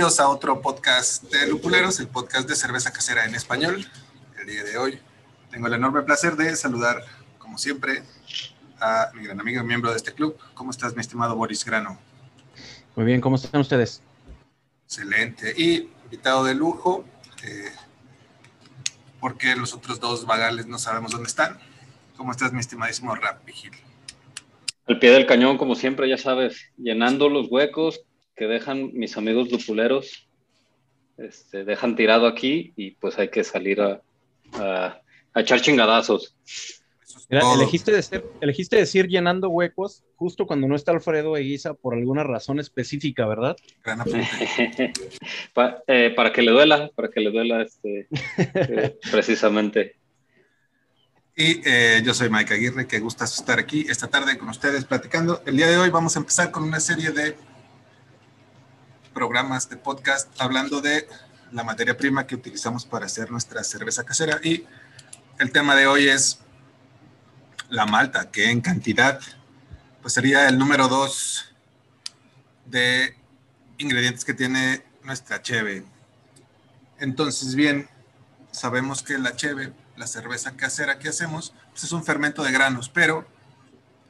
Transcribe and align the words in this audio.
Bienvenidos 0.00 0.20
a 0.20 0.30
otro 0.30 0.62
podcast 0.62 1.24
de 1.24 1.46
Lupuleros, 1.46 2.00
el 2.00 2.08
podcast 2.08 2.48
de 2.48 2.56
cerveza 2.56 2.90
casera 2.90 3.26
en 3.26 3.34
español. 3.34 3.84
El 4.40 4.46
día 4.46 4.64
de 4.64 4.78
hoy 4.78 4.98
tengo 5.50 5.66
el 5.66 5.74
enorme 5.74 6.00
placer 6.00 6.36
de 6.36 6.56
saludar, 6.56 7.04
como 7.36 7.58
siempre, 7.58 8.02
a 8.80 9.10
mi 9.12 9.24
gran 9.24 9.38
amigo 9.38 9.60
y 9.60 9.66
miembro 9.66 9.90
de 9.90 9.98
este 9.98 10.14
club. 10.14 10.38
¿Cómo 10.54 10.70
estás, 10.70 10.94
mi 10.94 11.02
estimado 11.02 11.36
Boris 11.36 11.66
Grano? 11.66 11.98
Muy 12.96 13.04
bien, 13.04 13.20
¿cómo 13.20 13.36
están 13.36 13.60
ustedes? 13.60 14.02
Excelente. 14.86 15.52
Y 15.54 15.90
invitado 16.04 16.44
de 16.44 16.54
lujo, 16.54 17.04
eh, 17.44 17.70
porque 19.20 19.54
los 19.54 19.74
otros 19.74 20.00
dos 20.00 20.24
vagales 20.24 20.66
no 20.66 20.78
sabemos 20.78 21.12
dónde 21.12 21.28
están. 21.28 21.58
¿Cómo 22.16 22.32
estás, 22.32 22.54
mi 22.54 22.60
estimadísimo 22.60 23.14
Rap 23.14 23.44
Vigil? 23.44 23.72
Al 24.86 24.98
pie 24.98 25.10
del 25.10 25.26
cañón, 25.26 25.58
como 25.58 25.74
siempre, 25.74 26.08
ya 26.08 26.16
sabes, 26.16 26.70
llenando 26.78 27.28
los 27.28 27.48
huecos 27.50 28.00
que 28.40 28.46
dejan 28.46 28.90
mis 28.94 29.18
amigos 29.18 29.52
lupuleros, 29.52 30.26
este, 31.18 31.62
dejan 31.62 31.94
tirado 31.94 32.26
aquí 32.26 32.72
y 32.74 32.92
pues 32.92 33.18
hay 33.18 33.28
que 33.28 33.44
salir 33.44 33.82
a, 33.82 34.00
a, 34.54 34.98
a 35.34 35.40
echar 35.42 35.60
chingadazos. 35.60 36.34
Mira, 37.28 37.42
elegiste, 37.52 37.92
decir, 37.92 38.24
elegiste 38.40 38.76
decir 38.76 39.08
llenando 39.08 39.50
huecos 39.50 40.04
justo 40.16 40.46
cuando 40.46 40.66
no 40.68 40.74
está 40.74 40.92
Alfredo 40.92 41.36
Eguiza 41.36 41.74
por 41.74 41.92
alguna 41.92 42.24
razón 42.24 42.58
específica, 42.58 43.26
¿verdad? 43.26 43.58
Pa, 45.52 45.82
eh, 45.86 46.14
para 46.16 46.32
que 46.32 46.40
le 46.40 46.52
duela, 46.52 46.90
para 46.96 47.10
que 47.10 47.20
le 47.20 47.32
duela 47.32 47.60
este, 47.60 48.08
eh, 48.38 48.98
precisamente. 49.10 49.96
Y 51.36 51.60
eh, 51.68 52.00
yo 52.02 52.14
soy 52.14 52.30
Mike 52.30 52.54
Aguirre, 52.54 52.86
que 52.86 53.00
gusta 53.00 53.26
estar 53.26 53.58
aquí 53.58 53.84
esta 53.86 54.08
tarde 54.08 54.38
con 54.38 54.48
ustedes 54.48 54.86
platicando. 54.86 55.42
El 55.44 55.58
día 55.58 55.66
de 55.66 55.76
hoy 55.76 55.90
vamos 55.90 56.16
a 56.16 56.20
empezar 56.20 56.50
con 56.50 56.62
una 56.62 56.80
serie 56.80 57.10
de 57.10 57.36
programas 59.12 59.68
de 59.68 59.76
podcast 59.76 60.28
hablando 60.40 60.80
de 60.80 61.08
la 61.52 61.64
materia 61.64 61.96
prima 61.96 62.26
que 62.26 62.34
utilizamos 62.34 62.84
para 62.84 63.06
hacer 63.06 63.30
nuestra 63.30 63.64
cerveza 63.64 64.04
casera. 64.04 64.40
Y 64.42 64.66
el 65.38 65.52
tema 65.52 65.74
de 65.74 65.86
hoy 65.86 66.08
es 66.08 66.40
la 67.68 67.86
malta, 67.86 68.30
que 68.30 68.50
en 68.50 68.60
cantidad 68.60 69.20
pues 70.02 70.14
sería 70.14 70.48
el 70.48 70.58
número 70.58 70.88
dos 70.88 71.52
de 72.66 73.16
ingredientes 73.78 74.24
que 74.24 74.34
tiene 74.34 74.84
nuestra 75.02 75.42
cheve. 75.42 75.84
Entonces, 76.98 77.54
bien, 77.54 77.88
sabemos 78.50 79.02
que 79.02 79.18
la 79.18 79.36
cheve, 79.36 79.72
la 79.96 80.06
cerveza 80.06 80.56
casera 80.56 80.98
que 80.98 81.08
hacemos, 81.08 81.54
pues 81.70 81.84
es 81.84 81.92
un 81.92 82.04
fermento 82.04 82.42
de 82.42 82.52
granos, 82.52 82.88
pero 82.88 83.26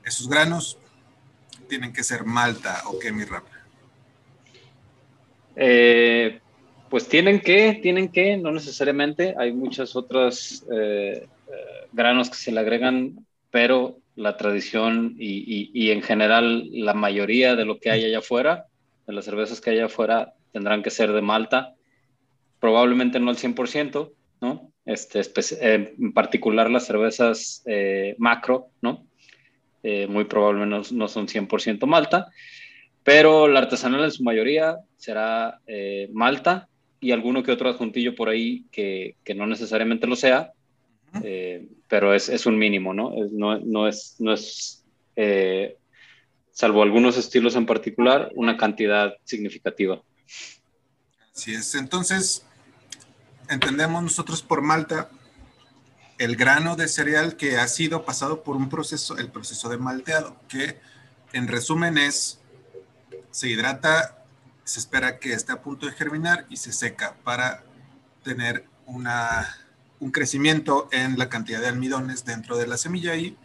esos 0.05 0.29
granos 0.29 0.79
tienen 1.69 1.93
que 1.93 2.05
ser 2.05 2.25
malta 2.25 2.83
o 2.87 2.99
qué, 2.99 3.13
mi 3.13 3.25
rap. 3.25 3.45
Eh, 5.63 6.41
pues 6.89 7.07
tienen 7.07 7.39
que, 7.39 7.79
tienen 7.83 8.11
que, 8.11 8.39
no 8.39 8.51
necesariamente. 8.51 9.35
Hay 9.39 9.53
muchas 9.53 9.95
otras 9.95 10.67
eh, 10.73 11.27
eh, 11.27 11.87
granos 11.93 12.31
que 12.31 12.37
se 12.37 12.51
le 12.51 12.61
agregan, 12.61 13.27
pero 13.51 13.99
la 14.17 14.39
tradición 14.39 15.17
y, 15.19 15.91
en 15.91 16.03
general 16.03 16.69
la 16.73 16.95
mayoría 16.95 17.57
de 17.57 17.67
lo 17.67 17.79
que 17.79 17.91
hay 17.91 18.05
allá 18.05 18.19
afuera, 18.19 18.67
de 19.07 19.13
las 19.13 19.27
cervezas 19.27 19.61
que 19.61 19.71
hay 19.71 19.77
allá 19.77 19.87
afuera, 19.87 20.33
tendrán 20.53 20.83
que 20.83 20.91
ser 20.91 21.13
de 21.13 21.21
malta. 21.21 21.75
Probablemente 22.59 23.21
no 23.21 23.31
al 23.31 23.37
100%, 23.37 24.13
¿no? 24.41 24.73
Este, 24.87 25.21
en 25.61 26.13
particular 26.13 26.71
las 26.71 26.87
cervezas 26.87 27.65
macro, 28.19 28.69
¿no? 28.81 29.07
Muy 30.09 30.25
probablemente 30.25 30.89
no, 30.93 30.99
no 30.99 31.09
son 31.09 31.29
100% 31.29 31.87
malta, 31.87 32.29
pero 33.05 33.49
la 33.49 33.61
artesanal 33.61 34.05
en 34.05 34.13
su 34.13 34.23
mayoría 34.23 34.79
será 34.97 35.61
eh, 35.67 36.09
malta 36.13 36.69
y 37.01 37.13
alguno 37.13 37.43
que 37.43 37.53
otro 37.53 37.69
adjuntillo 37.69 38.15
por 38.15 38.29
ahí 38.29 38.67
que, 38.71 39.17
que 39.25 39.35
no 39.35 39.47
necesariamente 39.47 40.07
lo 40.07 40.17
sea, 40.17 40.53
eh, 41.23 41.67
pero 41.89 42.15
es, 42.15 42.29
es, 42.29 42.47
un 42.47 42.59
mínimo, 42.59 42.95
¿no? 42.95 43.15
Es, 43.15 43.33
no, 43.33 43.59
no, 43.59 43.89
es, 43.89 44.17
no 44.19 44.33
es 44.33 44.85
eh, 45.17 45.77
salvo 46.53 46.83
algunos 46.83 47.17
estilos 47.17 47.57
en 47.57 47.67
particular, 47.67 48.31
una 48.35 48.57
cantidad 48.57 49.15
significativa. 49.25 50.03
Así 51.35 51.55
es. 51.55 51.75
Entonces, 51.75 52.45
entendemos 53.49 54.03
nosotros 54.03 54.43
por 54.43 54.61
malta 54.61 55.11
el 56.19 56.37
grano 56.37 56.77
de 56.77 56.87
cereal 56.87 57.37
que 57.37 57.57
ha 57.57 57.67
sido 57.67 58.05
pasado 58.05 58.43
por 58.43 58.57
un 58.57 58.69
proceso, 58.69 59.17
el 59.17 59.29
proceso 59.29 59.71
de 59.71 59.79
malteado, 59.79 60.37
que 60.49 60.79
en 61.33 61.49
resumen 61.49 61.97
es, 61.97 62.40
se 63.31 63.49
hidrata, 63.49 64.25
se 64.65 64.81
espera 64.81 65.19
que 65.19 65.33
esté 65.33 65.53
a 65.53 65.63
punto 65.63 65.87
de 65.87 65.93
germinar 65.93 66.47
y 66.49 66.57
se 66.57 66.73
seca 66.73 67.17
para 67.25 67.63
tener 68.23 68.67
una 68.87 69.57
un 70.01 70.11
crecimiento 70.11 70.89
en 70.93 71.19
la 71.19 71.29
cantidad 71.29 71.61
de 71.61 71.69
almidones 71.69 72.25
dentro 72.25 72.57
de 72.57 72.67
la 72.67 72.79
semilla 72.79 73.15
y 73.17 73.37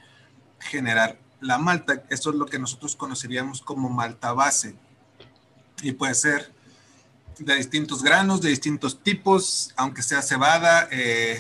generar 0.60 1.20
la 1.42 1.58
malta. 1.58 2.04
Eso 2.10 2.30
es 2.30 2.38
lo 2.38 2.46
que 2.46 2.58
nosotros 2.58 2.96
conoceríamos 2.96 3.62
como 3.62 3.90
malta 3.90 4.32
base. 4.32 4.76
Y 5.82 5.92
puede 5.92 6.16
ser 6.16 6.54
de 7.38 7.56
distintos 7.56 8.02
granos, 8.02 8.42
de 8.42 8.50
distintos 8.50 9.04
tipos, 9.04 9.74
aunque 9.76 10.02
sea 10.02 10.22
cebada, 10.22 10.88
eh, 10.92 11.38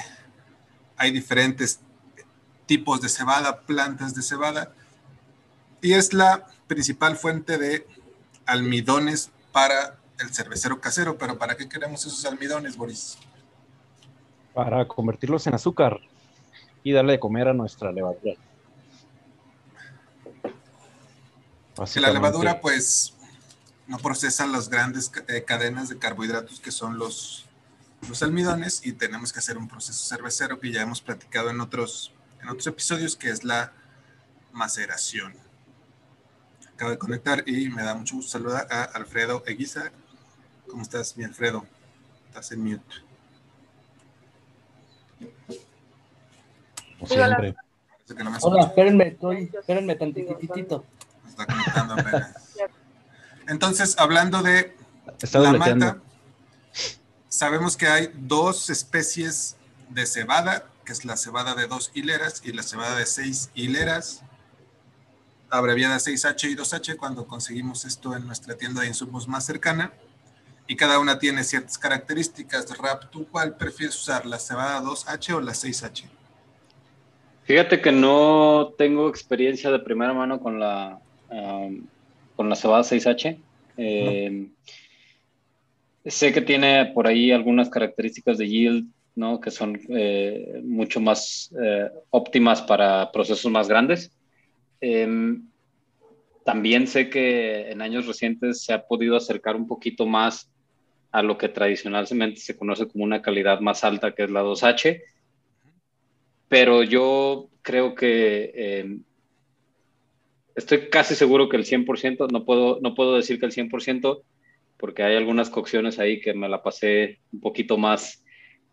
hay 0.97 1.12
diferentes 1.12 1.79
tipos 2.66 3.00
de 3.00 3.07
cebada, 3.07 3.62
plantas 3.62 4.13
de 4.13 4.22
cebada, 4.22 4.73
y 5.81 5.94
es 5.94 6.13
la 6.13 6.47
principal 6.67 7.16
fuente 7.16 7.57
de 7.57 7.88
almidones 8.45 9.31
para 9.51 9.97
el 10.19 10.33
cervecero 10.33 10.79
casero. 10.79 11.17
Pero 11.17 11.38
¿para 11.38 11.56
qué 11.56 11.67
queremos 11.67 12.06
esos 12.06 12.25
almidones, 12.25 12.78
Boris? 12.78 13.17
para 14.56 14.88
convertirlos 14.88 15.45
en 15.47 15.53
azúcar 15.53 16.00
y 16.81 16.94
darle 16.94 17.13
de 17.13 17.19
comer 17.19 17.50
a 17.50 17.53
nuestra 17.53 17.91
levadura. 17.91 18.35
Que 21.94 22.00
la 22.00 22.09
levadura, 22.09 22.61
pues, 22.61 23.13
no 23.85 23.97
procesa 23.97 24.47
las 24.47 24.69
grandes 24.69 25.12
eh, 25.27 25.44
cadenas 25.44 25.89
de 25.89 26.00
carbohidratos 26.00 26.62
que 26.62 26.72
son 26.72 26.97
los, 26.97 27.45
los 28.07 28.23
almidones 28.23 28.85
y 28.85 28.94
tenemos 28.94 29.33
que 29.33 29.39
hacer 29.39 29.57
un 29.57 29.67
proceso 29.67 30.06
cervecero 30.06 30.62
que 30.62 30.72
ya 30.72 30.81
hemos 30.81 31.01
platicado 31.01 31.50
en 31.50 31.59
otros, 31.59 32.13
en 32.41 32.47
otros 32.47 32.66
episodios, 32.67 33.17
que 33.17 33.29
es 33.29 33.44
la 33.44 33.73
maceración. 34.53 35.33
Acabo 36.75 36.91
de 36.91 36.97
conectar 36.97 37.44
y 37.47 37.69
me 37.69 37.84
da 37.84 37.96
mucho 37.96 38.18
gusto 38.18 38.31
saludar 38.31 38.68
a 38.69 38.84
Alfredo 38.84 39.44
Eguiza. 39.47 39.91
¿Cómo 40.69 40.81
estás, 40.81 41.16
mi 41.16 41.24
Alfredo? 41.24 41.66
Estás 42.28 42.52
en 42.52 42.63
mute. 42.63 42.96
Como 47.00 47.08
siempre. 47.08 47.56
No 48.18 48.38
Hola, 48.41 48.66
espérenme, 48.66 49.08
estoy, 49.08 49.50
espérenme 49.58 49.96
tantitito. 49.96 50.86
Está 51.28 51.46
conectando 51.46 51.94
apenas. 51.94 52.34
Entonces, 53.47 53.96
hablando 53.97 54.44
de 54.44 54.75
la 55.31 55.53
malta, 55.53 55.97
sabemos 57.30 57.78
que 57.78 57.88
hay 57.88 58.12
dos 58.16 58.69
especies 58.69 59.56
de 59.90 60.06
cebada, 60.06 60.68
que 60.84 60.92
es 60.92 61.06
la 61.06 61.16
cebada 61.16 61.56
de 61.56 61.68
dos 61.68 61.92
hileras 61.94 62.42
y 62.44 62.52
la 62.52 62.63
cebada 62.63 62.97
de 62.97 63.06
seis 63.06 63.50
hileras, 63.56 64.24
abreviada 65.58 65.98
6H 65.98 66.52
y 66.52 66.56
2H, 66.56 66.98
cuando 66.98 67.26
conseguimos 67.26 67.86
esto 67.86 68.16
en 68.16 68.26
nuestra 68.26 68.56
tienda 68.56 68.82
de 68.82 68.88
insumos 68.88 69.28
más 69.28 69.46
cercana 69.46 69.94
y 70.68 70.75
cada 70.75 71.00
una 71.00 71.19
tiene 71.19 71.44
ciertas 71.44 71.78
características. 71.78 72.78
Rap, 72.78 73.06
¿tú 73.12 73.28
cuál 73.30 73.56
prefieres 73.56 73.96
usar, 73.96 74.25
la 74.25 74.40
cebada 74.40 74.81
2H 74.81 75.34
o 75.36 75.42
la 75.42 75.52
6H? 75.52 76.06
Fíjate 77.44 77.80
que 77.81 77.92
no 77.92 78.74
tengo 78.78 79.07
experiencia 79.07 79.69
de 79.69 79.80
primera 79.80 80.13
mano 80.13 80.40
con 80.40 80.60
la, 80.60 81.00
con 82.36 82.50
la 82.50 82.56
cebada 82.56 82.84
6H. 82.84 83.38
Eh, 83.78 84.30
no. 84.31 84.50
Sé 86.06 86.31
que 86.34 86.42
tiene 86.42 86.86
por 86.94 87.08
ahí 87.08 87.31
algunas 87.31 87.69
características 87.69 88.38
de 88.38 88.48
yield, 88.48 88.88
¿no? 89.16 89.40
Que 89.40 89.50
son 89.50 89.80
eh, 89.90 90.62
mucho 90.63 91.00
más 91.01 91.51
eh, 91.60 91.90
óptimas 92.12 92.62
para 92.62 93.12
procesos 93.12 93.51
más 93.51 93.68
grandes. 93.68 94.12
Eh, 94.81 95.38
también 96.45 96.88
sé 96.88 97.10
que 97.10 97.72
en 97.72 97.81
años 97.81 98.06
recientes 98.06 98.63
se 98.63 98.72
ha 98.72 98.86
podido 98.86 99.18
acercar 99.18 99.56
un 99.56 99.68
poquito 99.68 100.06
más 100.06 100.51
a 101.12 101.24
lo 101.24 101.39
que 101.39 101.50
tradicionalmente 101.50 102.39
se 102.39 102.56
conoce 102.56 102.88
como 102.88 103.04
una 103.04 103.24
calidad 103.24 103.62
más 103.62 103.83
alta, 103.83 104.13
que 104.13 104.25
es 104.25 104.30
la 104.30 104.44
2H. 104.44 105.01
Pero 106.48 106.83
yo 106.83 107.50
creo 107.63 107.95
que 107.95 108.51
eh, 108.54 108.98
estoy 110.56 110.89
casi 110.89 111.16
seguro 111.16 111.50
que 111.50 111.57
el 111.57 111.66
100%, 111.66 112.31
no 112.31 112.45
puedo, 112.45 112.80
no 112.80 112.94
puedo 112.94 113.16
decir 113.16 113.39
que 113.39 113.48
el 113.48 113.51
100%, 113.51 114.22
porque 114.77 115.01
hay 115.01 115.16
algunas 115.16 115.50
cocciones 115.50 115.98
ahí 115.98 116.22
que 116.22 116.36
me 116.36 116.48
la 116.48 116.62
pasé 116.62 117.22
un 117.31 117.39
poquito 117.39 117.77
más, 117.77 118.24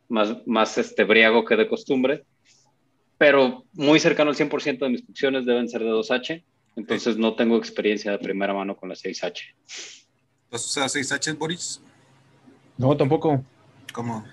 más, 0.08 0.46
más 0.46 0.76
este, 0.76 1.04
briago 1.04 1.46
que 1.46 1.56
de 1.56 1.69
costumbre, 1.69 2.25
pero 3.22 3.62
muy 3.74 4.00
cercano 4.00 4.30
al 4.30 4.36
100% 4.36 4.80
de 4.80 4.88
mis 4.88 5.06
cocciones 5.06 5.46
deben 5.46 5.69
ser 5.69 5.84
de 5.84 5.90
2H, 5.90 6.42
entonces 6.74 7.16
no 7.16 7.36
tengo 7.36 7.56
experiencia 7.56 8.10
de 8.10 8.19
primera 8.19 8.52
mano 8.52 8.76
con 8.76 8.88
la 8.88 8.96
6H. 8.96 9.42
¿Vas 10.50 10.76
a 10.76 10.88
usar 10.88 10.88
6H, 10.88 11.38
Boris? 11.38 11.80
No, 12.76 12.96
tampoco. 12.96 13.40
¿Cómo? 13.92 14.24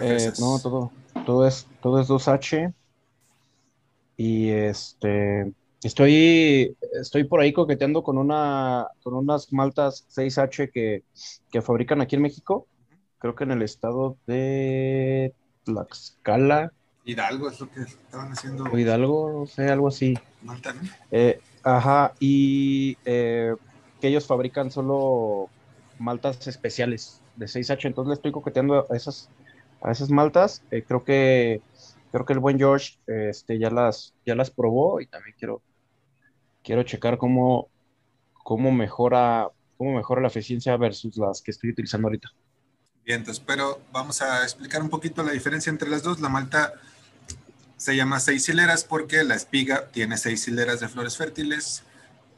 Eh, 0.00 0.32
no, 0.40 0.58
todo, 0.58 0.90
todo 1.26 1.46
es, 1.46 1.66
todo 1.82 2.00
es 2.00 2.08
2H. 2.08 2.72
Y 4.16 4.48
este 4.48 5.52
estoy, 5.82 6.74
estoy 6.98 7.24
por 7.24 7.40
ahí 7.40 7.52
coqueteando 7.52 8.02
con 8.02 8.16
una, 8.16 8.86
con 9.02 9.12
unas 9.12 9.52
maltas 9.52 10.06
6H 10.16 10.70
que, 10.72 11.02
que 11.52 11.60
fabrican 11.60 12.00
aquí 12.00 12.16
en 12.16 12.22
México. 12.22 12.66
Creo 13.18 13.34
que 13.34 13.44
en 13.44 13.50
el 13.50 13.60
estado 13.60 14.16
de 14.26 15.34
Tlaxcala. 15.64 16.72
Hidalgo 17.04 17.50
es 17.50 17.60
lo 17.60 17.70
que 17.70 17.82
estaban 17.82 18.32
haciendo. 18.32 18.64
O 18.64 18.78
Hidalgo, 18.78 19.40
no 19.40 19.46
sé, 19.46 19.68
algo 19.68 19.88
así. 19.88 20.18
Malta. 20.42 20.74
Eh, 21.10 21.40
ajá, 21.62 22.14
y 22.18 22.96
eh, 23.04 23.54
que 24.00 24.08
ellos 24.08 24.26
fabrican 24.26 24.70
solo 24.70 25.48
maltas 25.98 26.46
especiales 26.46 27.20
de 27.36 27.46
6H, 27.46 27.86
entonces 27.86 28.08
le 28.08 28.14
estoy 28.14 28.32
coqueteando 28.32 28.86
a 28.90 28.96
esas, 28.96 29.28
a 29.82 29.92
esas 29.92 30.10
maltas. 30.10 30.62
Eh, 30.70 30.82
creo 30.86 31.04
que 31.04 31.60
creo 32.14 32.24
que 32.24 32.32
el 32.32 32.38
buen 32.38 32.58
George 32.58 32.96
este, 33.08 33.58
ya, 33.58 33.70
las, 33.70 34.14
ya 34.24 34.36
las 34.36 34.48
probó 34.48 35.00
y 35.00 35.06
también 35.06 35.34
quiero, 35.36 35.62
quiero 36.62 36.84
checar 36.84 37.18
cómo, 37.18 37.66
cómo, 38.32 38.70
mejora, 38.70 39.48
cómo 39.76 39.96
mejora 39.96 40.22
la 40.22 40.28
eficiencia 40.28 40.76
versus 40.76 41.16
las 41.16 41.42
que 41.42 41.50
estoy 41.50 41.70
utilizando 41.70 42.06
ahorita. 42.06 42.30
Bien, 43.04 43.18
entonces, 43.18 43.42
pero 43.44 43.80
vamos 43.92 44.22
a 44.22 44.44
explicar 44.44 44.80
un 44.80 44.90
poquito 44.90 45.24
la 45.24 45.32
diferencia 45.32 45.70
entre 45.70 45.90
las 45.90 46.04
dos. 46.04 46.20
La 46.20 46.28
malta 46.28 46.74
se 47.84 47.94
llama 47.94 48.18
seis 48.18 48.48
hileras 48.48 48.82
porque 48.82 49.24
la 49.24 49.34
espiga 49.34 49.88
tiene 49.90 50.16
seis 50.16 50.48
hileras 50.48 50.80
de 50.80 50.88
flores 50.88 51.18
fértiles 51.18 51.82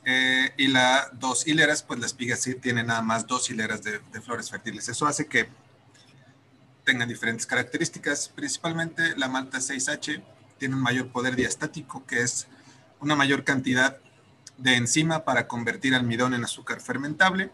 eh, 0.05 0.53
y 0.57 0.67
la 0.67 1.09
dos 1.13 1.47
hileras, 1.47 1.85
pues 1.85 2.01
la 2.01 2.07
espiga 2.07 2.35
sí 2.35 2.57
tiene 2.57 2.83
nada 2.83 3.01
más 3.01 3.29
dos 3.29 3.49
hileras 3.49 3.85
de, 3.85 4.01
de 4.13 4.21
flores 4.21 4.51
fértiles. 4.51 4.89
Eso 4.89 5.07
hace 5.07 5.29
que 5.29 5.49
tengan 6.83 7.09
diferentes 7.09 7.47
características. 7.47 8.29
Principalmente 8.29 9.17
la 9.17 9.29
malta 9.29 9.59
6H 9.59 10.21
tiene 10.59 10.75
un 10.75 10.83
mayor 10.83 11.13
poder 11.13 11.37
diastático, 11.37 12.05
que 12.07 12.23
es 12.23 12.49
una 12.99 13.15
mayor 13.15 13.45
cantidad 13.45 13.99
de 14.59 14.75
enzima 14.75 15.25
para 15.25 15.47
convertir 15.47 15.95
almidón 15.95 16.35
en 16.35 16.43
azúcar 16.43 16.81
fermentable 16.81 17.53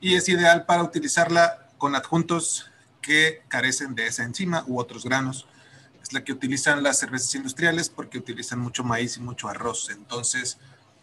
y 0.00 0.14
es 0.14 0.26
ideal 0.30 0.64
para 0.64 0.82
utilizarla 0.82 1.68
con 1.76 1.94
adjuntos 1.94 2.70
que 3.02 3.42
carecen 3.48 3.94
de 3.94 4.06
esa 4.06 4.24
enzima 4.24 4.64
u 4.66 4.80
otros 4.80 5.04
granos. 5.04 5.46
La 6.10 6.24
que 6.24 6.32
utilizan 6.32 6.82
las 6.82 6.98
cervezas 6.98 7.34
industriales 7.34 7.88
porque 7.88 8.18
utilizan 8.18 8.58
mucho 8.58 8.82
maíz 8.82 9.16
y 9.16 9.20
mucho 9.20 9.48
arroz. 9.48 9.90
Entonces, 9.90 10.58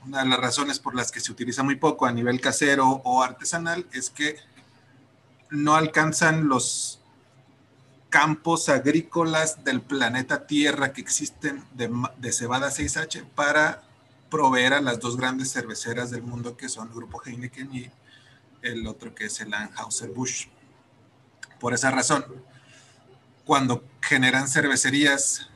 una 0.05 0.23
de 0.23 0.29
las 0.29 0.39
razones 0.39 0.79
por 0.79 0.95
las 0.95 1.11
que 1.11 1.19
se 1.19 1.31
utiliza 1.31 1.63
muy 1.63 1.75
poco 1.75 2.05
a 2.05 2.11
nivel 2.11 2.41
casero 2.41 3.01
o 3.03 3.23
artesanal 3.23 3.85
es 3.91 4.09
que 4.09 4.37
no 5.49 5.75
alcanzan 5.75 6.47
los 6.47 6.99
campos 8.09 8.69
agrícolas 8.69 9.63
del 9.63 9.81
planeta 9.81 10.47
Tierra 10.47 10.93
que 10.93 11.01
existen 11.01 11.63
de, 11.73 12.31
cebada 12.31 12.69
6H 12.69 13.25
para 13.35 13.83
proveer 14.29 14.73
a 14.73 14.81
las 14.81 14.99
dos 14.99 15.17
grandes 15.17 15.51
cerveceras 15.51 16.09
del 16.09 16.23
mundo 16.23 16.57
que 16.57 16.69
son 16.69 16.87
el 16.87 16.93
Grupo 16.93 17.21
Heineken 17.23 17.73
y 17.73 17.91
el 18.61 18.87
otro 18.87 19.13
que 19.13 19.25
es 19.25 19.39
el 19.41 19.53
Anheuser-Busch. 19.53 20.49
Por 21.59 21.73
esa 21.73 21.91
razón, 21.91 22.25
cuando 23.47 23.81
generan 24.01 24.49
cervecerías, 24.49 25.47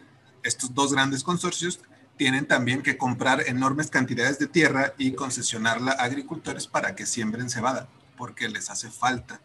estos 0.44 0.74
dos 0.74 0.94
grandes 0.94 1.24
consorcios 1.24 1.82
tienen 2.16 2.46
también 2.48 2.82
que 2.82 2.98
comprar 2.98 3.48
enormes 3.48 3.90
cantidades 3.90 4.40
de 4.40 4.48
tierra 4.48 4.94
y 4.98 5.12
concesionarla 5.12 5.92
a 5.92 6.04
agricultores 6.04 6.68
para 6.68 6.96
que 6.96 7.06
siembren 7.06 7.50
cebada, 7.50 7.90
porque 8.18 8.48
les 8.48 8.70
hace 8.70 8.90
falta 8.90 9.42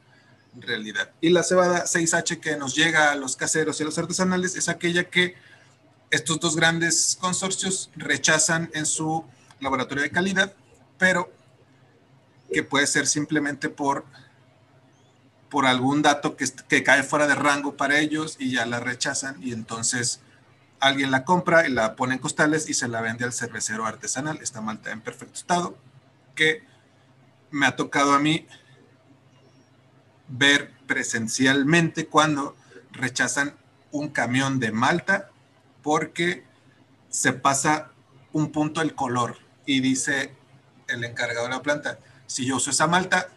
en 0.55 0.63
realidad. 0.63 1.11
Y 1.21 1.31
la 1.31 1.43
cebada 1.43 1.87
6H 1.87 2.39
que 2.39 2.57
nos 2.57 2.77
llega 2.77 3.11
a 3.11 3.17
los 3.17 3.35
caseros 3.35 3.81
y 3.81 3.83
a 3.83 3.87
los 3.87 3.99
artesanales 3.99 4.55
es 4.55 4.69
aquella 4.69 5.11
que 5.11 5.35
estos 6.11 6.39
dos 6.39 6.55
grandes 6.55 7.19
consorcios 7.21 7.91
rechazan 7.97 8.71
en 8.75 8.87
su 8.87 9.25
laboratorio 9.59 10.05
de 10.05 10.11
calidad, 10.11 10.55
pero 10.99 11.33
que 12.53 12.63
puede 12.63 12.87
ser 12.87 13.09
simplemente 13.09 13.69
por, 13.69 14.05
por 15.51 15.67
algún 15.67 16.03
dato 16.03 16.37
que, 16.37 16.83
cae 16.83 17.03
fuera 17.03 17.27
de 17.27 17.35
rango 17.35 17.77
para 17.77 17.99
ellos 17.99 18.37
y 18.39 18.53
ya 18.53 18.67
la 18.67 18.81
rechazan 18.81 19.43
y 19.43 19.53
entonces 19.53 20.21
alguien 20.81 21.11
la 21.11 21.25
compra 21.25 21.67
y 21.67 21.73
la 21.73 21.97
pone 21.97 22.15
en 22.15 22.21
costales 22.21 22.69
y 22.69 22.75
se 22.75 22.89
la 22.89 23.01
vende 23.01 23.25
al 23.25 23.33
cervecero 23.33 23.87
artesanal. 23.87 24.39
Esta 24.43 24.61
malta 24.61 24.91
en 24.91 25.01
perfecto 25.01 25.35
estado, 25.35 25.79
que 26.35 26.65
me 27.51 27.67
ha 27.67 27.77
tocado 27.77 28.13
a 28.13 28.19
mí 28.19 28.47
ver 30.29 30.73
presencialmente 30.87 32.07
cuando 32.07 32.57
rechazan 32.91 33.55
un 33.93 34.09
camión 34.09 34.59
de 34.59 34.73
Malta 34.73 35.31
porque 35.83 36.45
se 37.09 37.33
pasa 37.33 37.91
un 38.33 38.51
punto 38.51 38.81
el 38.81 38.95
color 38.95 39.39
y 39.65 39.81
dice 39.81 40.35
el 40.89 41.05
encargado 41.05 41.47
de 41.47 41.55
la 41.55 41.63
planta, 41.63 41.99
si 42.27 42.45
yo 42.45 42.57
uso 42.57 42.71
esa 42.71 42.87
Malta, 42.87 43.29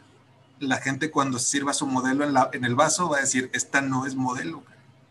la 0.60 0.78
gente 0.78 1.12
cuando 1.12 1.40
sirva 1.40 1.74
su 1.74 1.88
modelo 1.88 2.26
en, 2.54 2.66
el 2.66 2.76
vaso 2.76 3.10
va 3.10 3.18
a 3.18 3.22
decir, 3.22 3.50
esta 3.54 3.82
no 3.82 4.06
es 4.06 4.16
modelo, 4.16 4.64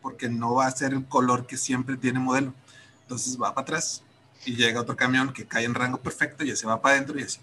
porque 0.02 0.28
no 0.28 0.54
va 0.54 0.66
a 0.66 0.70
ser 0.70 0.92
el 0.92 1.06
color 1.06 1.46
que 1.46 1.56
siempre 1.56 1.96
tiene 1.96 2.18
modelo. 2.18 2.54
Entonces 3.02 3.40
va 3.40 3.54
para 3.54 3.62
atrás 3.62 4.02
y 4.44 4.54
llega 4.54 4.80
otro 4.80 4.96
camión 4.96 5.32
que 5.32 5.46
cae 5.46 5.64
en 5.64 5.74
rango 5.74 5.98
perfecto 5.98 6.44
y 6.44 6.54
se 6.54 6.66
va 6.66 6.80
para 6.80 6.96
adentro 6.96 7.18
y 7.18 7.22
así. 7.22 7.40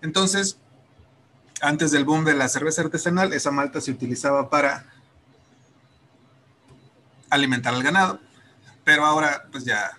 Entonces, 0.00 0.58
antes 1.60 1.90
del 1.90 2.04
boom 2.04 2.24
de 2.24 2.34
la 2.34 2.48
cerveza 2.48 2.82
artesanal, 2.82 3.32
esa 3.32 3.50
malta 3.50 3.80
se 3.80 3.90
utilizaba 3.90 4.48
para 4.48 4.86
alimentar 7.30 7.74
al 7.74 7.82
ganado, 7.82 8.20
pero 8.84 9.04
ahora 9.04 9.48
pues 9.50 9.64
ya 9.64 9.90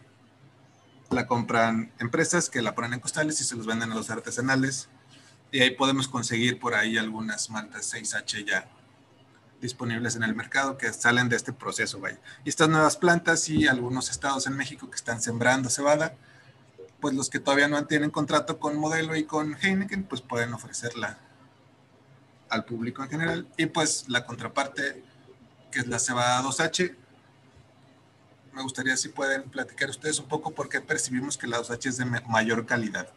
la 1.10 1.28
compran 1.28 1.92
empresas 2.00 2.50
que 2.50 2.62
la 2.62 2.76
ponen 2.76 2.94
en 2.94 3.00
costales 3.00 3.42
y 3.42 3.44
se 3.44 3.56
los 3.56 3.66
venden 3.66 3.92
a 3.92 3.96
los 3.96 4.10
artesanales 4.10 4.90
y 5.52 5.62
ahí 5.62 5.72
podemos 5.72 6.08
conseguir 6.08 6.60
por 6.60 6.76
ahí 6.76 6.98
algunas 6.98 7.50
maltas 7.50 7.94
6H 7.94 8.46
ya 8.46 8.68
disponibles 9.62 10.16
en 10.16 10.24
el 10.24 10.36
mercado 10.36 10.78
que 10.78 10.92
salen 10.94 11.30
de 11.30 11.36
este 11.36 11.54
proceso. 11.54 12.00
Y 12.46 12.50
estas 12.50 12.70
nuevas 12.70 12.98
plantas 12.98 13.50
y 13.50 13.68
algunos 13.68 14.10
estados 14.10 14.48
en 14.48 14.56
México 14.56 14.90
que 14.90 14.96
están 14.96 15.22
sembrando 15.22 15.70
cebada, 15.70 16.16
pues 17.00 17.14
los 17.14 17.30
que 17.30 17.40
todavía 17.40 17.68
no 17.68 17.86
tienen 17.86 18.10
contrato 18.10 18.60
con 18.60 18.78
Modelo 18.78 19.16
y 19.16 19.24
con 19.26 19.56
Heineken, 19.62 20.04
pues 20.04 20.22
pueden 20.22 20.54
ofrecerla 20.54 21.18
al 22.50 22.66
público 22.66 23.04
en 23.04 23.10
general. 23.10 23.48
Y 23.58 23.66
pues 23.68 24.08
la 24.08 24.26
contraparte, 24.26 25.04
que 25.72 25.80
es 25.80 25.88
la 25.88 26.00
cebada 26.00 26.42
2H, 26.42 26.96
me 28.54 28.64
gustaría 28.64 28.98
si 28.98 29.10
pueden 29.10 29.44
platicar 29.44 29.90
ustedes 29.90 30.20
un 30.20 30.28
poco 30.28 30.52
por 30.52 30.70
qué 30.70 30.82
percibimos 30.82 31.38
que 31.38 31.48
la 31.48 31.60
2H 31.60 31.86
es 31.86 31.98
de 31.98 32.06
mayor 32.06 32.66
calidad. 32.66 33.10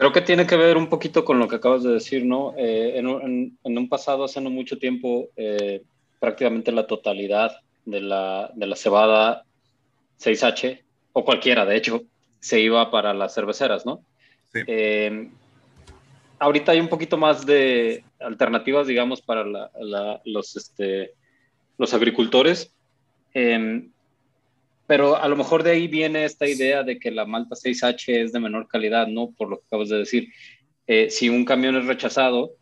Creo 0.00 0.14
que 0.14 0.22
tiene 0.22 0.46
que 0.46 0.56
ver 0.56 0.78
un 0.78 0.88
poquito 0.88 1.26
con 1.26 1.38
lo 1.38 1.46
que 1.46 1.56
acabas 1.56 1.82
de 1.82 1.92
decir, 1.92 2.24
¿no? 2.24 2.54
Eh, 2.56 2.94
en, 2.96 3.06
un 3.62 3.88
pasado, 3.90 4.24
hace 4.24 4.40
no 4.40 4.48
mucho 4.48 4.78
tiempo, 4.78 5.28
eh, 5.36 5.82
prácticamente 6.18 6.72
la 6.72 6.86
totalidad 6.86 7.60
de 7.84 8.00
la, 8.00 8.50
de 8.54 8.66
la 8.66 8.76
cebada 8.76 9.44
6H, 10.18 10.80
o 11.12 11.22
cualquiera, 11.22 11.66
de 11.66 11.76
hecho, 11.76 12.04
se 12.38 12.60
iba 12.60 12.90
para 12.90 13.12
las 13.12 13.34
cerveceras, 13.34 13.84
¿no? 13.84 14.02
Sí. 14.54 14.60
Eh, 14.66 15.28
ahorita 16.38 16.72
hay 16.72 16.80
un 16.80 16.88
poquito 16.88 17.18
más 17.18 17.44
de 17.44 18.02
alternativas, 18.20 18.86
digamos, 18.86 19.20
para 19.20 19.44
los, 20.24 20.56
este, 20.56 21.12
los 21.76 21.92
agricultores. 21.92 22.72
Em, 23.34 23.90
pero 24.90 25.14
a 25.14 25.28
lo 25.28 25.36
mejor 25.36 25.62
de 25.62 25.70
ahí 25.70 25.86
viene 25.86 26.24
esta 26.24 26.48
idea 26.48 26.82
de 26.82 26.98
que 26.98 27.12
la 27.12 27.24
malta 27.24 27.54
6H 27.54 28.24
es 28.24 28.32
de 28.32 28.40
menor 28.40 28.66
calidad, 28.66 29.06
¿no? 29.06 29.30
Por 29.30 29.48
lo 29.48 29.60
que 29.60 29.66
acabas 29.66 29.88
de 29.88 29.98
decir. 29.98 30.32
Eh, 30.84 31.10
si 31.10 31.28
un 31.28 31.44
camión 31.44 31.76
es 31.76 31.86
rechazado, 31.86 32.54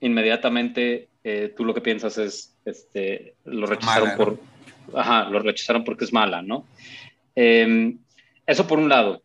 inmediatamente 0.00 1.06
eh, 1.22 1.54
tú 1.56 1.64
lo 1.64 1.72
que 1.74 1.80
piensas 1.80 2.18
es, 2.18 2.56
este, 2.64 3.36
lo 3.44 3.68
rechazaron 3.68 4.16
por, 4.16 4.40
ajá, 4.96 5.30
lo 5.30 5.38
rechazaron 5.38 5.84
porque 5.84 6.06
es 6.06 6.12
mala, 6.12 6.42
¿no? 6.42 6.66
Em, 7.36 8.00
eso 8.48 8.66
por 8.66 8.80
un 8.80 8.88
lado. 8.88 9.22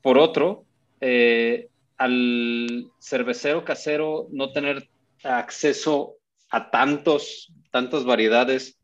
Por 0.00 0.16
otro, 0.16 0.64
eh, 1.00 1.66
al 1.96 2.92
cervecero 3.00 3.64
casero 3.64 4.28
no 4.30 4.52
tener 4.52 4.88
acceso 5.24 6.14
a 6.48 6.70
tantos, 6.70 7.52
tantas 7.72 8.04
variedades 8.04 8.78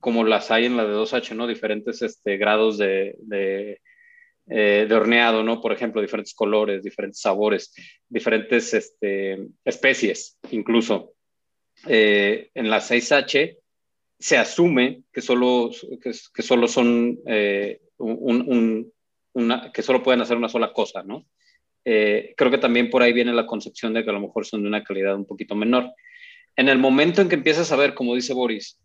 como 0.00 0.24
las 0.24 0.50
hay 0.50 0.66
en 0.66 0.76
la 0.76 0.84
de 0.84 0.94
2H, 0.94 1.34
¿no? 1.34 1.46
Diferentes 1.46 2.02
este, 2.02 2.36
grados 2.36 2.78
de, 2.78 3.16
de, 3.20 3.80
eh, 4.48 4.88
horneado, 4.90 5.42
¿no? 5.42 5.60
Por 5.60 5.72
ejemplo, 5.72 6.00
diferentes 6.00 6.34
colores, 6.34 6.82
diferentes 6.82 7.20
sabores, 7.20 7.74
diferentes 8.08 8.74
este, 8.74 9.38
especies, 9.64 10.38
incluso. 10.50 11.12
Eh, 11.86 12.50
en 12.54 12.70
la 12.70 12.78
6H 12.78 13.58
se 14.18 14.36
asume 14.38 15.02
que 15.12 15.20
solo, 15.20 15.70
que, 16.02 16.42
solo 16.42 16.68
son 16.68 17.18
eh, 17.26 17.80
un, 17.98 18.92
una, 19.34 19.70
que 19.72 19.82
solo 19.82 20.02
pueden 20.02 20.22
hacer 20.22 20.36
una 20.36 20.48
sola 20.48 20.72
cosa, 20.72 21.02
¿no? 21.02 21.26
eh, 21.88 22.34
creo 22.36 22.50
que 22.50 22.58
también 22.58 22.90
por 22.90 23.02
ahí 23.02 23.12
viene 23.12 23.32
la 23.32 23.46
concepción 23.46 23.94
de 23.94 24.02
que 24.02 24.10
a 24.10 24.12
lo 24.12 24.20
mejor 24.20 24.44
son 24.44 24.62
de 24.62 24.68
una 24.68 24.82
calidad 24.82 25.14
un 25.14 25.24
poquito 25.24 25.54
menor. 25.54 25.92
En 26.56 26.68
el 26.68 26.78
momento 26.78 27.22
en 27.22 27.28
que 27.28 27.36
empiezas 27.36 27.70
a 27.70 27.76
ver, 27.76 27.94
como 27.94 28.16
dice 28.16 28.34
Boris, 28.34 28.76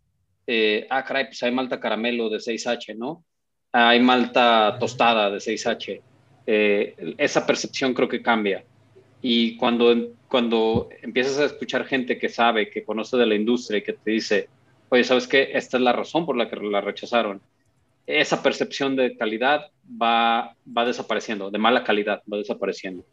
eh, 0.48 0.88
ah, 0.90 1.04
caray, 1.04 1.26
pues 1.26 1.42
hay 1.44 1.52
malta 1.52 1.80
caramelo 1.80 2.30
de 2.30 2.38
6H, 2.38 2.96
¿no? 2.98 3.24
Hay 3.72 4.00
malta 4.00 4.78
tostada 4.80 5.30
de 5.30 5.38
6H. 5.38 6.02
Eh, 6.46 7.16
esa 7.18 7.46
percepción 7.46 7.94
creo 7.94 8.10
que 8.10 8.22
cambia. 8.22 8.64
Y 9.22 9.56
cuando, 9.58 10.16
cuando 10.28 10.90
empiezas 11.02 11.38
a 11.38 11.46
escuchar 11.46 11.86
gente 11.86 12.18
que 12.18 12.30
sabe, 12.30 12.70
que 12.70 12.84
conoce 12.84 13.18
de 13.18 13.28
la 13.28 13.36
industria 13.36 13.78
y 13.78 13.84
que 13.84 13.94
te 13.94 14.12
dice, 14.12 14.50
oye, 14.90 15.04
¿sabes 15.04 15.28
qué? 15.28 15.52
Esta 15.54 15.78
es 15.78 15.84
la 15.84 15.94
razón 15.94 16.26
por 16.26 16.36
la 16.36 16.50
que 16.50 16.56
la 16.58 16.82
rechazaron. 16.82 17.42
Esa 18.08 18.42
percepción 18.42 18.96
de 18.96 19.16
calidad 19.16 19.68
va, 20.02 20.56
va 20.66 20.86
desapareciendo, 20.86 21.52
de 21.52 21.60
mala 21.60 21.84
calidad 21.84 22.22
va 22.32 22.38
desapareciendo. 22.38 23.06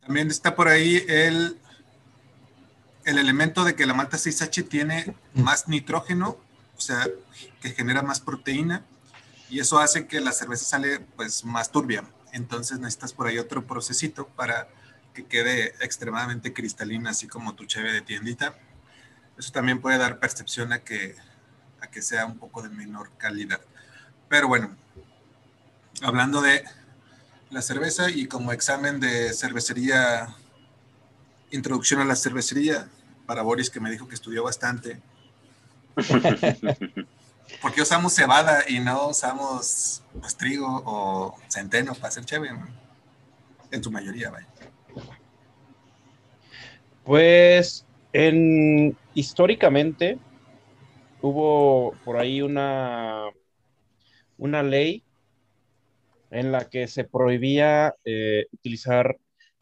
También 0.00 0.28
está 0.28 0.54
por 0.54 0.68
ahí 0.68 1.02
el, 1.08 1.56
el 3.04 3.18
elemento 3.18 3.64
de 3.64 3.74
que 3.74 3.86
la 3.86 3.94
malta 3.94 4.16
6H 4.16 4.68
tiene 4.68 5.14
más 5.34 5.68
nitrógeno, 5.68 6.38
o 6.76 6.80
sea, 6.80 7.06
que 7.60 7.70
genera 7.70 8.02
más 8.02 8.20
proteína, 8.20 8.84
y 9.50 9.60
eso 9.60 9.78
hace 9.78 10.06
que 10.06 10.20
la 10.20 10.32
cerveza 10.32 10.64
sale 10.64 11.00
pues 11.00 11.44
más 11.44 11.70
turbia. 11.70 12.04
Entonces 12.32 12.78
necesitas 12.78 13.12
por 13.12 13.26
ahí 13.26 13.38
otro 13.38 13.66
procesito 13.66 14.26
para 14.28 14.68
que 15.12 15.26
quede 15.26 15.74
extremadamente 15.80 16.52
cristalina, 16.52 17.10
así 17.10 17.28
como 17.28 17.54
tu 17.54 17.64
cheve 17.64 17.92
de 17.92 18.00
tiendita. 18.00 18.54
Eso 19.38 19.52
también 19.52 19.80
puede 19.80 19.98
dar 19.98 20.18
percepción 20.18 20.72
a 20.72 20.80
que, 20.80 21.14
a 21.80 21.86
que 21.86 22.02
sea 22.02 22.26
un 22.26 22.38
poco 22.38 22.62
de 22.62 22.70
menor 22.70 23.10
calidad. 23.16 23.60
Pero 24.28 24.48
bueno, 24.48 24.76
hablando 26.02 26.40
de 26.40 26.64
la 27.50 27.62
cerveza 27.62 28.10
y 28.10 28.26
como 28.26 28.52
examen 28.52 28.98
de 28.98 29.32
cervecería, 29.32 30.34
introducción 31.54 32.00
a 32.00 32.04
la 32.04 32.16
cervecería, 32.16 32.88
para 33.26 33.42
Boris 33.42 33.70
que 33.70 33.80
me 33.80 33.90
dijo 33.90 34.08
que 34.08 34.14
estudió 34.14 34.44
bastante. 34.44 35.00
Porque 37.62 37.82
usamos 37.82 38.14
cebada 38.14 38.64
y 38.68 38.80
no 38.80 39.08
usamos 39.08 40.02
pues, 40.18 40.36
trigo 40.36 40.82
o 40.84 41.36
centeno 41.48 41.94
para 41.94 42.08
hacer 42.08 42.24
chévere. 42.24 42.54
En 43.70 43.82
su 43.82 43.90
mayoría, 43.90 44.30
vaya. 44.30 44.46
Pues 47.04 47.84
en 48.12 48.96
históricamente 49.14 50.18
hubo 51.20 51.92
por 52.04 52.16
ahí 52.16 52.40
una, 52.42 53.24
una 54.38 54.62
ley 54.62 55.02
en 56.30 56.50
la 56.50 56.68
que 56.68 56.88
se 56.88 57.04
prohibía 57.04 57.94
eh, 58.04 58.46
utilizar 58.52 59.16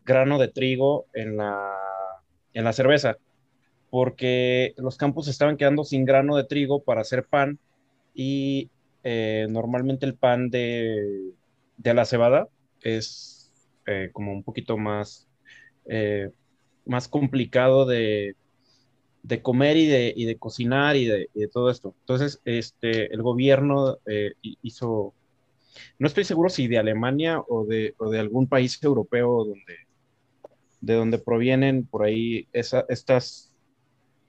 grano 0.05 0.39
de 0.39 0.49
trigo 0.49 1.07
en 1.15 1.37
la, 1.37 1.77
en 2.55 2.65
la 2.65 2.73
cerveza, 2.73 3.17
porque 3.91 4.75
los 4.77 4.97
campos 4.97 5.29
estaban 5.29 5.57
quedando 5.57 5.85
sin 5.85 6.05
grano 6.05 6.37
de 6.37 6.45
trigo 6.45 6.83
para 6.83 7.03
hacer 7.03 7.25
pan 7.25 7.59
y 8.15 8.71
eh, 9.05 9.47
normalmente 9.51 10.07
el 10.07 10.15
pan 10.15 10.51
de, 10.51 11.33
la 11.83 12.05
cebada 12.05 12.49
es 12.83 13.53
eh, 13.87 14.11
como 14.13 14.33
un 14.33 14.45
poquito 14.45 14.77
más, 14.77 15.29
eh, 15.87 16.31
más 16.87 17.09
complicado 17.09 17.85
de, 17.85 18.37
comer 19.43 19.77
y 19.77 19.87
de, 19.87 20.15
de 20.17 20.37
cocinar 20.39 20.97
y 20.97 21.07
de, 21.07 21.29
todo 21.53 21.71
esto. 21.71 21.95
Entonces, 22.01 22.41
este, 22.45 23.13
el 23.13 23.23
gobierno 23.23 23.99
hizo, 24.63 25.15
no 25.99 26.07
estoy 26.07 26.25
seguro 26.25 26.49
si 26.49 26.69
de 26.69 26.79
Alemania 26.79 27.41
o 27.49 27.65
de, 27.65 27.95
algún 28.19 28.47
país 28.47 28.83
europeo 28.83 29.45
donde, 29.45 29.77
de 30.83 30.95
donde 30.95 31.19
provienen 31.19 31.87
por 31.87 32.05
ahí 32.05 32.47
estas, 32.53 33.51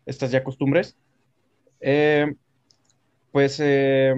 estas 0.05 0.31
ya 0.31 0.43
costumbres 0.43 0.95
pues 3.33 3.59
eh, 3.59 4.13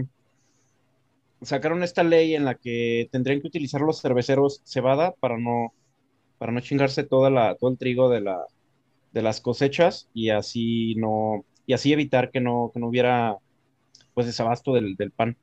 sacaron 1.41 1.83
esta 1.83 2.03
ley 2.03 2.35
en 2.35 2.45
la 2.45 2.55
que 2.55 3.07
tendrían 3.11 3.41
que 3.41 3.47
utilizar 3.47 3.81
los 3.81 4.01
cerveceros 4.01 4.61
cebada 4.65 5.13
para 5.13 5.37
no, 5.37 5.73
para 6.37 6.51
no 6.51 6.59
chingarse 6.59 7.03
toda 7.03 7.29
la, 7.29 7.55
todo 7.55 7.71
el 7.71 7.77
trigo 7.77 8.09
de, 8.09 8.21
la, 8.21 8.45
de 9.13 9.21
las 9.21 9.39
cosechas 9.39 10.09
y 10.13 10.29
así 10.29 10.95
no, 10.95 11.45
y 11.65 11.73
así 11.73 11.93
evitar 11.93 12.29
que 12.29 12.41
no, 12.41 12.71
que 12.73 12.79
no 12.79 12.87
hubiera 12.87 13.37
pues 14.13 14.27
desabasto 14.27 14.73
del, 14.73 14.95
del 14.95 15.11
pan. 15.11 15.37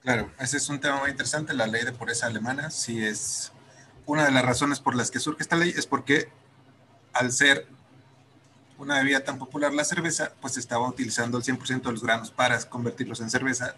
Claro, 0.00 0.30
ese 0.38 0.58
es 0.58 0.68
un 0.68 0.80
tema 0.80 1.00
muy 1.00 1.10
interesante, 1.10 1.54
la 1.54 1.66
ley 1.66 1.84
de 1.84 1.92
pureza 1.92 2.26
alemana, 2.26 2.70
sí 2.70 3.02
es 3.02 3.52
una 4.06 4.24
de 4.24 4.30
las 4.32 4.44
razones 4.44 4.80
por 4.80 4.94
las 4.94 5.10
que 5.10 5.20
surge 5.20 5.42
esta 5.42 5.56
ley, 5.56 5.72
es 5.76 5.86
porque 5.86 6.28
al 7.12 7.32
ser 7.32 7.66
una 8.78 8.98
bebida 8.98 9.20
tan 9.20 9.38
popular, 9.38 9.72
la 9.72 9.84
cerveza, 9.84 10.32
pues 10.40 10.56
estaba 10.56 10.88
utilizando 10.88 11.38
el 11.38 11.44
100% 11.44 11.82
de 11.82 11.92
los 11.92 12.02
granos 12.02 12.30
para 12.30 12.58
convertirlos 12.68 13.20
en 13.20 13.30
cerveza 13.30 13.76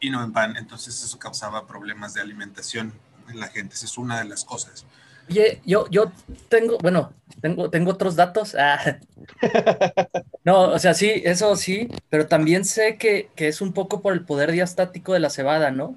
y 0.00 0.10
no 0.10 0.22
en 0.22 0.32
pan. 0.32 0.56
Entonces 0.56 1.02
eso 1.02 1.18
causaba 1.18 1.66
problemas 1.66 2.14
de 2.14 2.20
alimentación 2.20 2.92
en 3.28 3.40
la 3.40 3.48
gente. 3.48 3.74
Esa 3.74 3.86
es 3.86 3.98
una 3.98 4.18
de 4.18 4.26
las 4.26 4.44
cosas. 4.44 4.84
Oye, 5.30 5.62
yo, 5.64 5.88
yo 5.90 6.12
tengo, 6.50 6.76
bueno, 6.78 7.12
tengo, 7.40 7.70
tengo 7.70 7.92
otros 7.92 8.16
datos. 8.16 8.54
Ah. 8.58 8.98
No, 10.44 10.64
o 10.64 10.78
sea, 10.78 10.92
sí, 10.92 11.22
eso 11.24 11.56
sí, 11.56 11.88
pero 12.10 12.26
también 12.26 12.66
sé 12.66 12.98
que, 12.98 13.30
que, 13.34 13.48
es 13.48 13.62
un 13.62 13.72
poco 13.72 14.02
por 14.02 14.12
el 14.12 14.26
poder 14.26 14.52
diastático 14.52 15.14
de 15.14 15.20
la 15.20 15.30
cebada, 15.30 15.70
¿no? 15.70 15.96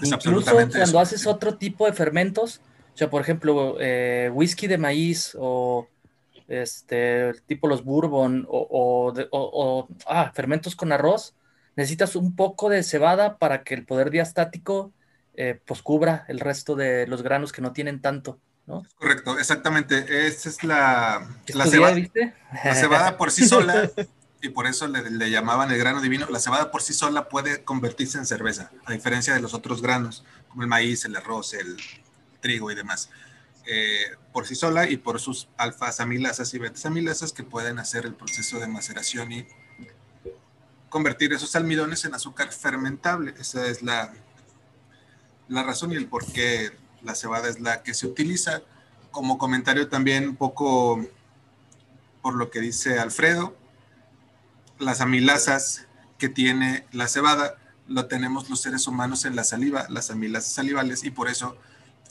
Incluso 0.00 0.52
cuando 0.52 0.98
haces 0.98 1.26
otro 1.26 1.58
tipo 1.58 1.84
de 1.84 1.92
fermentos, 1.92 2.62
o 2.94 2.96
sea, 2.96 3.08
por 3.08 3.22
ejemplo, 3.22 3.76
eh, 3.80 4.30
whisky 4.32 4.66
de 4.66 4.78
maíz 4.78 5.36
o 5.38 5.88
este, 6.48 7.32
tipo 7.46 7.66
los 7.66 7.84
bourbon 7.84 8.46
o, 8.48 9.88
ah, 10.06 10.32
fermentos 10.34 10.76
con 10.76 10.92
arroz, 10.92 11.34
necesitas 11.76 12.16
un 12.16 12.36
poco 12.36 12.68
de 12.68 12.82
cebada 12.82 13.38
para 13.38 13.62
que 13.64 13.74
el 13.74 13.86
poder 13.86 14.10
diastático 14.10 14.92
eh, 15.34 15.58
pues 15.64 15.80
cubra 15.80 16.26
el 16.28 16.40
resto 16.40 16.74
de 16.76 17.06
los 17.06 17.22
granos 17.22 17.52
que 17.52 17.62
no 17.62 17.72
tienen 17.72 18.02
tanto. 18.02 18.38
¿no? 18.66 18.84
Correcto, 18.96 19.38
exactamente. 19.38 20.26
Esa 20.26 20.50
es 20.50 20.62
la, 20.62 21.26
la, 21.54 21.66
cebada, 21.66 21.96
la 22.64 22.74
cebada 22.74 23.16
por 23.16 23.30
sí 23.30 23.46
sola, 23.48 23.90
y 24.42 24.50
por 24.50 24.66
eso 24.66 24.86
le, 24.86 25.08
le, 25.10 25.30
llamaban 25.30 25.70
el 25.70 25.78
grano 25.78 26.02
divino, 26.02 26.26
la 26.28 26.40
cebada 26.40 26.70
por 26.70 26.82
sí 26.82 26.92
sola 26.92 27.28
puede 27.28 27.64
convertirse 27.64 28.18
en 28.18 28.26
cerveza, 28.26 28.70
a 28.84 28.92
diferencia 28.92 29.32
de 29.32 29.40
los 29.40 29.54
otros 29.54 29.80
granos, 29.80 30.24
como 30.48 30.62
el 30.62 30.68
maíz, 30.68 31.06
el 31.06 31.16
arroz, 31.16 31.54
el 31.54 31.76
trigo 32.42 32.70
y 32.70 32.74
demás. 32.74 33.08
Eh, 33.64 34.16
por 34.32 34.46
sí 34.46 34.54
sola 34.54 34.90
y 34.90 34.96
por 34.96 35.20
sus 35.20 35.48
alfas 35.56 36.00
amilasas 36.00 36.52
y 36.52 36.58
betas 36.58 36.84
amilasas 36.84 37.32
que 37.32 37.44
pueden 37.44 37.78
hacer 37.78 38.04
el 38.04 38.14
proceso 38.14 38.58
de 38.58 38.66
maceración 38.66 39.30
y 39.30 39.46
convertir 40.88 41.32
esos 41.32 41.54
almidones 41.56 42.04
en 42.04 42.14
azúcar 42.14 42.52
fermentable. 42.52 43.34
Esa 43.38 43.66
es 43.66 43.82
la, 43.82 44.12
la 45.48 45.62
razón 45.62 45.92
y 45.92 45.96
el 45.96 46.06
por 46.06 46.30
qué 46.30 46.72
la 47.02 47.14
cebada 47.14 47.48
es 47.48 47.60
la 47.60 47.82
que 47.82 47.94
se 47.94 48.06
utiliza. 48.06 48.62
Como 49.10 49.38
comentario 49.38 49.88
también 49.88 50.28
un 50.28 50.36
poco 50.36 51.06
por 52.20 52.34
lo 52.34 52.50
que 52.50 52.60
dice 52.60 52.98
Alfredo, 52.98 53.56
las 54.78 55.00
amilasas 55.00 55.86
que 56.18 56.28
tiene 56.28 56.86
la 56.92 57.08
cebada 57.08 57.56
lo 57.88 58.06
tenemos 58.06 58.48
los 58.48 58.60
seres 58.60 58.86
humanos 58.86 59.24
en 59.24 59.36
la 59.36 59.44
saliva, 59.44 59.86
las 59.88 60.10
amilasas 60.10 60.52
salivales, 60.52 61.04
y 61.04 61.10
por 61.10 61.28
eso 61.28 61.56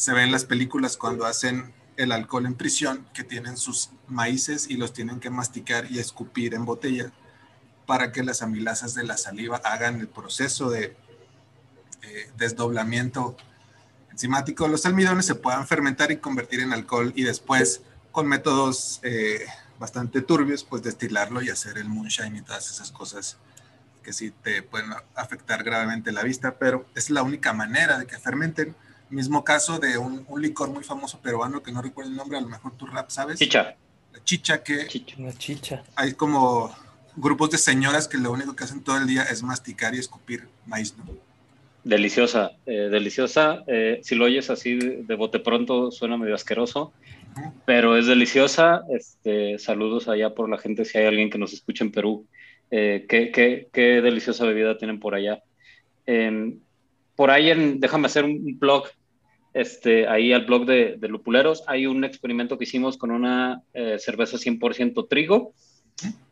se 0.02 0.14
ve 0.14 0.24
en 0.24 0.32
las 0.32 0.46
películas 0.46 0.98
cuando 0.98 1.28
hacen 1.28 1.76
el 1.96 2.12
alcohol 2.12 2.48
en 2.48 2.56
prisión, 2.56 3.08
que 3.14 3.24
tienen 3.24 3.56
sus 3.56 3.92
maíces 4.08 4.68
y 4.68 4.76
los 4.76 4.94
tienen 4.94 5.20
que 5.20 5.30
masticar 5.30 5.92
y 5.92 6.00
escupir 6.00 6.56
en 6.56 6.66
botella 6.66 7.12
para 7.86 8.12
que 8.12 8.24
las 8.24 8.42
amilasas 8.42 8.96
de 8.96 9.04
la 9.04 9.16
saliva 9.16 9.62
hagan 9.64 10.00
el 10.00 10.08
proceso 10.08 10.72
de 10.72 10.98
eh, 12.02 12.32
desdoblamiento 12.36 13.38
enzimático. 14.10 14.68
Los 14.68 14.88
almidones 14.88 15.28
se 15.28 15.36
puedan 15.36 15.68
fermentar 15.68 16.10
y 16.10 16.18
convertir 16.18 16.62
en 16.62 16.74
alcohol 16.74 17.14
y 17.16 17.22
después 17.22 17.84
con 18.12 18.26
métodos 18.26 19.02
eh, 19.04 19.46
bastante 19.78 20.24
turbios, 20.24 20.64
pues 20.64 20.82
destilarlo 20.82 21.44
y 21.44 21.52
hacer 21.52 21.78
el 21.78 21.90
moonshine 21.90 22.38
y 22.38 22.42
todas 22.42 22.72
esas 22.72 22.92
cosas 22.92 23.38
que 24.02 24.14
sí 24.14 24.32
te 24.32 24.64
pueden 24.64 24.94
afectar 25.14 25.64
gravemente 25.64 26.12
la 26.12 26.24
vista, 26.24 26.58
pero 26.58 26.88
es 26.96 27.12
la 27.12 27.22
única 27.22 27.54
manera 27.54 28.00
de 28.00 28.08
que 28.08 28.18
fermenten 28.18 28.76
Mismo 29.12 29.44
caso 29.44 29.78
de 29.78 29.98
un, 29.98 30.26
licor 30.42 30.70
muy 30.70 30.84
famoso 30.84 31.20
peruano 31.20 31.62
que 31.62 31.72
no 31.72 31.82
recuerdo 31.82 32.10
el 32.10 32.18
nombre, 32.18 32.38
a 32.38 32.42
lo 32.42 32.48
mejor 32.48 32.76
tu 32.78 32.88
rap 32.88 33.10
sabes. 33.10 33.40
Chicha. 33.40 33.76
La 34.14 34.24
chicha 34.24 34.64
que... 34.64 34.88
Chicha. 34.88 35.16
La 35.20 35.34
chicha. 35.34 35.84
Hay 35.96 36.14
como 36.14 36.74
grupos 37.16 37.52
de 37.52 37.58
señoras 37.58 38.08
que 38.08 38.18
lo 38.18 38.32
único 38.32 38.56
que 38.56 38.64
hacen 38.64 38.84
todo 38.84 38.98
el 38.98 39.08
día 39.08 39.24
es 39.24 39.44
masticar 39.44 39.94
y 39.94 40.00
escupir 40.00 40.48
maíz, 40.66 40.96
¿no? 40.98 41.06
Deliciosa, 41.84 42.52
eh, 42.66 42.90
deliciosa. 42.92 43.64
Eh, 43.66 44.00
si 44.04 44.16
lo 44.16 44.26
oyes 44.26 44.50
así 44.50 44.76
de, 44.76 45.16
bote 45.16 45.40
pronto 45.40 45.92
suena 45.92 46.16
medio 46.16 46.36
asqueroso, 46.36 46.94
pero 47.66 47.98
es 47.98 48.06
deliciosa. 48.06 48.84
Este, 48.92 49.58
saludos 49.58 50.08
allá 50.08 50.36
por 50.36 50.48
la 50.48 50.60
gente 50.60 50.86
si 50.86 51.00
hay 51.00 51.06
alguien 51.06 51.30
que 51.30 51.40
nos 51.40 51.54
escucha 51.54 51.84
en 51.84 51.92
Perú. 51.92 52.28
Eh, 52.70 53.06
qué, 53.10 53.32
qué, 53.32 53.68
qué, 53.74 54.02
deliciosa 54.02 54.46
bebida 54.46 54.78
tienen 54.78 55.00
por 55.00 55.16
allá. 55.16 55.42
Em, 56.06 56.60
por 57.16 57.32
ahí, 57.32 57.50
en, 57.50 57.80
déjame 57.80 58.06
hacer 58.06 58.26
un 58.26 58.60
blog 58.60 58.86
este, 59.54 60.08
ahí 60.08 60.32
al 60.34 60.46
blog 60.46 60.66
de, 60.66 60.96
de, 60.98 61.08
Lupuleros. 61.08 61.64
Hay 61.68 61.86
un 61.86 62.04
experimento 62.04 62.58
que 62.58 62.64
hicimos 62.64 62.98
con 62.98 63.12
una 63.12 63.62
eh, 63.74 63.98
cerveza 64.00 64.38
100% 64.38 65.08
trigo, 65.10 65.54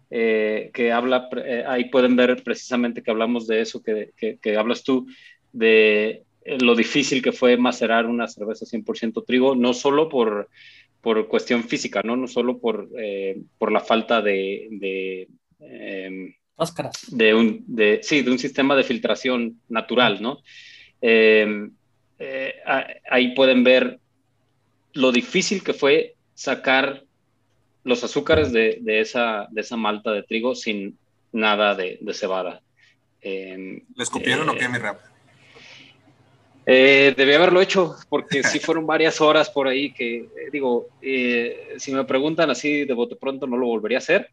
eh, 0.09 0.71
que 0.73 0.91
habla, 0.91 1.29
eh, 1.45 1.63
ahí 1.67 1.89
pueden 1.89 2.15
ver 2.15 2.41
precisamente 2.43 3.03
que 3.03 3.11
hablamos 3.11 3.45
de 3.47 3.61
eso 3.61 3.83
que, 3.83 4.11
que, 4.17 4.57
hablas 4.57 4.83
tú, 4.83 5.07
de 5.51 6.23
lo 6.59 6.75
difícil 6.75 7.21
que 7.21 7.31
fue 7.31 7.57
macerar 7.57 8.05
una 8.05 8.27
cerveza 8.27 8.65
100% 8.65 9.23
trigo, 9.25 9.55
no 9.55 9.73
solo 9.73 10.09
por, 10.09 10.49
por 11.01 11.27
cuestión 11.27 11.63
física, 11.63 12.01
no, 12.03 12.15
no 12.15 12.27
solo 12.27 12.59
por, 12.59 12.89
por 13.57 13.71
la 13.71 13.81
falta 13.81 14.21
de... 14.21 14.67
de 14.71 15.27
em, 15.59 16.33
De 17.11 17.33
un, 17.33 17.63
de, 17.67 17.99
sí, 18.01 18.21
de 18.21 18.31
un 18.31 18.39
sistema 18.39 18.75
de 18.75 18.83
filtración 18.83 19.61
natural, 19.69 20.21
¿no? 20.21 20.41
Eh, 21.01 21.69
eh, 22.19 22.55
ahí 23.09 23.33
pueden 23.33 23.63
ver 23.63 23.99
lo 24.93 25.11
difícil 25.11 25.63
que 25.63 25.73
fue 25.73 26.15
sacar 26.33 27.03
los 27.83 28.03
azúcares 28.03 28.51
de, 28.51 28.81
esa, 28.85 29.47
de 29.49 29.61
esa 29.61 29.77
malta 29.77 30.11
de 30.11 30.23
trigo 30.23 30.53
sin 30.53 30.97
nada 31.31 31.75
de, 31.75 31.99
cebada. 32.13 32.61
Eh, 33.21 33.83
¿Les 33.95 34.09
copiaron 34.09 34.49
o 34.49 34.55
qué, 34.55 34.67
mi 34.67 34.77
rap? 34.77 34.99
Eh, 36.65 37.13
debí 37.17 37.33
haberlo 37.33 37.61
hecho 37.61 37.95
porque 38.09 38.43
sí 38.43 38.59
fueron 38.59 38.85
varias 38.85 39.21
horas 39.21 39.49
por 39.49 39.67
ahí 39.67 39.91
que, 39.93 40.27
digo, 40.51 40.87
si 41.01 41.91
me 41.93 42.03
preguntan 42.03 42.49
así 42.49 42.83
de 42.85 42.93
bote 42.93 43.15
pronto 43.15 43.47
no 43.47 43.57
lo 43.57 43.65
volvería 43.65 43.97
a 43.97 43.99
hacer, 43.99 44.29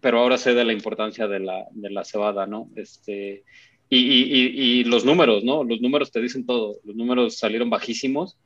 pero 0.00 0.20
ahora 0.20 0.38
sé 0.38 0.54
de 0.54 0.64
la 0.64 0.72
importancia 0.72 1.26
de 1.26 1.40
la, 1.40 1.66
de 1.72 1.90
la 1.90 2.04
cebada, 2.04 2.46
¿no? 2.46 2.70
Este, 2.76 3.44
y, 3.90 4.84
los 4.84 5.04
números, 5.04 5.42
¿no? 5.42 5.64
Los 5.64 5.80
números 5.80 6.12
te 6.12 6.20
dicen 6.20 6.46
todo. 6.46 6.76
Los 6.84 6.94
números 6.94 7.38
salieron 7.38 7.70
bajísimos. 7.70 8.38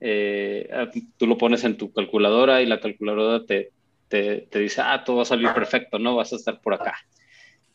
Eh, 0.00 0.68
ah, 0.72 0.90
tú 1.16 1.26
lo 1.26 1.38
pones 1.38 1.64
en 1.64 1.76
tu 1.76 1.92
calculadora 1.92 2.62
y 2.62 2.66
la 2.66 2.80
calculadora 2.80 3.44
te, 3.44 3.70
te, 4.08 4.46
dice, 4.58 4.82
ah, 4.82 5.02
todo 5.04 5.16
va 5.16 5.22
a 5.22 5.26
salir 5.26 5.52
perfecto, 5.54 5.98
¿no? 5.98 6.16
Vas 6.16 6.32
a 6.32 6.36
estar 6.36 6.60
por 6.60 6.74
acá. 6.74 6.96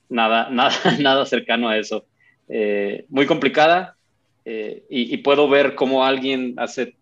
Nada, 0.10 0.50
nada, 0.52 0.76
nada 1.00 1.26
cercano 1.26 1.70
a 1.70 1.78
eso. 1.78 2.06
Eh, 2.48 3.06
muy 3.10 3.26
complicada 3.26 3.98
eh, 4.44 4.84
y, 4.90 5.18
puedo 5.18 5.50
ver 5.50 5.74
cómo 5.74 6.06
alguien 6.06 6.54
hace 6.58 6.96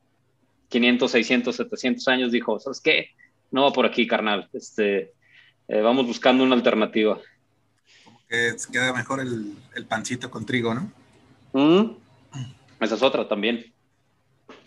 500, 0.70 1.12
600, 1.12 1.56
700 1.56 2.08
años 2.08 2.32
dijo, 2.32 2.60
¿sabes 2.60 2.80
qué? 2.80 3.10
No 3.52 3.64
va 3.64 3.74
por 3.74 3.86
aquí, 3.86 4.08
carnal. 4.08 4.48
Este, 4.54 5.12
vamos 5.68 6.08
buscando 6.08 6.44
una 6.44 6.56
alternativa 6.56 7.20
queda 8.72 8.94
mejor 8.94 9.20
el, 9.20 9.86
pancito 9.88 10.32
con 10.32 10.46
trigo, 10.46 10.74
¿no? 10.74 10.92
Mm. 11.54 11.98
Esa 12.80 12.96
es 12.96 13.02
otra 13.02 13.28
también. 13.28 13.72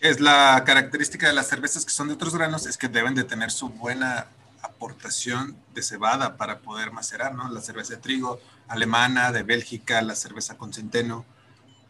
Es 0.00 0.20
la 0.20 0.62
característica 0.64 1.26
de 1.26 1.34
las 1.34 1.48
cervezas 1.48 1.84
que 1.84 1.90
son 1.90 2.08
de 2.08 2.14
otros 2.14 2.34
granos, 2.34 2.66
es 2.66 2.78
que 2.78 2.88
deben 2.88 3.14
de 3.14 3.24
tener 3.24 3.50
su 3.50 3.68
buena 3.68 4.28
aportación 4.62 5.56
de 5.74 5.82
cebada 5.82 6.36
para 6.36 6.60
poder 6.60 6.92
macerar, 6.92 7.34
¿no? 7.34 7.48
La 7.48 7.60
cerveza 7.60 7.94
de 7.94 8.00
trigo 8.00 8.40
alemana, 8.68 9.32
de 9.32 9.42
Bélgica, 9.42 10.00
la 10.02 10.14
cerveza 10.14 10.56
con 10.56 10.72
centeno, 10.72 11.24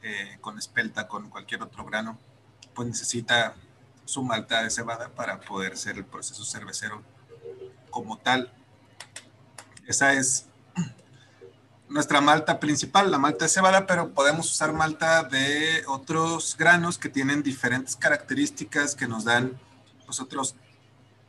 eh, 0.02 0.38
con 0.40 0.58
espelta, 0.58 1.08
con 1.08 1.28
cualquier 1.28 1.62
otro 1.62 1.84
grano, 1.84 2.18
pues 2.74 2.88
necesita 2.88 3.54
su 4.04 4.22
malta 4.22 4.62
de 4.62 4.70
cebada 4.70 5.08
para 5.08 5.40
poder 5.40 5.76
ser 5.76 5.96
el 5.96 6.04
proceso 6.04 6.44
cervecero 6.44 7.02
como 7.90 8.18
tal. 8.18 8.52
Esa 9.86 10.12
es 10.14 10.46
nuestra 11.88 12.20
malta 12.20 12.58
principal, 12.58 13.10
la 13.10 13.18
malta 13.18 13.44
de 13.44 13.48
cebada, 13.48 13.86
pero 13.86 14.10
podemos 14.10 14.50
usar 14.50 14.72
malta 14.72 15.22
de 15.22 15.82
otros 15.86 16.56
granos 16.58 16.98
que 16.98 17.08
tienen 17.08 17.42
diferentes 17.42 17.96
características 17.96 18.94
que 18.94 19.06
nos 19.06 19.24
dan 19.24 19.58
pues, 20.04 20.20
otros 20.20 20.56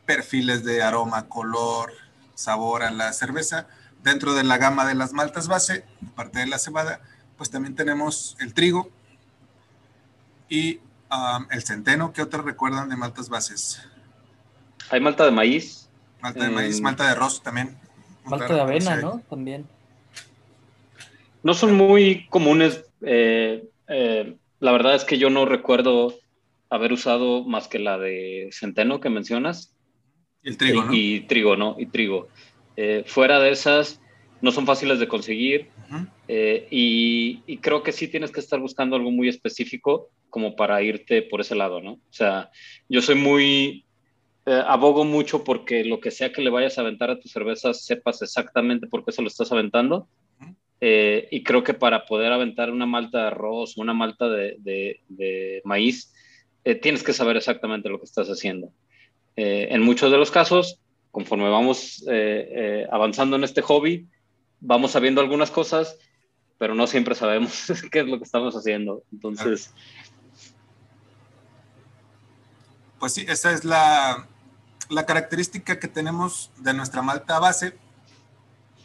perfiles 0.04 0.64
de 0.64 0.82
aroma, 0.82 1.28
color, 1.28 1.92
sabor 2.34 2.82
a 2.82 2.90
la 2.90 3.12
cerveza. 3.12 3.66
Dentro 4.02 4.34
de 4.34 4.44
la 4.44 4.58
gama 4.58 4.86
de 4.86 4.94
las 4.94 5.12
maltas 5.12 5.48
base, 5.48 5.84
aparte 6.12 6.40
de 6.40 6.46
la 6.46 6.58
cebada, 6.58 7.00
pues 7.36 7.50
también 7.50 7.74
tenemos 7.74 8.36
el 8.40 8.54
trigo 8.54 8.90
y 10.48 10.78
um, 11.10 11.46
el 11.50 11.62
centeno. 11.62 12.12
¿Qué 12.12 12.22
otros 12.22 12.44
recuerdan 12.44 12.88
de 12.88 12.96
maltas 12.96 13.28
bases? 13.28 13.80
Hay 14.90 15.00
malta 15.00 15.24
de 15.24 15.30
maíz. 15.30 15.88
Malta 16.20 16.44
de 16.44 16.50
maíz, 16.50 16.78
em, 16.78 16.82
malta 16.82 17.04
de 17.04 17.10
arroz 17.10 17.42
también. 17.42 17.76
Malta 18.24 18.52
de 18.52 18.60
avena, 18.60 18.96
¿no? 18.96 19.20
También. 19.28 19.66
No 21.42 21.54
son 21.54 21.74
muy 21.74 22.26
comunes. 22.28 22.84
Eh, 23.02 23.64
eh, 23.88 24.36
la 24.60 24.72
verdad 24.72 24.94
es 24.94 25.04
que 25.04 25.18
yo 25.18 25.30
no 25.30 25.44
recuerdo 25.44 26.14
haber 26.68 26.92
usado 26.92 27.44
más 27.44 27.68
que 27.68 27.78
la 27.78 27.98
de 27.98 28.48
centeno 28.52 29.00
que 29.00 29.10
mencionas. 29.10 29.74
El 30.42 30.56
trigo, 30.56 30.84
¿no? 30.84 30.94
Y 30.94 31.20
trigo, 31.20 31.56
¿no? 31.56 31.76
Y 31.78 31.86
trigo. 31.86 32.28
Eh, 32.76 33.04
fuera 33.06 33.40
de 33.40 33.50
esas, 33.50 34.00
no 34.40 34.50
son 34.50 34.66
fáciles 34.66 34.98
de 34.98 35.08
conseguir. 35.08 35.68
y, 36.28 37.56
creo 37.58 37.82
que 37.82 37.92
sí 37.92 38.08
tienes 38.08 38.30
que 38.30 38.40
estar 38.40 38.60
buscando 38.60 38.96
algo 38.96 39.10
muy 39.10 39.28
específico 39.28 40.10
como 40.30 40.56
para 40.56 40.82
irte 40.82 41.22
por 41.22 41.40
ese 41.40 41.54
lado, 41.54 41.80
¿no? 41.80 41.92
O 41.92 42.12
sea, 42.12 42.50
yo 42.88 43.00
soy 43.00 43.14
muy, 43.14 43.84
abogo 44.44 45.04
mucho 45.04 45.44
porque 45.44 45.84
lo 45.84 46.00
que 46.00 46.10
sea 46.10 46.32
que 46.32 46.42
le 46.42 46.50
vayas 46.50 46.78
a 46.78 46.82
aventar 46.82 47.10
a 47.10 47.18
tu 47.18 47.28
cerveza, 47.28 47.72
sepas 47.72 48.22
exactamente 48.22 48.86
por 48.86 49.04
qué 49.04 49.12
se 49.12 49.22
lo 49.22 49.28
estás 49.28 49.50
aventando 49.52 50.08
eh, 50.80 51.26
y 51.30 51.42
creo 51.42 51.64
que 51.64 51.74
para 51.74 52.06
poder 52.06 52.32
aventar 52.32 52.70
una 52.70 52.86
malta 52.86 53.18
de 53.18 53.26
arroz 53.28 53.76
una 53.76 53.94
malta 53.94 54.28
de, 54.28 55.60
maíz, 55.64 56.12
eh, 56.64 56.74
tienes 56.76 57.02
que 57.02 57.12
saber 57.12 57.36
exactamente 57.36 57.88
lo 57.88 57.98
que 57.98 58.04
estás 58.04 58.28
haciendo. 58.28 58.70
Eh, 59.36 59.68
en 59.70 59.82
muchos 59.82 60.10
de 60.10 60.18
los 60.18 60.30
casos, 60.30 60.80
conforme 61.10 61.48
vamos 61.48 62.04
avanzando 62.90 63.36
en 63.36 63.44
este 63.44 63.62
hobby, 63.62 64.06
vamos 64.60 64.92
sabiendo 64.92 65.20
algunas 65.20 65.50
cosas, 65.50 65.98
pero 66.58 66.74
no 66.74 66.86
siempre 66.86 67.14
sabemos 67.14 67.66
qué 67.90 68.00
es 68.00 68.06
lo 68.06 68.18
que 68.18 68.24
estamos 68.24 68.54
haciendo. 68.54 69.02
Entonces... 69.12 69.72
Pues 72.98 73.14
sí, 73.14 73.24
esa 73.28 73.52
es 73.52 73.64
la, 73.64 74.26
la 74.90 75.06
característica 75.06 75.78
que 75.78 75.86
tenemos 75.86 76.50
de 76.56 76.74
nuestra 76.74 77.00
malta 77.00 77.38
base, 77.38 77.74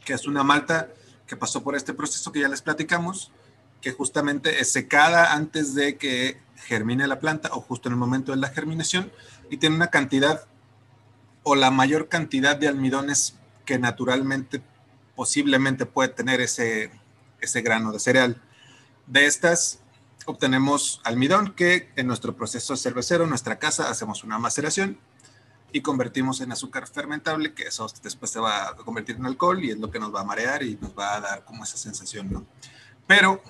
que 0.06 0.14
es 0.14 0.28
una 0.28 0.44
malta 0.44 0.90
que 1.28 1.38
pasó 1.38 1.64
por 1.64 1.76
este 1.76 1.94
proceso 1.94 2.32
que 2.32 2.42
ya 2.42 2.50
les 2.50 2.62
platicamos, 2.62 3.32
que 3.82 3.92
justamente 3.92 4.62
es 4.62 4.72
secada 4.72 5.34
antes 5.34 5.76
de 5.76 5.98
que 5.98 6.40
germine 6.56 7.08
la 7.08 7.20
planta 7.20 7.50
o 7.54 7.62
justo 7.62 7.90
en 7.90 7.94
el 7.94 8.00
momento 8.00 8.32
de 8.32 8.38
la 8.38 8.50
germinación 8.50 9.12
y 9.50 9.58
tiene 9.58 9.76
una 9.76 9.88
cantidad 9.88 10.46
o 11.44 11.56
la 11.56 11.72
mayor 11.72 12.08
cantidad 12.08 12.56
de 12.56 12.68
almidones 12.68 13.36
que 13.66 13.78
naturalmente 13.78 14.62
posiblemente 15.16 15.86
puede 15.86 16.10
tener 16.10 16.42
ese, 16.42 16.92
ese 17.42 17.62
grano 17.62 17.92
de 17.92 18.00
cereal. 18.00 18.42
De 19.08 19.26
estas 19.26 19.80
obtenemos 20.26 21.02
almidón 21.04 21.54
que 21.54 21.90
en 21.98 22.08
nuestro 22.08 22.36
proceso 22.36 22.78
cervecero, 22.78 23.26
en 23.26 23.30
nuestra 23.30 23.60
casa, 23.60 23.90
hacemos 23.90 24.24
una 24.24 24.40
maceración 24.40 24.98
y 25.74 25.82
convertimos 25.82 26.40
en 26.40 26.52
azúcar 26.52 26.88
fermentable, 26.88 27.54
que 27.54 27.64
eso 27.64 27.88
después 28.04 28.32
se 28.32 28.40
va 28.40 28.70
a 28.70 28.76
convertir 28.76 29.16
en 29.16 29.26
alcohol 29.26 29.62
y 29.64 29.72
es 29.72 29.80
lo 29.80 29.90
que 29.90 30.00
nos 30.00 30.14
va 30.14 30.22
a 30.22 30.24
marear 30.24 30.62
y 30.62 30.78
nos 30.80 30.98
va 30.98 31.16
a 31.16 31.20
dar 31.20 31.44
como 31.46 31.64
esa 31.64 31.78
sensación, 31.78 32.32
¿no? 32.32 32.46
Pero 33.08 33.42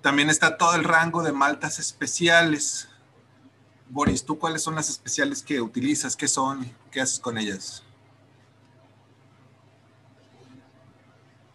también 0.00 0.30
está 0.30 0.56
todo 0.56 0.76
el 0.76 0.84
rango 0.84 1.24
de 1.24 1.32
maltas 1.32 1.80
especiales. 1.80 2.88
Boris, 3.88 4.24
¿tú 4.24 4.38
cuáles 4.38 4.62
son 4.62 4.76
las 4.76 4.88
especiales 4.88 5.42
que 5.42 5.60
utilizas? 5.60 6.14
¿Qué 6.14 6.28
son? 6.28 6.70
¿Qué 6.92 7.00
haces 7.00 7.18
con 7.18 7.36
ellas? 7.36 7.82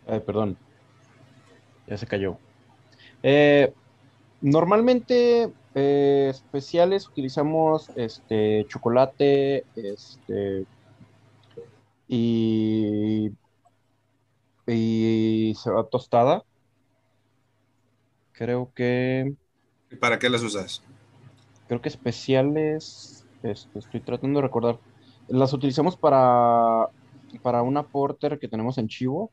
Ay, 0.05 0.19
perdón. 0.19 0.57
Ya 1.87 1.97
se 1.97 2.05
cayó. 2.05 2.37
Eh, 3.23 3.73
normalmente 4.41 5.53
eh, 5.73 6.27
especiales 6.29 7.07
utilizamos 7.07 7.89
este 7.95 8.65
chocolate, 8.67 9.65
este 9.75 10.65
y 12.07 13.31
y 14.67 15.53
va 15.65 15.83
tostada. 15.85 16.43
Creo 18.33 18.71
que. 18.73 19.33
¿Y 19.89 19.95
para 19.95 20.19
qué 20.19 20.29
las 20.29 20.43
usas? 20.43 20.83
Creo 21.67 21.81
que 21.81 21.89
especiales. 21.89 23.25
Este, 23.43 23.79
estoy 23.79 24.01
tratando 24.01 24.39
de 24.39 24.47
recordar. 24.47 24.79
Las 25.27 25.53
utilizamos 25.53 25.95
para 25.95 26.89
para 27.41 27.61
una 27.61 27.83
porter 27.83 28.39
que 28.39 28.49
tenemos 28.49 28.77
en 28.77 28.89
Chivo. 28.89 29.31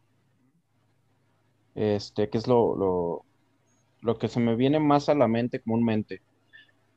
Este, 1.74 2.28
que 2.28 2.38
es 2.38 2.46
lo, 2.46 3.24
lo 4.00 4.18
que 4.18 4.28
se 4.28 4.40
me 4.40 4.56
viene 4.56 4.78
más 4.78 5.08
a 5.08 5.14
la 5.14 5.28
mente 5.28 5.60
comúnmente. 5.60 6.20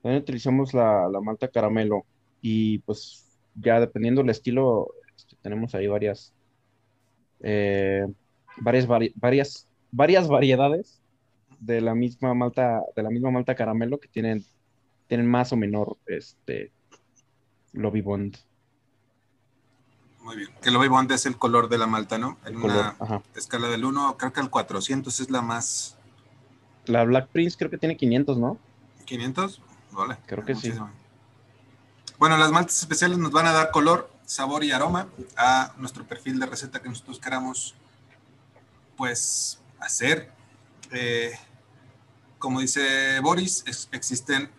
También 0.02 0.22
utilizamos 0.22 0.74
la, 0.74 1.10
malta 1.22 1.48
caramelo 1.48 2.06
y 2.42 2.80
pues 2.80 3.26
ya 3.56 3.80
dependiendo 3.80 4.22
del 4.22 4.32
estilo, 4.32 4.90
este, 5.18 5.36
tenemos 5.42 5.76
ahí 5.76 5.88
varias, 5.88 6.34
eh, 7.42 8.08
varias, 8.58 8.88
varias, 8.88 9.68
varias 9.92 10.28
variedades 10.28 11.02
de 11.60 11.82
la 11.82 11.94
misma 11.94 12.34
malta, 12.34 12.82
de 12.96 13.04
la 13.04 13.10
misma 13.10 13.30
malta 13.32 13.56
caramelo 13.56 14.00
que 14.00 14.08
tienen 14.08 14.44
tienen 15.12 15.28
más 15.28 15.52
o 15.52 15.58
menor 15.58 15.98
este, 16.06 16.72
lobby 17.74 18.00
bond. 18.00 18.38
Muy 20.24 20.38
bien. 20.38 20.50
Que 20.62 20.70
el 20.70 20.76
lobby 20.76 20.88
bond 20.88 21.12
es 21.12 21.26
el 21.26 21.36
color 21.36 21.68
de 21.68 21.78
la 21.78 21.86
malta, 21.86 22.18
¿no? 22.18 22.38
En 22.46 22.56
una 22.64 22.96
escala 23.36 23.68
del 23.68 23.84
1, 23.84 24.16
creo 24.18 24.32
que 24.32 24.40
el 24.40 24.50
400 24.50 25.20
es 25.20 25.30
la 25.30 25.42
más... 25.42 25.98
La 26.86 27.04
Black 27.04 27.28
Prince 27.28 27.58
creo 27.58 27.70
que 27.70 27.78
tiene 27.78 27.98
500, 27.98 28.38
¿no? 28.38 28.58
500, 29.04 29.62
vale. 29.92 30.18
Creo 30.26 30.46
que 30.46 30.56
sí. 30.56 30.74
Bueno, 32.18 32.38
las 32.38 32.52
maltas 32.52 32.78
especiales 32.80 33.18
nos 33.18 33.32
van 33.32 33.48
a 33.48 33.52
dar 33.52 33.72
color, 33.72 34.12
sabor 34.26 34.64
y 34.64 34.72
aroma 34.72 35.08
a 35.38 35.74
nuestro 35.78 36.06
perfil 36.06 36.40
de 36.40 36.46
receta 36.46 36.82
que 36.82 36.90
nosotros 36.90 37.20
queramos, 37.20 37.76
pues, 38.96 39.60
hacer. 39.80 40.32
Eh, 40.92 41.32
como 42.38 42.60
dice 42.60 43.20
Boris, 43.22 43.64
existen 43.92 44.52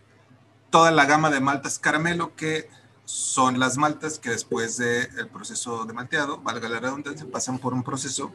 toda 0.70 0.90
la 0.90 1.04
gama 1.04 1.30
de 1.30 1.40
maltas 1.40 1.78
caramelo 1.78 2.34
que 2.34 2.70
son 3.04 3.58
las 3.58 3.76
maltas 3.76 4.18
que 4.18 4.30
después 4.30 4.78
del 4.78 5.28
proceso 5.28 5.84
de 5.84 5.92
malteado, 5.92 6.38
valga 6.38 6.68
la 6.68 6.80
redundancia, 6.80 7.26
pasan 7.30 7.58
por 7.58 7.74
un 7.74 7.82
proceso 7.82 8.34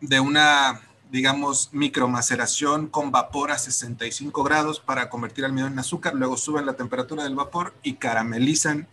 de 0.00 0.20
una, 0.20 0.80
digamos, 1.12 1.68
micromaceración 1.72 2.88
con 2.88 3.10
vapor 3.12 3.50
a 3.50 3.58
65 3.58 4.42
grados 4.42 4.80
para 4.80 5.10
convertir 5.10 5.44
almidón 5.44 5.74
en 5.74 5.78
azúcar, 5.78 6.14
luego 6.14 6.38
suben 6.38 6.64
la 6.64 6.72
temperatura 6.72 7.24
del 7.24 7.34
vapor 7.34 7.74
y 7.82 7.96
caramelizan 7.96 8.88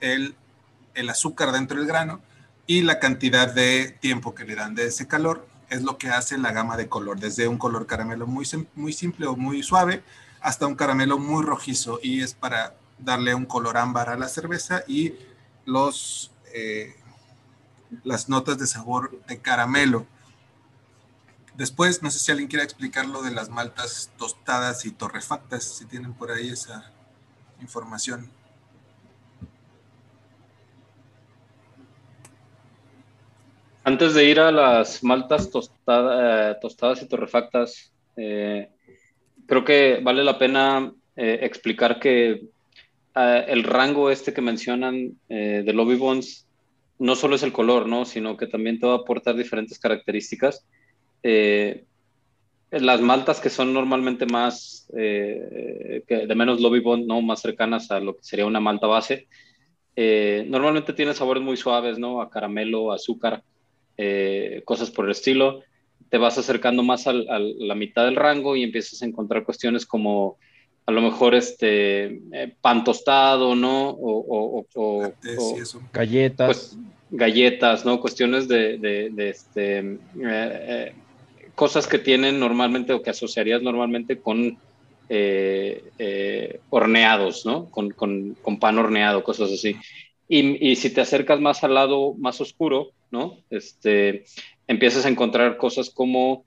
el, 0.00 0.34
el 0.94 1.08
azúcar 1.08 1.52
dentro 1.52 1.78
del 1.78 1.86
grano 1.86 2.20
y 2.66 2.82
la 2.82 2.98
cantidad 2.98 3.54
de 3.54 3.96
tiempo 4.00 4.34
que 4.34 4.44
le 4.44 4.56
dan 4.56 4.74
de 4.74 4.88
ese 4.88 5.06
calor 5.06 5.46
es 5.70 5.84
lo 5.84 5.98
que 5.98 6.08
hace 6.08 6.36
la 6.36 6.50
gama 6.50 6.76
de 6.76 6.88
color, 6.88 7.20
desde 7.20 7.46
un 7.46 7.58
color 7.58 7.86
caramelo 7.86 8.26
muy, 8.26 8.44
muy 8.74 8.92
simple 8.92 9.28
o 9.28 9.36
muy 9.36 9.62
suave 9.62 10.02
hasta 10.40 10.66
un 10.66 10.74
caramelo 10.74 11.16
muy 11.16 11.44
rojizo 11.44 12.00
y 12.02 12.22
es 12.22 12.34
para 12.34 12.74
darle 12.98 13.36
un 13.36 13.46
color 13.46 13.76
ámbar 13.76 14.08
a 14.08 14.16
la 14.16 14.28
cerveza 14.28 14.82
y 14.88 15.14
los, 15.64 16.32
eh, 16.52 16.96
las 18.02 18.28
notas 18.28 18.58
de 18.58 18.66
sabor 18.66 19.16
de 19.28 19.38
caramelo. 19.38 20.06
Después, 21.56 22.02
no 22.02 22.10
sé 22.10 22.18
si 22.18 22.30
alguien 22.30 22.48
quiere 22.48 22.64
explicar 22.64 23.06
lo 23.06 23.22
de 23.22 23.30
las 23.30 23.48
maltas 23.48 24.12
tostadas 24.18 24.84
y 24.84 24.90
torrefactas, 24.90 25.64
si 25.64 25.86
tienen 25.86 26.12
por 26.12 26.30
ahí 26.30 26.50
esa 26.50 26.92
información. 27.62 28.30
Antes 33.84 34.12
de 34.14 34.24
ir 34.24 34.40
a 34.40 34.52
las 34.52 35.02
maltas 35.02 35.48
eh, 35.48 36.54
tostadas 36.60 37.02
y 37.02 37.08
torrefactas, 37.08 37.90
eh, 38.16 38.68
creo 39.46 39.64
que 39.64 40.00
vale 40.02 40.24
la 40.24 40.38
pena 40.38 40.92
eh, 41.14 41.38
explicar 41.42 41.98
que 41.98 42.48
el 43.14 43.64
rango 43.64 44.10
este 44.10 44.34
que 44.34 44.42
mencionan 44.42 45.18
de 45.26 45.72
lobby 45.72 45.96
bonds 45.96 46.46
no 46.98 47.16
solo 47.16 47.36
es 47.36 47.42
el 47.42 47.52
color, 47.52 47.86
¿no? 47.86 48.04
sino 48.04 48.36
que 48.36 48.46
también 48.46 48.78
te 48.78 48.86
va 48.86 48.92
a 48.92 48.96
aportar 48.96 49.36
diferentes 49.36 49.78
características. 49.78 50.66
Las 51.22 53.00
maltas 53.00 53.40
que 53.40 53.50
son 53.50 53.72
normalmente 53.72 54.26
más, 54.26 54.86
de 54.92 56.34
menos 56.36 56.60
lobby 56.60 56.80
bond, 56.80 57.06
¿no? 57.06 57.20
más 57.22 57.40
cercanas 57.40 57.90
a 57.90 58.00
lo 58.00 58.16
que 58.16 58.22
sería 58.24 58.46
una 58.46 58.60
malta 58.60 58.86
base, 58.86 59.28
normalmente 59.96 60.92
tienen 60.92 61.14
sabores 61.14 61.42
muy 61.42 61.56
suaves, 61.56 61.98
¿no? 61.98 62.20
a 62.20 62.30
caramelo, 62.30 62.92
azúcar. 62.92 63.42
Eh, 63.98 64.60
cosas 64.66 64.90
por 64.90 65.06
el 65.06 65.12
estilo, 65.12 65.62
te 66.10 66.18
vas 66.18 66.36
acercando 66.36 66.82
más 66.82 67.06
a 67.06 67.12
la 67.12 67.74
mitad 67.74 68.04
del 68.04 68.16
rango 68.16 68.54
y 68.54 68.62
empiezas 68.62 69.02
a 69.02 69.06
encontrar 69.06 69.44
cuestiones 69.44 69.86
como 69.86 70.36
a 70.84 70.92
lo 70.92 71.00
mejor 71.00 71.34
este 71.34 72.20
eh, 72.32 72.54
pan 72.60 72.84
tostado, 72.84 73.56
¿no? 73.56 73.88
O, 73.98 74.66
galletas. 75.92 76.46
Pues, 76.46 76.78
galletas, 77.10 77.86
¿no? 77.86 78.00
Cuestiones 78.00 78.46
de, 78.48 79.10
este, 79.16 79.98
eh, 80.22 80.94
cosas 81.56 81.88
que 81.88 81.98
tienen 81.98 82.38
normalmente 82.38 82.92
o 82.92 83.02
que 83.02 83.10
asociarías 83.10 83.62
normalmente 83.62 84.20
con 84.20 84.58
horneados, 86.70 87.44
¿no? 87.46 87.70
Con, 87.70 87.90
con, 87.90 88.58
pan 88.60 88.78
horneado, 88.78 89.24
cosas 89.24 89.50
así. 89.52 89.76
Y, 90.28 90.70
y, 90.70 90.76
si 90.76 90.90
te 90.90 91.00
acercas 91.00 91.40
más 91.40 91.64
al 91.64 91.74
lado 91.74 92.14
más 92.14 92.40
oscuro, 92.40 92.90
¿no? 93.10 93.38
Este, 93.50 94.24
empiezas 94.66 95.06
a 95.06 95.08
encontrar 95.08 95.56
cosas 95.56 95.90
como 95.90 96.44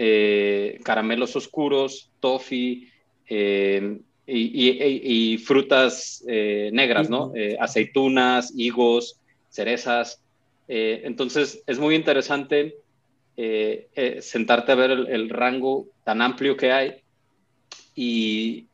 eh, 0.00 0.78
caramelos 0.84 1.34
oscuros, 1.34 2.12
toffee 2.20 2.88
eh, 3.28 3.98
y, 4.26 5.38
frutas 5.38 6.24
eh, 6.28 6.70
negras, 6.72 7.10
¿no? 7.10 7.32
aceitunas, 7.58 8.52
higos, 8.56 9.18
cerezas. 9.48 10.22
entonces 10.68 11.62
es 11.66 11.78
muy 11.78 11.94
interesante 11.94 12.76
sentarte 14.20 14.72
a 14.72 14.74
ver 14.74 14.90
el, 14.90 15.30
rango 15.30 15.86
tan 16.04 16.22
amplio 16.22 16.56
que 16.56 16.72
hay 16.72 16.94
y, 17.94 18.66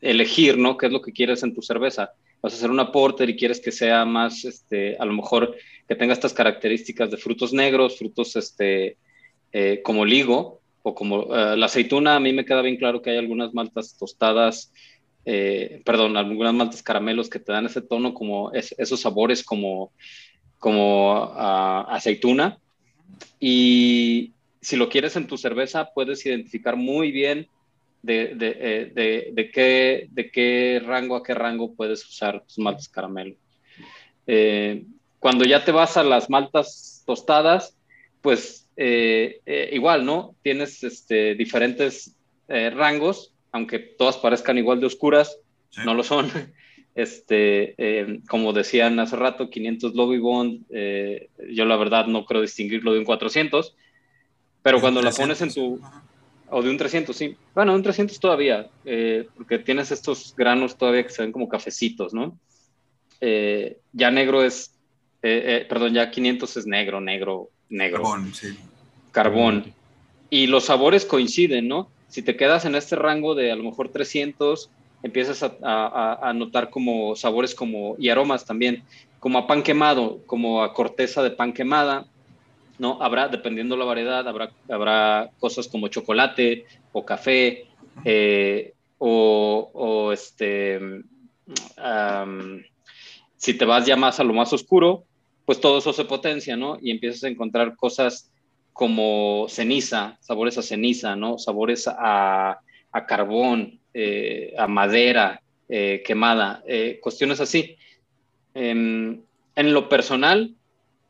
elegir, 0.00 0.56
¿no? 0.56 0.78
¿Qué 0.78 0.86
es 0.86 0.92
lo 0.92 1.02
que 1.02 1.12
quieres 1.12 1.42
en 1.42 1.54
tu 1.54 1.60
cerveza? 1.60 2.12
vas 2.42 2.54
a 2.54 2.56
hacer 2.56 2.70
una 2.70 2.90
porter 2.90 3.28
y 3.28 3.36
quieres 3.36 3.60
que 3.60 3.72
sea 3.72 4.04
más, 4.04 4.44
este, 4.44 4.96
a 4.98 5.04
lo 5.04 5.12
mejor 5.12 5.54
que 5.86 5.94
tenga 5.94 6.12
estas 6.12 6.32
características 6.32 7.10
de 7.10 7.16
frutos 7.16 7.52
negros, 7.52 7.98
frutos 7.98 8.36
este, 8.36 8.96
eh, 9.52 9.80
como 9.82 10.04
ligo 10.04 10.60
o 10.82 10.94
como 10.94 11.34
eh, 11.34 11.56
la 11.56 11.66
aceituna, 11.66 12.16
a 12.16 12.20
mí 12.20 12.32
me 12.32 12.44
queda 12.44 12.62
bien 12.62 12.76
claro 12.76 13.02
que 13.02 13.10
hay 13.10 13.18
algunas 13.18 13.52
maltas 13.52 13.96
tostadas, 13.98 14.72
eh, 15.24 15.82
perdón, 15.84 16.16
algunas 16.16 16.54
maltas 16.54 16.82
caramelos 16.82 17.28
que 17.28 17.40
te 17.40 17.52
dan 17.52 17.66
ese 17.66 17.82
tono 17.82 18.14
como 18.14 18.52
esos 18.52 19.00
sabores 19.00 19.44
como, 19.44 19.92
como 20.58 21.24
uh, 21.24 21.84
aceituna. 21.88 22.58
Y 23.38 24.32
si 24.60 24.76
lo 24.76 24.88
quieres 24.88 25.16
en 25.16 25.26
tu 25.26 25.38
cerveza, 25.38 25.90
puedes 25.94 26.24
identificar 26.26 26.76
muy 26.76 27.10
bien 27.10 27.48
de, 28.02 28.34
de, 28.34 28.56
eh, 28.60 28.92
de, 28.94 29.30
de, 29.32 29.50
qué, 29.50 30.08
de 30.10 30.30
qué 30.30 30.82
rango 30.84 31.16
a 31.16 31.22
qué 31.22 31.34
rango 31.34 31.74
puedes 31.74 32.06
usar 32.06 32.42
tus 32.44 32.58
maltas 32.58 32.88
caramelo. 32.88 33.36
Eh, 34.26 34.84
cuando 35.18 35.44
ya 35.44 35.64
te 35.64 35.72
vas 35.72 35.96
a 35.96 36.02
las 36.02 36.30
maltas 36.30 37.02
tostadas, 37.06 37.76
pues 38.22 38.68
eh, 38.76 39.40
igual, 39.72 40.04
¿no? 40.04 40.34
Tienes 40.42 40.82
este, 40.82 41.34
diferentes 41.34 42.16
rangos, 42.48 43.32
aunque 43.52 43.78
todas 43.78 44.16
parezcan 44.18 44.58
igual 44.58 44.80
de 44.80 44.86
oscuras, 44.86 45.38
no 45.84 45.94
lo 45.94 46.02
son. 46.02 46.30
Este, 46.94 48.20
como 48.28 48.52
decían 48.52 48.98
hace 48.98 49.16
rato, 49.16 49.48
500 49.48 49.94
lobby 49.94 50.18
bond, 50.18 50.64
yo 50.68 51.64
la 51.64 51.76
verdad 51.76 52.06
no 52.06 52.24
creo 52.24 52.42
distinguirlo 52.42 52.92
de 52.92 52.98
un 52.98 53.04
400, 53.04 53.74
pero 54.62 54.80
cuando 54.80 55.00
la 55.00 55.12
pones 55.12 55.40
en 55.40 55.54
tu, 55.54 55.80
o 56.50 56.62
de 56.62 56.70
un 56.70 56.76
300, 56.76 57.16
sí. 57.16 57.36
Bueno, 57.54 57.74
un 57.74 57.82
300 57.82 58.18
todavía, 58.18 58.68
eh, 58.84 59.28
porque 59.36 59.58
tienes 59.58 59.90
estos 59.92 60.34
granos 60.36 60.76
todavía 60.76 61.04
que 61.04 61.10
se 61.10 61.22
ven 61.22 61.32
como 61.32 61.48
cafecitos, 61.48 62.12
¿no? 62.12 62.36
Eh, 63.20 63.78
ya 63.92 64.10
negro 64.10 64.42
es, 64.42 64.72
eh, 65.22 65.64
perdón, 65.68 65.94
ya 65.94 66.10
500 66.10 66.56
es 66.56 66.66
negro, 66.66 67.00
negro, 67.00 67.50
negro. 67.68 68.02
Carbón, 68.02 68.34
sí. 68.34 68.58
Carbón. 69.12 69.74
Y 70.28 70.46
los 70.48 70.64
sabores 70.64 71.04
coinciden, 71.04 71.68
¿no? 71.68 71.90
Si 72.08 72.22
te 72.22 72.36
quedas 72.36 72.64
en 72.64 72.74
este 72.74 72.96
rango 72.96 73.34
de 73.34 73.52
a 73.52 73.56
lo 73.56 73.62
mejor 73.62 73.90
300, 73.90 74.70
empiezas 75.02 75.42
a, 75.42 76.18
a 76.22 76.32
notar 76.32 76.70
como 76.70 77.16
sabores 77.16 77.54
como, 77.54 77.96
y 77.98 78.08
aromas 78.08 78.44
también, 78.44 78.84
como 79.18 79.38
a 79.38 79.46
pan 79.46 79.62
quemado, 79.62 80.20
como 80.26 80.62
a 80.62 80.72
corteza 80.72 81.22
de 81.22 81.30
pan 81.30 81.52
quemada, 81.52 82.06
¿no? 82.78 83.00
Habrá, 83.02 83.28
dependiendo 83.28 83.76
la 83.76 83.84
variedad, 83.84 84.26
habrá, 84.26 84.50
habrá 84.68 85.30
cosas 85.38 85.68
como 85.68 85.88
chocolate 85.88 86.64
o 86.92 87.04
café 87.04 87.66
eh, 88.04 88.72
o, 88.98 90.10
este, 90.12 90.80
si 93.36 93.54
te 93.54 93.64
vas 93.64 93.86
ya 93.86 93.96
más 93.96 94.20
a 94.20 94.24
lo 94.24 94.32
más 94.32 94.52
oscuro, 94.52 95.04
pues 95.44 95.60
todo 95.60 95.78
eso 95.78 95.92
se 95.92 96.04
potencia, 96.04 96.56
¿no? 96.56 96.78
Y 96.80 96.90
empiezas 96.90 97.24
a 97.24 97.28
encontrar 97.28 97.76
cosas 97.76 98.30
como 98.72 99.46
ceniza, 99.48 100.16
sabores 100.20 100.56
a 100.58 100.62
ceniza, 100.62 101.16
¿no? 101.16 101.38
Sabores 101.38 101.88
a, 101.88 102.60
carbón, 103.06 103.79
eh, 103.94 104.54
a 104.56 104.66
madera 104.66 105.42
eh, 105.68 106.02
quemada, 106.04 106.62
cuestiones 107.00 107.40
así. 107.40 107.76
en 108.54 109.24
lo 109.56 109.88
personal, 109.88 110.54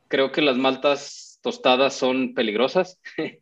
creo 0.07 0.31
que 0.31 0.41
las 0.41 0.57
maltas 0.57 1.39
tostadas 1.41 1.95
son 1.95 2.33
peligrosas. 2.33 2.99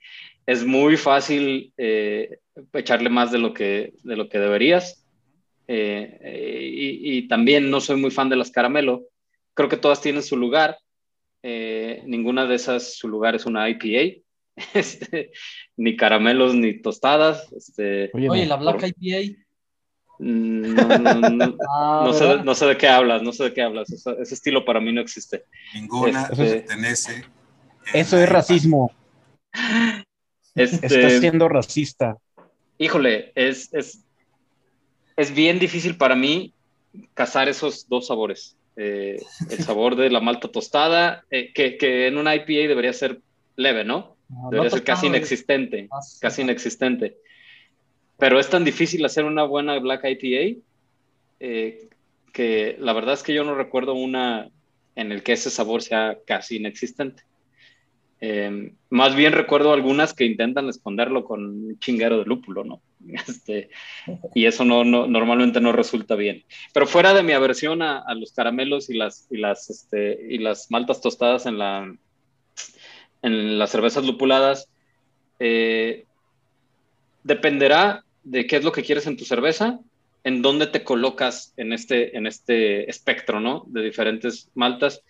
es 0.50 0.66
muy 0.66 0.98
fácil 0.98 1.74
eh, 1.78 2.40
echarle 2.74 3.10
más 3.10 3.32
de 3.32 3.38
lo 3.38 3.54
que, 3.54 3.94
de 4.04 4.16
lo 4.16 4.30
que 4.30 4.40
deberías. 4.40 5.06
Eh, 5.68 6.72
y, 6.74 7.28
también 7.28 7.70
no 7.70 7.80
soy 7.80 7.98
muy 7.98 8.10
fan 8.10 8.30
de 8.30 8.36
las 8.36 8.50
caramelo. 8.50 9.04
Creo 9.54 9.70
que 9.70 9.78
todas 9.78 10.02
tienen 10.02 10.24
su 10.24 10.38
lugar. 10.38 10.80
Eh, 11.44 12.02
ninguna 12.08 12.48
de 12.48 12.56
esas, 12.56 12.96
su 12.96 13.08
lugar 13.08 13.36
es 13.36 13.46
una 13.46 13.70
IPA. 13.70 14.22
Este, 14.74 15.32
ni 15.78 15.96
caramelos 15.96 16.54
ni 16.56 16.82
tostadas. 16.82 17.52
Este, 17.54 18.10
Oye, 18.14 18.46
la 18.46 18.58
Black 18.58 18.84
IPA. 18.98 19.40
Mm, 20.20 20.74
no, 20.76 20.98
no, 20.98 21.30
no, 21.30 21.58
Ah, 21.74 22.04
no 22.06 22.14
sé, 22.14 22.26
¿verdad? 22.28 22.44
no 22.44 22.54
sé 22.56 22.66
de 22.66 22.78
qué 22.78 22.88
hablas, 22.90 23.22
no 23.22 23.32
sé 23.32 23.46
de 23.46 23.54
qué 23.54 23.62
hablas. 23.62 23.90
Ese, 23.92 24.12
ese 24.22 24.34
estilo 24.34 24.66
para 24.66 24.80
mí 24.82 24.92
no 24.92 25.02
existe. 25.02 25.46
Ninguna 25.74 26.24
Este- 26.24 26.36
pertenece. 26.62 27.16
en 27.16 27.26
Eso 27.94 28.18
es 28.18 28.30
racismo. 28.30 28.92
Este, 30.56 30.88
Estás 30.88 31.20
siendo 31.22 31.48
racista. 31.48 32.18
híjole, 32.78 33.32
es, 33.36 33.74
es, 33.74 34.04
es 35.16 35.34
bien 35.34 35.58
difícil 35.58 35.96
para 35.96 36.16
mí 36.16 36.54
cazar 37.14 37.48
esos 37.48 37.88
dos 37.88 38.08
sabores. 38.08 38.58
Eh, 38.76 39.22
el 39.50 39.60
sabor 39.64 39.96
de 39.96 40.10
la 40.10 40.20
malta 40.20 40.50
tostada, 40.50 41.24
eh, 41.30 41.54
que, 41.54 41.78
que 41.78 42.08
en 42.08 42.18
una 42.18 42.36
IPA 42.36 42.68
debería 42.68 42.92
ser 42.92 43.22
leve, 43.56 43.86
¿no? 43.86 44.18
Debería 44.30 44.70
ser 44.70 44.84
casi 44.84 45.08
inexistente, 45.08 45.90
casi 46.22 46.44
inexistente. 46.44 47.18
Pero 48.18 48.40
es 48.40 48.50
tan 48.50 48.64
difícil 48.64 49.04
hacer 49.06 49.26
una 49.26 49.44
buena 49.44 49.80
Black 49.80 50.04
IPA 50.04 50.62
eh, 51.40 51.90
que 52.32 52.76
la 52.80 52.94
verdad 52.94 53.16
es 53.16 53.24
que 53.24 53.34
yo 53.34 53.44
no 53.44 53.56
recuerdo 53.56 53.94
una 53.94 54.50
en 54.96 55.12
el 55.12 55.24
que 55.24 55.34
ese 55.34 55.50
sabor 55.50 55.82
sea 55.82 56.18
casi 56.26 56.58
inexistente. 56.58 57.24
Eh, 58.22 58.74
más 58.90 59.16
bien 59.16 59.32
recuerdo 59.32 59.72
algunas 59.72 60.14
que 60.14 60.26
intentan 60.26 60.68
esconderlo 60.68 61.24
con 61.24 61.46
un 61.46 61.80
chinguero 61.80 62.20
de 62.20 62.26
lúpulo, 62.26 62.64
¿no? 62.64 62.82
Este, 63.28 63.70
y 64.36 64.46
eso 64.46 64.66
no, 64.66 64.84
no, 64.84 65.08
normalmente 65.08 65.62
no 65.62 65.72
resulta 65.72 66.16
bien. 66.16 66.44
Pero 66.74 66.86
fuera 66.86 67.14
de 67.14 67.24
mi 67.24 67.32
aversión 67.32 67.82
a, 67.82 68.00
a 68.00 68.14
los 68.14 68.34
caramelos 68.34 68.90
y 68.90 68.98
las, 68.98 69.28
y, 69.32 69.38
las, 69.38 69.70
este, 69.70 70.20
y 70.30 70.38
las 70.38 70.70
maltas 70.70 71.02
tostadas 71.02 71.46
en, 71.46 71.58
la, 71.58 71.96
en 73.22 73.60
las 73.60 73.72
cervezas 73.72 74.06
lupuladas, 74.06 74.70
eh, 75.40 76.06
dependerá 77.24 78.04
de 78.24 78.48
qué 78.48 78.58
es 78.58 78.64
lo 78.64 78.72
que 78.72 78.84
quieres 78.84 79.08
en 79.08 79.18
tu 79.18 79.26
cerveza, 79.26 79.80
en 80.24 80.42
dónde 80.42 80.68
te 80.68 80.84
colocas 80.84 81.54
en 81.58 81.74
este, 81.74 82.18
en 82.18 82.28
este 82.28 82.90
espectro, 82.90 83.40
¿no? 83.40 83.64
De 83.68 83.82
diferentes 83.82 84.50
maltas 84.54 85.02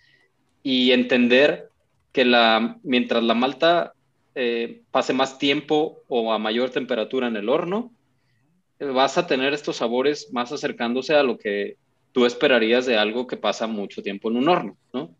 y 0.62 0.92
entender 0.92 1.68
que 2.12 2.24
la, 2.24 2.78
mientras 2.82 3.22
la 3.22 3.34
malta 3.34 3.92
eh, 4.34 4.82
pase 4.90 5.12
más 5.12 5.38
tiempo 5.38 6.02
o 6.08 6.32
a 6.32 6.38
mayor 6.38 6.70
temperatura 6.70 7.26
en 7.26 7.36
el 7.36 7.48
horno, 7.48 7.92
vas 8.78 9.18
a 9.18 9.26
tener 9.26 9.52
estos 9.52 9.76
sabores 9.76 10.32
más 10.32 10.52
acercándose 10.52 11.14
a 11.14 11.22
lo 11.22 11.38
que 11.38 11.76
tú 12.12 12.26
esperarías 12.26 12.86
de 12.86 12.96
algo 12.96 13.26
que 13.26 13.36
pasa 13.36 13.66
mucho 13.66 14.02
tiempo 14.02 14.30
en 14.30 14.36
un 14.36 14.48
horno, 14.48 14.76
¿no? 14.92 15.14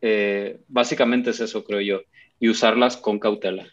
Eh, 0.00 0.58
básicamente 0.66 1.30
es 1.30 1.40
eso, 1.40 1.62
creo 1.64 1.80
yo, 1.80 2.00
y 2.42 2.48
usarlas 2.48 2.96
con 2.96 3.20
cautela. 3.20 3.64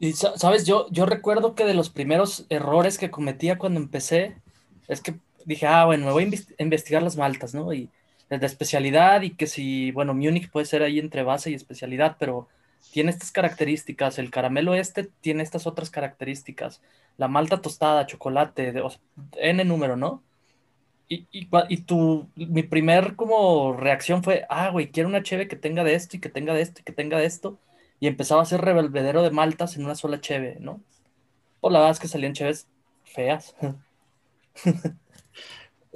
Y 0.00 0.14
sa- 0.14 0.38
sabes, 0.38 0.64
yo, 0.66 0.86
yo 0.90 1.04
recuerdo 1.04 1.54
que 1.54 1.66
de 1.66 1.74
los 1.74 1.90
primeros 1.90 2.46
errores 2.48 2.96
que 2.96 3.10
cometía 3.10 3.58
cuando 3.58 3.78
empecé, 3.78 4.36
es 4.88 5.02
que 5.02 5.16
dije, 5.44 5.66
ah, 5.66 5.84
bueno, 5.84 6.06
me 6.06 6.12
voy 6.12 6.24
a 6.24 6.26
inves- 6.28 6.54
a 6.58 6.62
investigar 6.62 7.02
las 7.02 7.18
maltas, 7.18 7.52
¿no? 7.54 7.74
Y 7.74 7.90
de 8.30 8.46
especialidad 8.46 9.20
y 9.20 9.36
que 9.36 9.46
si, 9.46 9.92
bueno, 9.92 10.14
Múnich 10.14 10.50
puede 10.50 10.64
ser 10.64 10.82
ahí 10.82 10.98
entre 10.98 11.22
base 11.22 11.50
y 11.50 11.54
especialidad, 11.54 12.16
pero 12.18 12.48
tiene 12.90 13.10
estas 13.10 13.30
características, 13.30 14.18
el 14.18 14.30
caramelo 14.30 14.74
este 14.74 15.04
tiene 15.20 15.42
estas 15.42 15.66
otras 15.66 15.90
características, 15.90 16.80
la 17.18 17.28
malta 17.28 17.60
tostada, 17.60 18.06
chocolate, 18.06 18.72
de, 18.72 18.80
o 18.80 18.90
N 19.36 19.62
número, 19.64 19.96
¿no? 19.96 20.22
Y, 21.08 21.26
y, 21.32 21.76
tu, 21.82 22.28
mi 22.34 22.62
primer 22.62 23.14
como 23.14 23.74
reacción 23.74 24.22
fue, 24.24 24.46
ah, 24.48 24.70
güey, 24.70 24.90
quiero 24.90 25.08
una 25.08 25.22
cheve 25.22 25.48
que 25.48 25.56
tenga 25.56 25.84
de 25.84 25.94
esto 25.94 26.16
y 26.16 26.20
que 26.20 26.30
tenga 26.30 26.54
de 26.54 26.62
esto 26.62 26.80
y 26.80 26.84
que 26.84 26.92
tenga 26.92 27.18
de 27.18 27.26
esto 27.26 27.58
y 28.00 28.06
empezaba 28.06 28.40
a 28.40 28.44
hacer 28.44 28.60
revolvedero 28.62 29.22
de 29.22 29.30
maltas 29.30 29.76
en 29.76 29.84
una 29.84 29.94
sola 29.94 30.20
cheve, 30.20 30.56
¿no? 30.60 30.80
Por 31.60 31.72
la 31.72 31.78
verdad 31.78 31.92
es 31.92 32.00
que 32.00 32.08
salían 32.08 32.32
cheves 32.32 32.68
feas. 33.04 33.54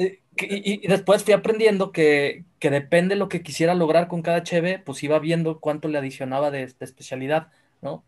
Eh, 0.01 0.21
y, 0.37 0.87
después 0.87 1.25
fui 1.25 1.35
aprendiendo 1.35 1.91
que, 1.91 2.45
que 2.61 2.71
depende 2.71 3.17
lo 3.17 3.29
que 3.29 3.43
quisiera 3.43 3.75
lograr 3.75 4.07
con 4.07 4.23
cada 4.23 4.45
cheve, 4.45 4.79
pues 4.79 5.03
iba 5.03 5.19
viendo 5.19 5.59
cuánto 5.59 5.89
le 5.89 5.99
adicionaba 5.99 6.53
de, 6.53 6.63
especialidad, 6.63 7.49
¿no? 7.83 8.05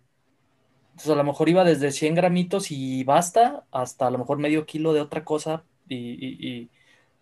Entonces 0.90 1.10
a 1.10 1.16
lo 1.16 1.24
mejor 1.24 1.48
iba 1.48 1.64
desde 1.64 1.90
100 1.90 2.14
gramitos 2.14 2.70
y 2.70 3.02
basta, 3.02 3.64
hasta 3.72 4.06
a 4.06 4.10
lo 4.12 4.18
mejor 4.18 4.38
medio 4.38 4.66
kilo 4.66 4.92
de 4.92 5.00
otra 5.00 5.24
cosa 5.24 5.64
y, 5.88 6.70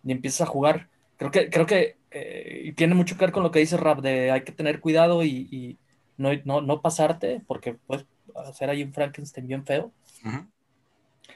y- 0.04 0.12
empiezas 0.12 0.42
a 0.42 0.46
jugar. 0.46 0.88
Creo 1.16 1.30
que, 1.30 1.50
creo 1.50 1.66
que 1.66 1.96
eh, 2.10 2.72
tiene 2.76 2.94
mucho 2.94 3.16
que 3.16 3.24
ver 3.24 3.32
con 3.32 3.42
lo 3.42 3.50
que 3.50 3.58
dice 3.58 3.76
Rap, 3.76 4.00
de 4.00 4.30
hay 4.30 4.42
que 4.42 4.52
tener 4.52 4.80
cuidado 4.80 5.24
y, 5.24 5.48
y 5.50 5.78
no, 6.16 6.30
no, 6.44 6.60
no 6.60 6.80
pasarte, 6.80 7.42
porque 7.46 7.74
puedes 7.74 8.06
hacer 8.34 8.70
ahí 8.70 8.82
un 8.82 8.92
Frankenstein 8.92 9.46
bien 9.46 9.64
feo. 9.66 9.92
Ujú. 10.24 10.46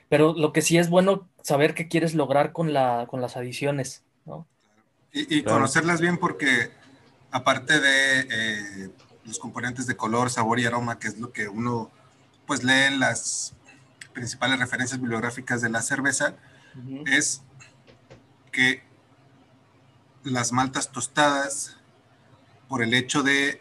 Pero 0.09 0.35
lo 0.35 0.53
que 0.53 0.63
sí 0.63 0.79
es 0.79 0.89
bueno 0.89 1.29
saber 1.43 1.75
qué 1.75 1.89
quieres 1.89 2.15
lograr 2.15 2.53
con, 2.53 2.73
la, 2.73 3.07
con 3.09 3.21
las 3.21 3.37
adiciones, 3.37 4.05
¿no? 4.25 4.47
Y, 5.13 5.39
y 5.39 5.43
Claro. 5.43 5.59
conocerlas 5.59 6.01
bien 6.01 6.17
porque 6.19 6.71
aparte 7.31 7.81
de 7.81 8.21
eh, 8.31 8.91
los 9.25 9.39
componentes 9.39 9.87
de 9.87 9.97
color, 9.97 10.31
sabor 10.31 10.61
y 10.61 10.65
aroma, 10.67 10.99
que 10.99 11.09
es 11.09 11.19
lo 11.19 11.33
que 11.33 11.49
uno 11.49 11.91
pues 12.47 12.65
lee 12.65 12.89
en 12.89 13.01
las 13.01 13.55
principales 14.13 14.59
referencias 14.59 15.01
bibliográficas 15.01 15.63
de 15.63 15.71
la 15.71 15.81
cerveza, 15.83 16.35
es 17.07 17.43
que 18.53 18.83
las 20.25 20.53
maltas 20.53 20.93
tostadas, 20.93 21.77
por 22.69 22.83
el 22.83 22.95
hecho 22.95 23.23
de 23.23 23.61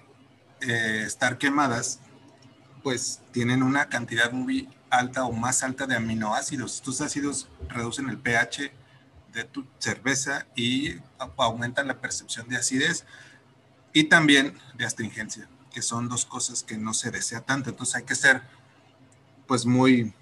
eh, 0.61 1.03
estar 1.05 1.37
quemadas, 1.37 1.99
pues 2.83 3.21
tienen 3.31 3.63
una 3.63 3.89
cantidad 3.89 4.31
muy 4.31 4.69
alta 4.89 5.25
o 5.25 5.31
más 5.31 5.63
alta 5.63 5.87
de 5.87 5.95
aminoácidos. 5.95 6.75
Estos 6.75 7.01
ácidos 7.01 7.49
reducen 7.69 8.09
el 8.09 8.19
pH 8.19 8.71
de 9.33 9.43
tu 9.45 9.65
cerveza 9.79 10.45
y 10.55 10.95
aumentan 11.37 11.87
la 11.87 11.99
percepción 12.01 12.47
de 12.49 12.57
acidez 12.57 13.05
y 13.93 14.05
también 14.05 14.57
de 14.77 14.85
astringencia, 14.85 15.49
que 15.73 15.81
son 15.81 16.09
dos 16.09 16.25
cosas 16.25 16.63
que 16.63 16.77
no 16.77 16.93
se 16.93 17.11
desea 17.11 17.41
tanto. 17.41 17.69
Entonces 17.69 17.95
hay 17.95 18.03
que 18.03 18.15
ser 18.15 18.41
pues 19.47 19.65
muy, 19.65 20.13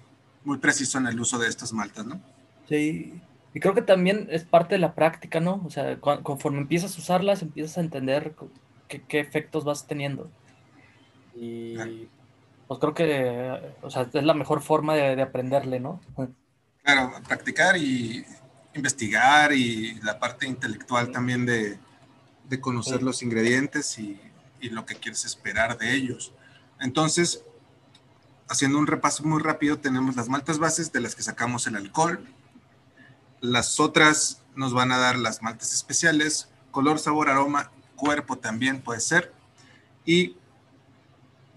muy 0.44 0.58
preciso 0.58 0.98
en 0.98 1.06
el 1.06 1.20
uso 1.20 1.38
de 1.38 1.48
estas 1.48 1.72
maltas, 1.72 2.06
¿no? 2.06 2.20
Sí. 2.68 3.20
Y 3.52 3.60
creo 3.60 3.74
que 3.74 3.82
también 3.82 4.28
es 4.30 4.44
parte 4.44 4.76
de 4.76 4.78
la 4.80 4.94
práctica, 4.94 5.40
¿no? 5.40 5.62
O 5.66 5.70
sea, 5.70 5.98
conforme 6.00 6.58
empiezas 6.58 6.94
a 6.96 6.98
usarlas, 7.00 7.42
empiezas 7.42 7.78
a 7.78 7.80
entender 7.80 8.34
qué, 8.88 9.02
qué 9.02 9.18
efectos 9.20 9.64
vas 9.64 9.86
teniendo. 9.86 10.30
Y 11.34 12.08
pues 12.68 12.78
creo 12.78 12.94
que, 12.94 13.74
o 13.82 13.90
sea, 13.90 14.08
es 14.12 14.24
la 14.24 14.34
mejor 14.34 14.62
forma 14.62 14.94
de, 14.94 15.16
de 15.16 15.22
aprenderle, 15.22 15.80
¿no? 15.80 16.00
Claro, 16.84 17.12
practicar 17.26 17.76
y 17.76 18.24
investigar 18.74 19.52
y 19.52 19.94
la 20.02 20.18
parte 20.20 20.46
intelectual 20.46 21.10
también 21.10 21.44
de, 21.44 21.78
de 22.48 22.60
conocer 22.60 22.98
Sí. 22.98 23.04
los 23.04 23.22
ingredientes 23.22 23.98
y, 23.98 24.20
y 24.60 24.70
lo 24.70 24.86
que 24.86 24.94
quieres 24.94 25.24
esperar 25.24 25.76
de 25.76 25.92
ellos. 25.94 26.32
Entonces, 26.80 27.44
haciendo 28.48 28.78
un 28.78 28.86
repaso 28.86 29.24
muy 29.24 29.42
rápido, 29.42 29.78
tenemos 29.78 30.14
las 30.14 30.28
maltas 30.28 30.58
bases 30.60 30.92
de 30.92 31.00
las 31.00 31.16
que 31.16 31.22
sacamos 31.22 31.66
el 31.66 31.74
alcohol. 31.76 32.24
Las 33.40 33.80
otras 33.80 34.42
nos 34.54 34.74
van 34.74 34.92
a 34.92 34.98
dar 34.98 35.18
las 35.18 35.42
maltas 35.42 35.72
especiales, 35.72 36.48
color, 36.70 36.98
sabor, 36.98 37.28
aroma, 37.28 37.70
cuerpo 37.96 38.38
también 38.38 38.82
puede 38.82 39.00
ser. 39.00 39.32
Y 40.04 40.36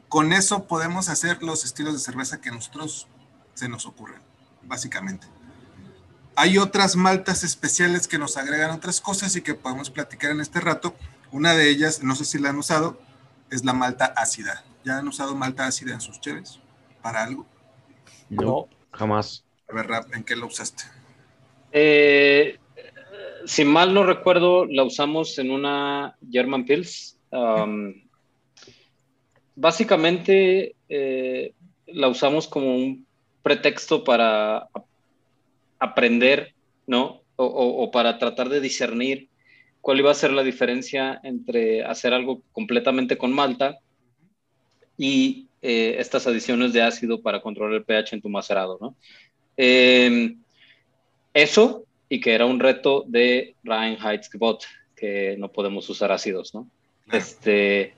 con 0.10 0.34
eso 0.34 0.66
podemos 0.66 1.10
hacer 1.10 1.42
los 1.42 1.66
estilos 1.66 1.94
de 1.94 2.00
cerveza 2.00 2.40
que 2.40 2.50
a 2.50 2.54
nosotros 2.54 3.08
se 3.54 3.68
nos 3.70 3.86
ocurren, 3.86 4.22
básicamente. 4.64 5.28
Hay 6.36 6.58
otras 6.58 6.96
maltas 6.96 7.44
especiales 7.44 8.08
que 8.08 8.18
nos 8.18 8.38
agregan 8.38 8.72
otras 8.72 9.02
cosas 9.02 9.36
y 9.36 9.42
que 9.42 9.54
podemos 9.54 9.90
platicar 9.90 10.32
en 10.32 10.42
este 10.42 10.60
rato. 10.60 10.96
Una 11.32 11.54
de 11.54 11.70
ellas, 11.70 12.04
no 12.04 12.16
sé 12.16 12.26
si 12.26 12.40
la 12.40 12.50
han 12.50 12.58
usado, 12.58 13.00
es 13.50 13.64
la 13.66 13.74
malta 13.74 14.14
ácida. 14.18 14.64
¿Ya 14.84 14.98
han 14.98 15.08
usado 15.08 15.36
malta 15.36 15.68
ácida 15.68 15.94
en 15.94 16.02
sus 16.02 16.20
cheves? 16.20 16.60
¿Para 17.02 17.24
algo? 17.24 17.46
No, 18.30 18.68
jamás. 18.92 19.44
A 19.70 19.74
ver, 19.74 19.88
Rap, 19.88 20.14
¿en 20.14 20.24
qué 20.24 20.36
la 20.36 20.46
usaste? 20.46 20.84
Eh, 21.74 22.58
si 23.46 23.66
mal 23.66 23.94
no 23.94 24.04
recuerdo, 24.04 24.66
la 24.66 24.84
usamos 24.84 25.38
en 25.40 25.52
una 25.52 26.16
German 26.32 26.66
Pils. 26.66 27.18
Um, 27.32 27.94
básicamente 29.56 30.76
eh, 30.88 31.54
la 31.88 32.08
usamos 32.08 32.48
como 32.48 32.76
un 32.76 33.06
pretexto 33.42 34.04
para 34.04 34.68
aprender, 35.80 36.54
¿no? 36.88 37.22
O, 37.36 37.46
o- 37.46 37.84
o 37.84 37.92
para 37.92 38.18
tratar 38.20 38.50
de 38.50 38.62
discernir 38.62 39.30
cuál 39.82 40.00
iba 40.00 40.12
a 40.12 40.16
ser 40.16 40.32
la 40.32 40.44
diferencia 40.44 41.20
entre 41.24 41.84
hacer 41.84 42.14
algo 42.14 42.42
completamente 42.54 43.18
con 43.18 43.34
malta 43.34 43.80
y 44.98 45.48
eh, 45.62 45.96
estas 45.98 46.28
adiciones 46.28 46.72
de 46.72 46.84
ácido 46.84 47.22
para 47.22 47.42
controlar 47.42 47.74
el 47.76 47.84
pH 47.84 48.14
en 48.16 48.22
tu 48.22 48.30
macerado, 48.30 48.78
¿no? 48.80 48.96
Eh, 49.58 50.36
eso 51.34 51.86
y 52.10 52.20
que 52.20 52.34
era 52.34 52.46
un 52.46 52.60
reto 52.60 53.04
de 53.08 53.56
Reinheitsgebot, 53.64 54.64
que 54.96 55.36
no 55.38 55.52
podemos 55.52 55.90
usar 55.90 56.12
ácidos, 56.12 56.54
¿no? 56.54 56.70
Claro. 57.06 57.18
Este, 57.18 57.94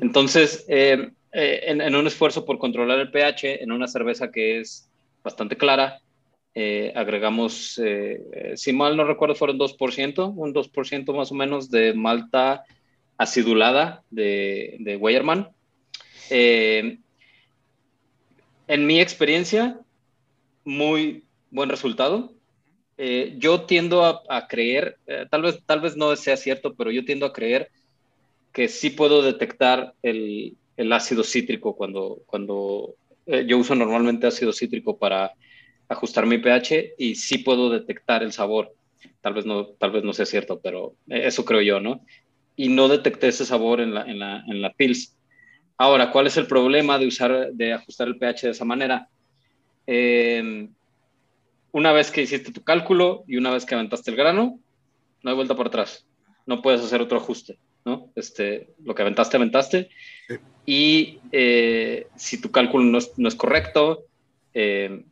entonces, 0.00 0.64
eh, 0.68 1.10
eh, 1.32 1.60
en, 1.64 1.80
en 1.80 1.94
un 1.94 2.06
esfuerzo 2.06 2.44
por 2.44 2.58
controlar 2.58 2.98
el 2.98 3.10
pH 3.10 3.62
en 3.62 3.72
una 3.72 3.88
cerveza 3.88 4.30
que 4.30 4.60
es 4.60 4.88
bastante 5.24 5.56
clara, 5.56 6.00
eh, 6.54 6.92
agregamos, 6.94 7.80
si 8.54 8.72
mal 8.72 8.96
no 8.96 9.04
recuerdo, 9.04 9.34
fueron 9.34 9.58
2%, 9.58 10.32
un 10.34 10.54
2% 10.54 11.14
más 11.14 11.30
o 11.30 11.34
menos 11.34 11.70
de 11.70 11.92
malta 11.92 12.64
acidulada 13.18 14.02
de, 14.10 14.76
de 14.80 14.96
Weyermann. 14.96 15.48
en 16.30 17.00
mi 18.68 19.00
experiencia, 19.00 19.78
muy 20.64 21.24
buen 21.50 21.68
resultado. 21.68 22.35
Yo 23.38 23.62
tiendo 23.62 24.04
a, 24.04 24.46
creer, 24.48 24.98
tal, 25.30 25.42
vez, 25.42 25.60
tal 25.66 25.80
vez 25.80 25.96
no 25.96 26.14
sea 26.16 26.36
cierto, 26.36 26.74
pero 26.74 26.90
yo 26.90 27.04
tiendo 27.04 27.26
a 27.26 27.32
creer 27.32 27.70
que 28.52 28.68
sí 28.68 28.90
puedo 28.90 29.22
detectar 29.22 29.94
el, 30.02 30.56
el 30.76 30.92
ácido 30.92 31.22
cítrico 31.22 31.76
cuando, 31.76 32.22
cuando 32.26 32.94
yo 33.46 33.58
uso 33.58 33.74
normalmente 33.74 34.26
ácido 34.26 34.52
cítrico 34.52 34.96
para 34.98 35.32
ajustar 35.88 36.26
mi 36.26 36.38
pH 36.38 36.94
y 36.98 37.14
sí 37.14 37.38
puedo 37.38 37.70
detectar 37.70 38.22
el 38.22 38.32
sabor. 38.32 38.74
Tal 39.20 39.34
vez 39.34 39.46
no, 39.46 39.66
tal 39.66 39.90
vez 39.90 40.04
no 40.04 40.12
sea 40.12 40.26
cierto, 40.26 40.60
pero 40.60 40.94
eso 41.08 41.44
creo 41.44 41.62
yo, 41.62 41.80
¿no? 41.80 42.00
Y 42.56 42.68
no 42.68 42.88
detecté 42.88 43.28
ese 43.28 43.44
sabor 43.44 43.80
en 43.80 43.94
la, 43.94 44.02
en 44.02 44.18
la, 44.18 44.44
en 44.46 44.62
la 44.62 44.72
Pils. 44.72 45.16
Ahora, 45.76 46.10
¿cuál 46.10 46.26
es 46.26 46.36
el 46.36 46.46
problema 46.46 46.98
de 46.98 47.06
usar, 47.06 47.52
de 47.52 47.72
ajustar 47.72 48.08
el 48.08 48.16
pH 48.16 48.46
de 48.46 48.52
esa 48.52 48.64
manera? 48.64 49.08
Em, 49.86 50.72
una 51.72 51.92
vez 51.92 52.10
que 52.10 52.22
hiciste 52.22 52.52
tu 52.52 52.62
cálculo 52.62 53.24
y 53.26 53.36
una 53.36 53.50
vez 53.50 53.64
que 53.64 53.74
aventaste 53.74 54.10
el 54.10 54.16
grano, 54.16 54.58
no 55.22 55.30
hay 55.30 55.36
vuelta 55.36 55.56
por 55.56 55.68
atrás. 55.68 56.06
No 56.46 56.62
puedes 56.62 56.80
hacer 56.80 57.00
otro 57.00 57.18
ajuste, 57.18 57.58
¿no? 57.84 58.10
Este, 58.14 58.68
lo 58.84 58.94
que 58.94 59.02
aventaste, 59.02 59.36
aventaste. 59.36 59.90
Y 60.64 61.18
eh, 61.32 62.06
si 62.16 62.40
tu 62.40 62.50
cálculo 62.50 62.84
no 62.84 62.98
es, 62.98 63.12
no 63.16 63.28
es 63.28 63.34
correcto, 63.34 64.06
eh, 64.54 65.04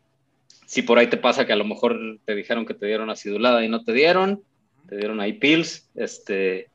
si 0.66 0.82
por 0.82 0.98
ahí 0.98 1.08
te 1.08 1.16
pasa 1.16 1.46
que 1.46 1.52
a 1.52 1.56
lo 1.56 1.64
mejor 1.64 2.18
te 2.24 2.34
dijeron 2.34 2.64
que 2.64 2.74
te 2.74 2.86
dieron 2.86 3.10
acidulada 3.10 3.64
y 3.64 3.68
no 3.68 3.84
te 3.84 3.92
dieron, 3.92 4.42
te 4.88 4.96
dieron 4.96 5.20
ahí 5.20 5.34
pills, 5.34 5.90
este, 5.94 6.68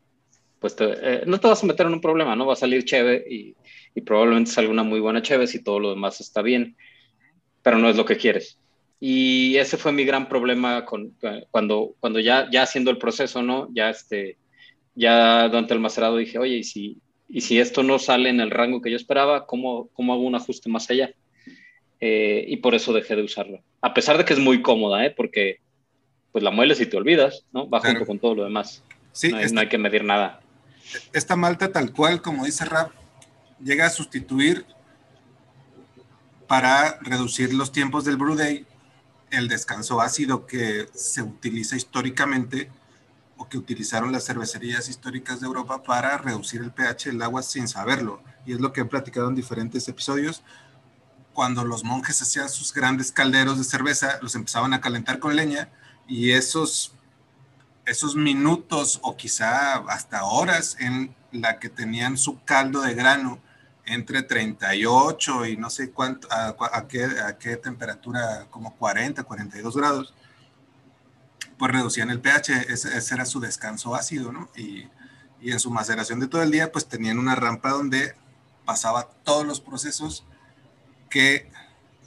pues 0.59 0.75
eh, 0.79 1.23
no 1.25 1.39
te 1.39 1.47
vas 1.47 1.63
a 1.63 1.67
meter 1.67 1.87
en 1.87 1.93
un 1.93 2.01
problema, 2.01 2.35
¿no? 2.35 2.45
Va 2.45 2.53
a 2.53 2.57
salir 2.57 2.85
cheve 2.85 3.25
y, 3.29 3.55
y, 3.95 4.01
probablemente 4.01 4.51
salga 4.51 4.71
una 4.71 4.83
muy 4.83 4.99
buena 4.99 5.21
cheve 5.21 5.47
si 5.47 5.63
todo 5.63 5.79
lo 5.79 5.89
demás 5.89 6.21
está 6.21 6.41
bien, 6.41 6.75
pero 7.63 7.77
no 7.77 7.89
es 7.89 7.95
lo 7.95 8.05
que 8.05 8.17
quieres. 8.17 8.58
Y 8.99 9.55
ese 9.57 9.77
fue 9.77 9.93
mi 9.93 10.03
gran 10.03 10.27
problema 10.27 10.83
con, 10.85 11.13
cuando, 11.51 11.95
cuando 11.99 12.19
ya, 12.19 12.49
ya 12.51 12.63
haciendo 12.63 12.91
el 12.91 12.97
proceso, 12.97 13.41
¿no? 13.41 13.69
Ya, 13.73 13.89
este, 13.89 14.37
ya 14.95 15.47
durante 15.47 15.73
el 15.73 15.79
macerado 15.79 16.17
dije, 16.17 16.37
oye, 16.37 16.57
¿y 16.57 16.63
si, 16.63 16.97
y 17.29 17.41
si 17.41 17.59
esto 17.59 17.81
no 17.83 17.97
sale 17.97 18.29
en 18.29 18.41
el 18.41 18.51
rango 18.51 18.81
que 18.81 18.91
yo 18.91 18.97
esperaba, 18.97 19.45
¿cómo, 19.45 19.87
cómo 19.93 20.13
hago 20.13 20.23
un 20.23 20.35
ajuste 20.35 20.69
más 20.69 20.89
allá? 20.89 21.11
Eh, 22.01 22.45
y 22.47 22.57
por 22.57 22.75
eso 22.75 22.91
dejé 22.91 23.15
de 23.15 23.23
usarlo. 23.23 23.61
A 23.81 23.93
pesar 23.93 24.17
de 24.17 24.25
que 24.25 24.33
es 24.33 24.39
muy 24.39 24.61
cómoda, 24.61 25.05
¿eh? 25.05 25.11
porque 25.15 25.59
pues 26.31 26.43
la 26.43 26.51
mueles 26.51 26.81
y 26.81 26.85
te 26.85 26.97
olvidas, 26.97 27.45
¿no? 27.53 27.69
Va 27.69 27.79
junto 27.79 28.05
con 28.05 28.19
todo 28.19 28.35
lo 28.35 28.43
demás. 28.43 28.83
Sí, 29.11 29.31
no 29.31 29.61
hay, 29.61 29.67
que 29.67 29.77
medir 29.77 30.03
nada. 30.03 30.41
Esta 31.13 31.35
malta 31.35 31.71
tal 31.71 31.91
cual, 31.91 32.21
como 32.21 32.45
dice 32.45 32.65
Rap, 32.65 32.91
llega 33.63 33.87
a 33.87 33.89
sustituir 33.89 34.65
para 36.47 36.99
reducir 37.01 37.53
los 37.53 37.71
tiempos 37.71 38.05
del 38.05 38.17
brew 38.17 38.35
day 38.35 38.65
el 39.31 39.47
descanso 39.47 40.01
ácido 40.01 40.45
que 40.45 40.89
se 40.93 41.21
utiliza 41.21 41.75
históricamente 41.75 42.71
o 43.37 43.47
que 43.47 43.57
utilizaron 43.57 44.11
las 44.11 44.25
cervecerías 44.25 44.89
históricas 44.89 45.39
de 45.39 45.47
Europa 45.47 45.83
para 45.83 46.17
reducir 46.17 46.61
el 46.61 46.71
pH 46.71 47.09
del 47.11 47.21
agua 47.21 47.41
sin 47.41 47.67
saberlo. 47.67 48.21
Y 48.45 48.53
es 48.53 48.59
lo 48.59 48.73
que 48.73 48.81
he 48.81 48.85
platicado 48.85 49.29
en 49.29 49.35
diferentes 49.35 49.87
episodios 49.87 50.43
cuando 51.39 51.63
los 51.63 51.85
monjes 51.85 52.21
hacían 52.21 52.49
sus 52.49 52.73
grandes 52.73 53.13
calderos 53.13 53.57
de 53.57 53.63
cerveza, 53.63 54.19
los 54.21 54.35
empezaban 54.35 54.73
a 54.73 54.81
calentar 54.81 55.19
con 55.19 55.37
leña 55.37 55.69
y 56.05 56.31
esos, 56.31 56.91
esos 57.85 58.17
minutos 58.17 58.99
o 59.03 59.15
quizá 59.15 59.75
hasta 59.87 60.25
horas 60.25 60.75
en 60.81 61.15
la 61.31 61.57
que 61.59 61.69
tenían 61.69 62.17
su 62.17 62.43
caldo 62.43 62.81
de 62.81 62.93
grano 62.93 63.39
entre 63.89 64.23
38 64.23 65.45
y 65.47 65.57
no 65.57 65.69
sé 65.69 65.91
cuánto, 65.91 66.27
a, 66.31 66.87
qué, 66.87 67.03
a 67.03 67.37
qué 67.37 67.57
temperatura, 67.57 68.47
como 68.49 68.75
40, 68.75 69.23
42 69.23 69.75
grados, 69.75 70.13
pues 71.57 71.71
reducían 71.71 72.09
el 72.09 72.21
pH, 72.21 72.71
ese, 72.71 72.97
ese 72.97 73.15
era 73.15 73.25
su 73.25 73.39
descanso 73.39 73.95
ácido, 73.95 74.31
¿no? 74.31 74.49
Y, 74.55 74.87
y 75.41 75.51
en 75.51 75.59
su 75.59 75.71
maceración 75.71 76.19
de 76.19 76.27
todo 76.27 76.41
el 76.41 76.51
día, 76.51 76.71
pues 76.71 76.87
tenían 76.87 77.19
una 77.19 77.35
rampa 77.35 77.71
donde 77.71 78.15
pasaba 78.65 79.09
todos 79.23 79.45
los 79.45 79.61
procesos 79.61 80.25
que 81.09 81.49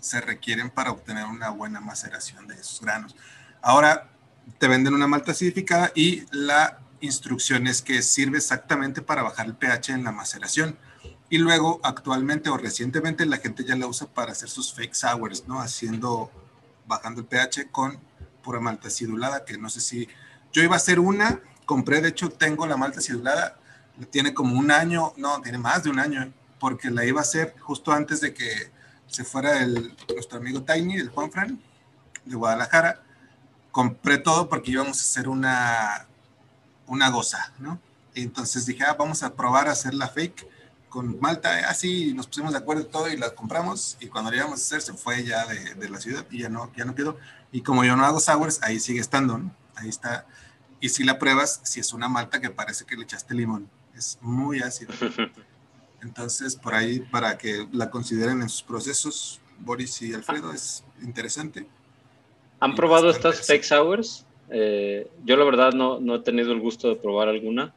se 0.01 0.21
requieren 0.21 0.71
para 0.71 0.91
obtener 0.91 1.27
una 1.27 1.51
buena 1.51 1.81
maceración 1.81 2.47
de 2.47 2.55
esos 2.55 2.81
granos. 2.81 3.15
Ahora 3.61 4.11
te 4.59 4.69
venden 4.69 4.95
una 4.95 5.07
malta 5.07 5.33
acidificada 5.33 5.93
y 5.95 6.25
la 6.33 6.81
instrucción 7.01 7.67
es 7.67 7.83
que 7.83 8.03
sirve 8.03 8.39
exactamente 8.39 9.03
para 9.03 9.23
bajar 9.23 9.47
el 9.47 9.55
pH 9.55 9.93
en 9.93 10.05
la 10.05 10.13
maceración. 10.13 10.77
Y 11.33 11.39
luego, 11.39 11.81
actualmente 11.83 12.51
o 12.51 12.59
recientemente, 12.59 13.25
la 13.25 13.39
gente 13.39 13.65
ya 13.65 13.75
la 13.75 13.87
usa 13.87 14.07
para 14.07 14.33
hacer 14.33 14.51
sus 14.51 14.75
fake 14.75 14.93
sours, 14.93 15.49
¿no? 15.49 15.63
Haciendo, 15.63 16.31
bajando 16.87 17.23
el 17.23 17.27
pH 17.27 17.71
con 17.71 17.99
pura 18.43 18.61
malta 18.61 18.89
acidulada, 18.89 19.47
que 19.47 19.57
no 19.57 19.71
sé 19.71 19.81
si... 19.81 20.09
Yo 20.53 20.63
iba 20.63 20.75
a 20.75 20.77
hacer 20.77 21.01
una, 21.01 21.41
compré, 21.65 22.03
de 22.03 22.11
hecho, 22.11 22.29
tengo 22.29 22.67
la 22.67 22.77
malta 22.77 22.99
acidulada, 22.99 23.57
tiene 24.11 24.35
como 24.35 24.59
un 24.59 24.71
año, 24.71 25.15
no, 25.17 25.41
tiene 25.41 25.57
más 25.57 25.83
de 25.85 25.89
un 25.89 26.01
año, 26.01 26.31
porque 26.61 26.91
la 26.91 27.07
iba 27.07 27.21
a 27.21 27.23
hacer 27.23 27.55
justo 27.61 27.93
antes 27.93 28.21
de 28.21 28.35
que 28.35 28.71
se 29.07 29.25
fuera 29.25 29.63
el, 29.63 29.97
nuestro 30.13 30.37
amigo 30.37 30.61
Tiny, 30.65 30.97
el 30.97 31.09
Juan 31.09 31.33
Fran, 31.33 31.59
de 32.27 32.37
Guadalajara. 32.37 33.01
Compré 33.71 34.19
todo 34.19 34.51
porque 34.51 34.73
íbamos 34.73 34.99
a 34.99 35.01
hacer 35.01 35.31
una, 35.31 36.07
una 36.89 37.09
goza, 37.09 37.55
¿no? 37.59 37.81
Entonces 38.15 38.67
dije, 38.67 38.85
ah, 38.85 38.97
vamos 38.99 39.23
a 39.23 39.33
probar 39.33 39.69
a 39.69 39.73
hacer 39.73 39.95
la 39.95 40.09
fake 40.09 40.53
con 40.93 41.19
Malta, 41.21 41.71
así 41.71 42.13
nos 42.13 42.27
pusimos 42.27 42.53
de 42.53 42.59
acuerdo 42.59 42.85
todo 42.85 43.09
y 43.09 43.17
la 43.17 43.35
compramos 43.35 43.97
y 43.99 44.09
cuando 44.09 44.31
la 44.31 44.37
íbamos 44.37 44.61
a 44.61 44.63
hacer 44.63 44.83
se 44.83 44.93
fue 44.93 45.25
ya 45.25 45.47
de, 45.47 45.75
de, 45.75 45.89
la 45.89 45.99
ciudad 45.99 46.27
y 46.31 46.41
ya 46.41 46.51
no, 46.51 46.71
ya 46.77 46.85
no 46.85 46.95
quedó. 46.95 47.17
Y 47.51 47.63
como 47.63 47.83
yo 47.83 47.97
no 47.97 48.05
hago 48.05 48.21
sours, 48.21 48.63
ahí 48.63 48.79
sigue 48.79 49.01
estando, 49.01 49.39
¿no? 49.39 49.57
Ahí 49.75 49.89
está. 49.89 50.27
Y 50.81 50.91
si 50.91 51.03
la 51.03 51.19
pruebas, 51.19 51.61
si 51.63 51.81
es 51.81 51.95
una 51.95 52.09
malta 52.09 52.43
que 52.43 52.51
parece 52.51 52.85
que 52.85 52.97
le 52.97 53.05
echaste 53.05 53.35
limón, 53.35 53.71
es 53.97 54.19
muy 54.21 54.61
ácido. 54.61 54.93
Entonces, 56.03 56.57
por 56.57 56.75
ahí, 56.75 57.01
para 57.01 57.39
que 57.39 57.67
la 57.73 57.89
consideren 57.89 58.43
en 58.43 58.51
sus 58.51 58.63
procesos, 58.63 59.41
Boris 59.61 60.03
y 60.03 60.13
Alfredo, 60.13 60.53
es 60.53 60.85
interesante. 61.01 61.67
¿Han 62.61 62.75
probado 62.75 63.11
estas 63.11 63.47
fake 63.47 63.65
sours? 63.65 64.27
Eh, 64.51 65.09
yo 65.25 65.37
la 65.37 65.45
verdad 65.45 65.73
no, 65.73 66.01
no, 66.01 66.17
he 66.17 66.19
tenido 66.19 66.53
el 66.53 66.61
gusto 66.61 66.89
de 66.89 66.97
probar 66.97 67.29
alguna, 67.29 67.73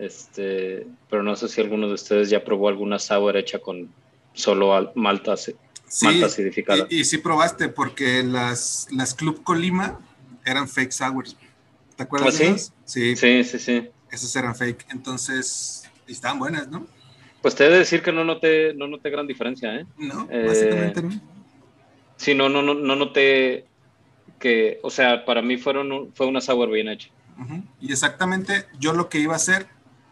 este, 0.00 0.86
pero 1.08 1.22
no 1.22 1.36
sé 1.36 1.48
si 1.48 1.60
alguno 1.60 1.86
de 1.86 1.94
ustedes 1.94 2.30
ya 2.30 2.42
probó 2.42 2.68
alguna 2.68 2.98
sour 2.98 3.36
hecha 3.36 3.58
con 3.58 3.92
solo 4.32 4.92
malta, 4.94 5.36
sí, 5.36 5.54
malta 6.02 6.26
acidificada. 6.26 6.86
Y, 6.88 7.00
y, 7.00 7.04
sí 7.04 7.18
probaste, 7.18 7.68
porque 7.68 8.22
las, 8.22 8.88
las 8.90 9.14
Club 9.14 9.42
Colima 9.42 10.00
eran 10.44 10.68
fake 10.68 10.92
sours. 10.92 11.36
¿Te 11.96 12.04
acuerdas 12.04 12.40
¿Ah, 12.40 12.56
sí? 12.84 13.14
Sí, 13.14 13.44
sí, 13.44 13.58
sí. 13.58 13.90
Esas 14.10 14.34
eran 14.36 14.56
fake. 14.56 14.86
Entonces, 14.90 15.88
estaban 16.06 16.38
buenas, 16.38 16.68
¿no? 16.68 16.86
Pues 17.42 17.54
te 17.54 17.66
he 17.66 17.68
de 17.68 17.78
decir 17.78 18.02
que 18.02 18.12
no 18.12 18.24
noté, 18.24 18.74
no 18.74 18.86
noté 18.86 19.10
gran 19.10 19.26
diferencia, 19.26 19.74
¿eh? 19.76 19.86
No, 19.98 20.26
eh, 20.30 20.44
básicamente 20.46 21.02
no. 21.02 21.20
Sí, 22.16 22.34
no, 22.34 22.48
no, 22.48 22.62
no, 22.62 22.74
no 22.74 22.96
noté 22.96 23.66
que, 24.38 24.78
o 24.82 24.90
sea, 24.90 25.24
para 25.24 25.42
mí 25.42 25.56
fueron, 25.56 26.12
fue 26.14 26.26
una 26.26 26.40
sour 26.40 26.70
bien 26.70 26.88
hecha. 26.88 27.08
Y 27.80 27.92
exactamente 27.92 28.66
yo 28.78 28.92
lo 28.92 29.08
que 29.08 29.18
iba 29.18 29.32
a 29.32 29.36
hacer 29.36 29.66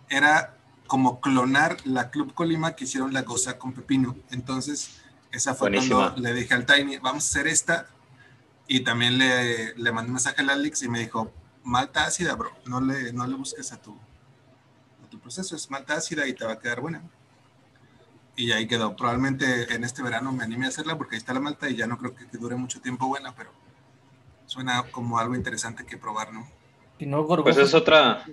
era 0.09 0.57
como 0.87 1.21
clonar 1.21 1.77
la 1.85 2.11
Club 2.11 2.35
Colima 2.35 2.75
que 2.75 2.85
hicieron 2.85 3.13
la 3.13 3.23
goza 3.23 3.59
con 3.59 3.73
pepino. 3.73 4.17
Entonces, 4.31 5.01
esa 5.33 5.55
fue 5.55 5.71
cuando 5.71 6.15
le 6.17 6.33
dije 6.33 6.55
al 6.55 6.67
Tiny, 6.67 6.99
vamos 6.99 7.25
a 7.25 7.29
hacer 7.29 7.47
esta. 7.47 7.87
Y 8.67 8.81
también 8.81 9.19
le, 9.19 9.75
le 9.77 9.93
mandé 9.93 10.09
un 10.09 10.15
mensaje 10.15 10.41
al 10.41 10.51
Alex 10.51 10.83
y 10.83 10.89
me 10.89 11.01
dijo, 11.01 11.33
malta 11.65 12.05
ácida, 12.05 12.35
bro, 12.35 12.51
no 12.67 12.81
le, 12.81 13.13
no 13.13 13.27
le 13.27 13.35
busques 13.35 13.73
a 13.73 13.81
tu, 13.81 13.93
a 13.93 15.09
tu 15.11 15.19
proceso, 15.19 15.57
es 15.57 15.71
malta 15.71 15.95
ácida 15.95 16.27
y 16.27 16.35
te 16.35 16.45
va 16.45 16.53
a 16.53 16.59
quedar 16.59 16.81
buena 16.81 17.03
y 18.39 18.53
ahí 18.53 18.67
quedó. 18.69 18.95
Probablemente 18.95 19.75
en 19.75 19.85
este 19.85 20.03
verano 20.03 20.33
me 20.33 20.45
anime 20.45 20.67
a 20.67 20.69
hacerla 20.69 20.97
porque 20.97 21.17
ahí 21.17 21.19
está 21.19 21.35
la 21.35 21.41
malta 21.41 21.69
y 21.69 21.75
ya 21.75 21.87
no 21.87 21.99
creo 21.99 22.15
que, 22.15 22.25
dure 22.39 22.55
mucho 22.55 22.81
tiempo 22.81 23.09
buena, 23.09 23.35
pero 23.35 23.51
suena 24.47 24.85
como 24.93 25.19
algo 25.19 25.35
interesante 25.35 25.85
que 25.85 25.99
probar, 25.99 26.33
¿no? 26.33 26.49
Y 27.01 27.07
no 27.07 27.27
Pues 27.27 27.59
es 27.59 27.75
otra. 27.75 28.25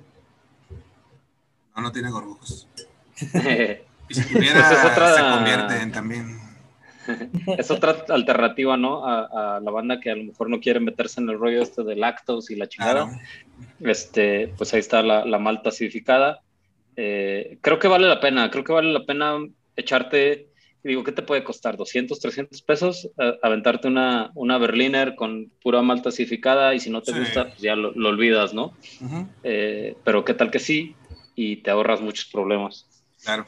No, 1.76 1.82
no 1.82 1.92
tiene 1.92 2.10
gorbujos. 2.10 2.68
y 4.10 4.14
si 4.14 4.34
tuviera, 4.34 4.68
pues 4.68 4.92
otra... 4.92 5.14
se 5.16 5.22
convierte 5.22 5.82
en 5.82 5.92
también. 5.92 6.40
es 7.58 7.70
otra 7.72 7.96
alternativa, 8.10 8.78
¿no? 8.78 9.06
A, 9.06 9.60
la 9.62 9.72
banda 9.72 10.00
que 10.00 10.12
a 10.12 10.16
lo 10.16 10.24
mejor 10.24 10.50
no 10.50 10.60
quiere 10.60 10.80
meterse 10.80 11.22
en 11.22 11.30
el 11.30 11.40
rollo 11.40 11.62
este 11.62 11.84
de 11.84 11.96
lactos 11.96 12.50
y 12.50 12.56
la 12.56 12.68
chingada. 12.68 13.20
Este, 13.80 14.54
pues 14.58 14.74
ahí 14.74 14.80
está 14.80 15.02
la, 15.04 15.26
la 15.26 15.40
malta 15.40 15.70
acidificada. 15.70 16.42
Eh, 16.96 17.58
creo 17.62 17.78
que 17.80 17.88
vale 17.88 18.08
la 18.08 18.20
pena, 18.20 18.50
creo 18.50 18.64
que 18.64 18.74
vale 18.74 18.92
la 18.92 19.06
pena 19.06 19.38
echarte 19.76 20.48
digo, 20.90 21.04
¿qué 21.04 21.12
te 21.12 21.24
puede 21.24 21.44
costar? 21.44 21.78
¿200, 21.78 22.20
300 22.20 22.62
pesos? 22.62 23.10
aventarte 23.42 23.88
una, 23.88 24.32
una 24.36 24.58
Berliner 24.58 25.16
con 25.16 25.52
pura 25.62 25.82
malta 25.82 26.10
acidificada 26.10 26.76
y 26.76 26.80
si 26.80 26.90
no 26.90 27.02
te 27.02 27.18
gusta, 27.18 27.50
pues 27.50 27.60
ya 27.60 27.76
lo, 27.76 27.90
olvidas, 28.08 28.54
¿no? 28.54 28.74
Eh, 29.44 29.96
pero 30.04 30.24
¿qué 30.24 30.36
tal 30.36 30.52
que 30.52 30.60
sí? 30.60 30.96
Y 31.36 31.58
te 31.58 31.72
ahorras 31.72 32.02
muchos 32.02 32.26
problemas. 32.26 32.86
Claro. 33.24 33.46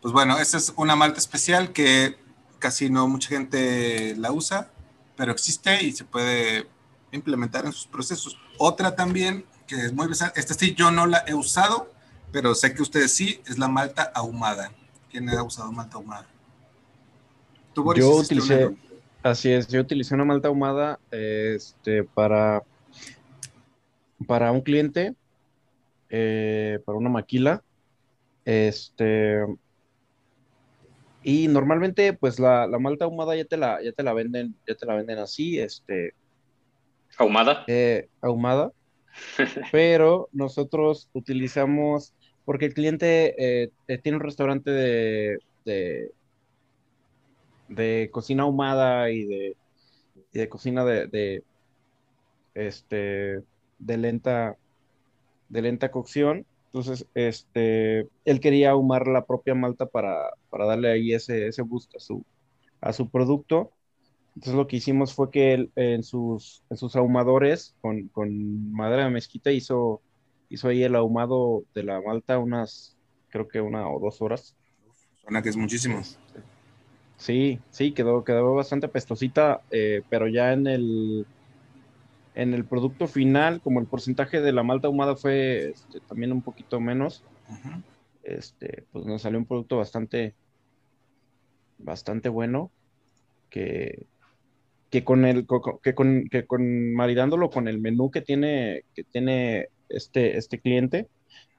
Pues 0.00 0.12
bueno, 0.12 0.38
esta 0.38 0.56
es 0.56 0.72
una 0.76 0.96
malta 0.96 1.18
especial 1.18 1.72
que 1.72 2.16
casi 2.58 2.88
no 2.90 3.08
mucha 3.08 3.28
gente 3.28 4.14
la 4.16 4.32
usa, 4.32 4.70
pero 5.16 5.32
existe 5.32 5.82
y 5.82 5.92
se 5.92 6.04
puede 6.04 6.66
implementar 7.12 7.66
en 7.66 7.72
sus 7.72 7.86
procesos. 7.86 8.38
Otra 8.58 8.94
también 8.94 9.44
que 9.66 9.76
es 9.76 9.92
muy 9.92 10.08
pesada, 10.08 10.32
esta 10.34 10.54
sí 10.54 10.74
yo 10.74 10.90
no 10.90 11.06
la 11.06 11.24
he 11.28 11.34
usado, 11.34 11.92
pero 12.32 12.54
sé 12.54 12.74
que 12.74 12.82
ustedes 12.82 13.12
sí, 13.12 13.40
es 13.46 13.58
la 13.58 13.68
malta 13.68 14.10
ahumada. 14.14 14.72
¿Quién 15.10 15.28
ha 15.28 15.42
usado 15.42 15.70
malta 15.70 15.96
ahumada? 15.96 16.26
yo 17.96 18.16
utilicé, 18.16 18.76
así 19.22 19.52
es, 19.52 19.68
yo 19.68 19.80
utilicé 19.80 20.14
una 20.14 20.24
malta 20.24 20.48
ahumada 20.48 20.98
este, 21.10 22.02
para, 22.02 22.64
para 24.26 24.50
un 24.50 24.60
cliente, 24.60 25.14
eh, 26.10 26.80
para 26.84 26.98
una 26.98 27.08
maquila. 27.08 27.62
Este, 28.44 29.44
y 31.22 31.48
normalmente, 31.48 32.12
pues 32.12 32.38
la, 32.38 32.66
malta 32.80 33.04
ahumada 33.04 33.36
ya 33.36 33.44
te 33.44 33.56
la, 33.56 33.82
ya 33.82 33.92
te 33.92 34.02
la 34.02 34.12
venden, 34.12 34.54
ya 34.66 34.74
te 34.74 34.86
la 34.86 34.96
venden 34.96 35.18
así, 35.18 35.58
este. 35.58 36.14
¿Ahumada? 37.18 37.64
Eh, 37.66 38.08
ahumada. 38.20 38.72
pero 39.72 40.28
nosotros 40.32 41.08
utilizamos 41.12 42.14
porque 42.44 42.66
el 42.66 42.74
cliente 42.74 43.34
eh, 43.38 43.70
tiene 44.02 44.16
un 44.16 44.24
restaurante 44.24 44.70
de, 44.70 45.38
de, 47.68 48.10
cocina 48.10 48.44
ahumada 48.44 49.10
y 49.10 49.24
de, 49.24 49.56
de 50.32 50.48
cocina 50.48 50.84
de, 50.84 51.42
este, 52.54 53.42
de 53.78 53.96
lenta, 53.96 54.56
de 55.50 55.62
lenta 55.62 55.90
cocción. 55.90 56.46
Entonces, 56.66 57.06
este, 57.14 58.08
él 58.24 58.40
quería 58.40 58.70
ahumar 58.70 59.06
la 59.06 59.26
propia 59.26 59.54
malta 59.54 59.86
para, 59.86 60.30
darle 60.50 60.90
ahí 60.90 61.12
ese, 61.12 61.48
ese 61.48 61.62
boost 61.62 61.94
a 61.96 62.00
su, 62.00 62.24
a 62.80 62.92
su 62.94 63.10
producto. 63.10 63.72
Entonces 64.36 64.54
lo 64.54 64.66
que 64.66 64.76
hicimos 64.76 65.12
fue 65.12 65.30
que 65.30 65.52
él, 65.52 65.72
en, 65.76 66.02
sus, 66.02 66.62
en 66.70 66.78
sus 66.78 66.96
ahumadores 66.96 67.74
con, 67.82 68.08
con 68.08 68.72
madera 68.72 69.04
de 69.04 69.10
mezquita 69.10 69.50
hizo 69.50 70.00
hizo 70.50 70.68
ahí 70.68 70.82
el 70.82 70.96
ahumado 70.96 71.64
de 71.74 71.84
la 71.84 72.02
malta 72.02 72.38
unas, 72.38 72.96
creo 73.30 73.48
que 73.48 73.60
una 73.60 73.88
o 73.88 73.98
dos 74.00 74.20
horas. 74.20 74.54
Suena 75.22 75.40
que 75.42 75.48
es 75.48 75.56
muchísimo. 75.56 76.02
Sí, 77.16 77.60
sí, 77.70 77.92
quedó, 77.92 78.24
quedó 78.24 78.54
bastante 78.54 78.88
pestosita, 78.88 79.62
eh, 79.70 80.02
pero 80.10 80.26
ya 80.26 80.52
en 80.52 80.66
el, 80.66 81.26
en 82.34 82.54
el 82.54 82.64
producto 82.64 83.06
final, 83.06 83.60
como 83.60 83.80
el 83.80 83.86
porcentaje 83.86 84.40
de 84.40 84.52
la 84.52 84.62
malta 84.62 84.88
ahumada 84.88 85.16
fue 85.16 85.70
este, 85.70 86.00
también 86.00 86.32
un 86.32 86.42
poquito 86.42 86.80
menos, 86.80 87.24
este, 88.22 88.84
pues 88.92 89.04
nos 89.06 89.22
salió 89.22 89.38
un 89.38 89.46
producto 89.46 89.76
bastante, 89.76 90.34
bastante 91.78 92.28
bueno, 92.28 92.70
que, 93.48 94.06
que 94.90 95.04
con 95.04 95.24
el, 95.24 95.46
que 95.82 95.94
con, 95.94 96.24
que 96.28 96.46
con 96.46 96.94
maridándolo 96.94 97.50
con 97.50 97.68
el 97.68 97.80
menú 97.80 98.10
que 98.10 98.20
tiene, 98.20 98.84
que 98.94 99.04
tiene 99.04 99.68
este, 99.88 100.36
este 100.36 100.60
cliente, 100.60 101.08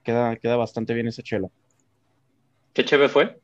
queda, 0.04 0.36
queda 0.38 0.56
bastante 0.56 0.94
bien 0.94 1.08
esa 1.08 1.22
chela. 1.22 1.50
¿Qué 2.74 2.86
cheve 2.86 3.10
fue? 3.10 3.40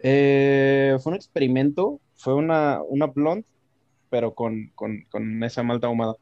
Eh, 0.00 0.96
fue 1.00 1.12
un 1.12 1.16
experimento, 1.16 2.00
fue 2.16 2.34
una, 2.34 2.82
una 2.82 3.06
blonde, 3.06 3.46
pero 4.14 4.32
con, 4.32 4.70
esa 5.42 5.64
malta 5.64 5.88
ahumada. 5.88 6.14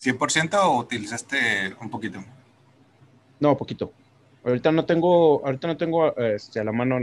¿100% 0.00 0.60
o 0.62 0.78
utilizaste 0.78 1.74
un 1.80 1.90
poquito? 1.90 2.24
No, 3.40 3.56
poquito. 3.56 3.92
Ahorita 4.44 4.70
no 4.70 4.84
tengo, 4.84 5.44
ahorita 5.44 5.66
no 5.66 5.76
tengo 5.76 6.16
este, 6.18 6.60
a 6.60 6.64
la 6.64 6.70
mano 6.70 6.98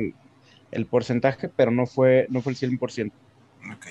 el, 0.71 0.85
porcentaje, 0.85 1.49
pero 1.49 1.71
no 1.71 1.85
fue, 1.87 2.25
no 2.29 2.41
fue 2.41 2.53
el 2.53 2.57
100%. 2.57 3.11
Ok. 3.75 3.87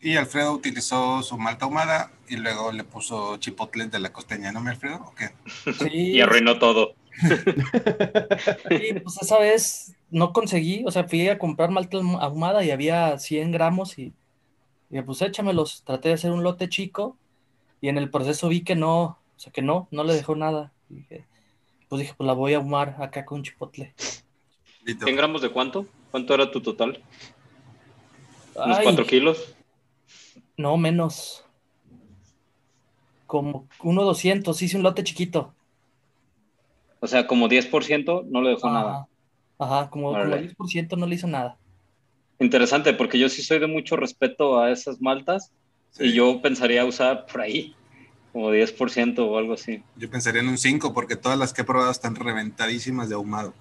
Y 0.00 0.16
Alfredo 0.16 0.52
utilizó 0.54 1.22
su 1.22 1.38
malta 1.38 1.66
ahumada 1.66 2.10
y 2.28 2.34
luego 2.34 2.72
le 2.72 2.82
puso 2.82 3.36
chipotle 3.36 3.86
de 3.86 4.00
la 4.00 4.12
costeña, 4.12 4.50
¿no, 4.50 4.60
mi 4.60 4.70
Alfredo? 4.70 5.04
¿O 5.06 5.14
qué? 5.14 5.30
Sí. 5.88 6.14
y 6.14 6.20
arruinó 6.20 6.58
todo. 6.58 6.96
Sí, 7.20 8.94
pues 9.02 9.22
esa 9.22 9.38
vez 9.38 9.94
no 10.10 10.32
conseguí, 10.32 10.84
o 10.86 10.90
sea, 10.90 11.04
fui 11.04 11.28
a 11.28 11.38
comprar 11.38 11.70
malta 11.70 11.98
ahumada 12.20 12.64
y 12.64 12.70
había 12.70 13.18
100 13.18 13.52
gramos 13.52 13.98
y, 13.98 14.12
y 14.90 15.00
pues 15.02 15.22
échamelos. 15.22 15.82
Traté 15.84 16.08
de 16.08 16.14
hacer 16.14 16.32
un 16.32 16.42
lote 16.42 16.68
chico 16.68 17.16
y 17.80 17.88
en 17.88 17.98
el 17.98 18.10
proceso 18.10 18.48
vi 18.48 18.62
que 18.62 18.74
no, 18.74 19.02
o 19.02 19.18
sea, 19.36 19.52
que 19.52 19.62
no, 19.62 19.88
no 19.90 20.04
le 20.04 20.14
dejó 20.14 20.36
nada. 20.36 20.72
pues 21.88 22.00
dije, 22.00 22.14
pues 22.16 22.26
la 22.26 22.32
voy 22.32 22.54
a 22.54 22.58
ahumar 22.58 22.96
acá 23.00 23.24
con 23.24 23.42
chipotle. 23.42 23.94
¿100 24.84 25.16
gramos 25.16 25.42
de 25.42 25.50
cuánto? 25.50 25.86
¿Cuánto 26.10 26.34
era 26.34 26.50
tu 26.50 26.60
total? 26.60 27.02
¿Unos 28.54 28.78
4 28.80 29.06
kilos? 29.06 29.54
No, 30.56 30.76
menos. 30.76 31.44
Como 33.26 33.66
1.200, 33.80 34.62
hice 34.62 34.76
un 34.76 34.82
lote 34.82 35.02
chiquito. 35.02 35.53
O 37.04 37.06
sea, 37.06 37.26
como 37.26 37.50
10% 37.50 38.24
no 38.30 38.40
le 38.40 38.48
dejó 38.48 38.70
nada. 38.70 39.06
Ajá, 39.58 39.90
como, 39.90 40.12
como 40.12 40.24
10% 40.24 40.96
no 40.96 41.06
le 41.06 41.16
hizo 41.16 41.26
nada. 41.26 41.58
Interesante, 42.40 42.94
porque 42.94 43.18
yo 43.18 43.28
sí 43.28 43.42
soy 43.42 43.58
de 43.58 43.66
mucho 43.66 43.96
respeto 43.96 44.58
a 44.58 44.70
esas 44.70 45.02
maltas 45.02 45.52
y 46.00 46.14
yo 46.14 46.40
pensaría 46.40 46.82
usar 46.86 47.26
por 47.26 47.42
ahí 47.42 47.76
como 48.32 48.50
10% 48.50 49.18
o 49.18 49.36
algo 49.36 49.52
así. 49.52 49.82
Yo 49.96 50.08
pensaría 50.08 50.40
en 50.40 50.48
un 50.48 50.56
5 50.56 50.94
porque 50.94 51.14
todas 51.14 51.38
las 51.38 51.52
que 51.52 51.60
he 51.60 51.64
probado 51.66 51.90
están 51.90 52.14
reventadísimas 52.14 53.10
de 53.10 53.16
ahumado. 53.16 53.52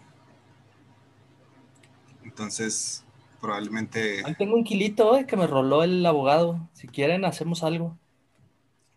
Entonces, 2.23 3.03
probablemente. 3.41 4.23
Ahí 4.23 4.35
tengo 4.35 4.55
un 4.55 4.63
kilito 4.63 5.17
eh, 5.17 5.25
que 5.25 5.35
me 5.35 5.47
roló 5.47 5.83
el 5.83 6.05
abogado. 6.05 6.69
Si 6.71 6.87
quieren, 6.87 7.25
hacemos 7.25 7.61
algo. 7.61 7.97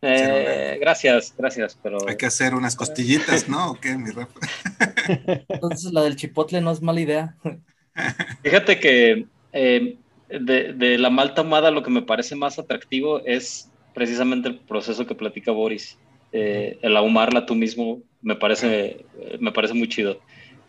Eh, 0.03 0.79
gracias, 0.81 1.35
gracias, 1.37 1.79
pero. 1.83 1.99
Hay 2.07 2.17
que 2.17 2.27
hacer 2.27 2.55
unas 2.55 2.77
costillitas, 2.77 3.49
¿no? 3.49 3.73
¿O 3.73 3.75
qué, 3.81 3.97
mi 3.97 4.11
rap? 4.11 4.31
Entonces, 5.49 5.93
la 5.93 6.03
del 6.03 6.17
chipotle 6.17 6.61
no 6.61 6.71
es 6.71 6.83
mala 6.83 7.01
idea. 7.01 7.37
Fíjate 8.43 8.79
que 8.79 9.27
eh, 9.53 9.97
de, 10.29 10.99
la 10.99 11.11
malta 11.11 11.43
ahumada 11.43 11.71
lo 11.71 11.83
que 11.83 11.91
me 11.91 12.03
parece 12.03 12.37
más 12.37 12.59
atractivo 12.59 13.21
es 13.25 13.71
precisamente 13.95 14.49
el 14.49 14.59
proceso 14.59 15.07
que 15.07 15.15
platica 15.15 15.51
Boris. 15.53 15.97
el 16.33 16.97
ahumarla 16.97 17.47
tú 17.47 17.55
mismo 17.55 18.03
me 18.21 18.37
parece, 18.37 19.07
me 19.41 19.53
parece 19.53 19.73
muy 19.73 19.89
chido. 19.89 20.21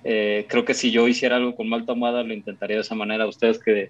Eh, 0.09 0.45
creo 0.47 0.63
que 0.63 0.73
si 0.73 0.91
yo 0.91 1.07
hiciera 1.07 1.35
algo 1.35 1.55
con 1.55 1.67
malta 1.67 1.91
ahumada, 1.91 2.23
lo 2.23 2.33
intentaría 2.33 2.77
de 2.77 2.81
esa 2.81 2.95
manera. 2.95 3.25
A 3.25 3.27
ustedes 3.27 3.59
que, 3.59 3.89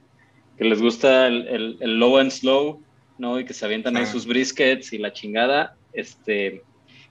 que 0.58 0.64
les 0.64 0.82
gusta 0.82 1.28
el, 1.28 1.78
el, 1.80 2.00
low 2.00 2.18
and 2.18 2.32
slow, 2.32 2.82
¿no? 3.18 3.39
Y 3.39 3.45
que 3.45 3.53
se 3.53 3.65
avientan 3.65 3.97
ahí 3.97 4.05
sus 4.05 4.26
briskets 4.26 4.93
y 4.93 4.97
la 4.97 5.13
chingada, 5.13 5.76
este, 5.93 6.63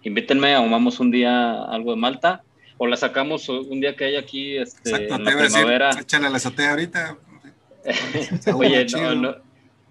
invítenme, 0.03 0.55
ahumamos 0.55 1.01
un 1.01 1.11
día 1.11 1.63
algo 1.65 1.93
de 1.93 1.97
malta, 1.97 2.43
o 2.79 2.87
la 2.87 2.97
sacamos 2.97 3.49
un 3.49 3.81
día 3.81 3.97
que 3.97 4.05
hay 4.05 4.17
aquí, 4.17 4.57
este, 4.57 5.09
en 5.13 5.25
la 5.25 5.37
primavera. 5.37 5.91
échale 5.99 6.27
a 6.27 6.31
la 6.31 6.37
azotea 6.37 6.71
ahorita. 6.71 7.17
Oye, 8.55 8.87
no, 8.93 9.15
no. 9.15 9.37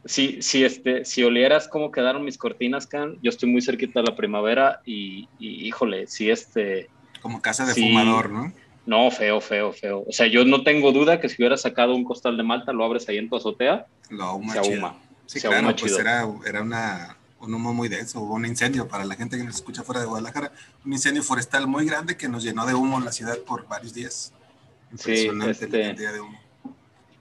Si, 0.06 0.40
si, 0.42 0.64
este, 0.64 1.04
si 1.04 1.24
olieras 1.24 1.68
cómo 1.68 1.92
quedaron 1.92 2.24
mis 2.24 2.38
cortinas, 2.38 2.86
Can, 2.86 3.18
yo 3.24 3.30
estoy 3.30 3.50
muy 3.50 3.62
cerquita 3.62 4.02
de 4.02 4.08
la 4.12 4.16
primavera 4.16 4.82
y, 4.86 5.28
híjole, 5.40 6.06
si 6.06 6.30
este... 6.30 6.90
Como 7.22 7.42
casa 7.42 7.66
de 7.66 7.74
fumador, 7.74 8.30
¿no? 8.30 8.54
No, 8.86 9.10
feo, 9.10 9.42
feo, 9.42 9.74
feo. 9.74 10.06
O 10.08 10.12
sea, 10.12 10.28
yo 10.28 10.46
no 10.46 10.64
tengo 10.64 10.92
duda 10.92 11.20
que 11.20 11.28
si 11.28 11.38
hubiera 11.40 11.58
sacado 11.58 11.96
un 11.96 12.04
costal 12.04 12.38
de 12.38 12.44
malta, 12.44 12.72
lo 12.72 12.86
abres 12.86 13.10
ahí 13.10 13.18
en 13.18 13.30
tu 13.30 13.36
azotea, 13.36 13.88
lo 14.10 14.24
ahuma 14.26 14.54
se 14.54 14.60
ahuma. 14.60 14.96
Sí, 15.26 15.40
claro, 15.40 15.76
pues 15.76 15.98
era, 15.98 16.28
era 16.46 16.62
una, 16.62 17.18
un 17.40 17.54
humo 17.54 17.74
muy 17.74 17.90
denso, 17.90 18.22
hubo 18.22 18.36
un 18.36 18.46
incendio 18.46 18.88
para 18.88 19.06
la 19.06 19.16
gente 19.16 19.38
que 19.38 19.44
nos 19.44 19.56
escucha 19.56 19.84
fuera 19.84 20.02
de 20.02 20.08
Guadalajara, 20.08 20.52
un 20.86 20.94
incendio 20.94 21.24
forestal 21.24 21.68
muy 21.68 21.86
grande 21.86 22.18
que 22.18 22.28
nos 22.28 22.44
llenó 22.44 22.66
de 22.66 22.74
humo 22.74 23.00
la 23.00 23.12
ciudad 23.12 23.38
por 23.40 23.68
varios 23.68 23.94
días. 23.94 24.34
Sí, 24.98 25.30
este... 25.48 25.68
de 25.68 26.22
humo. 26.22 26.40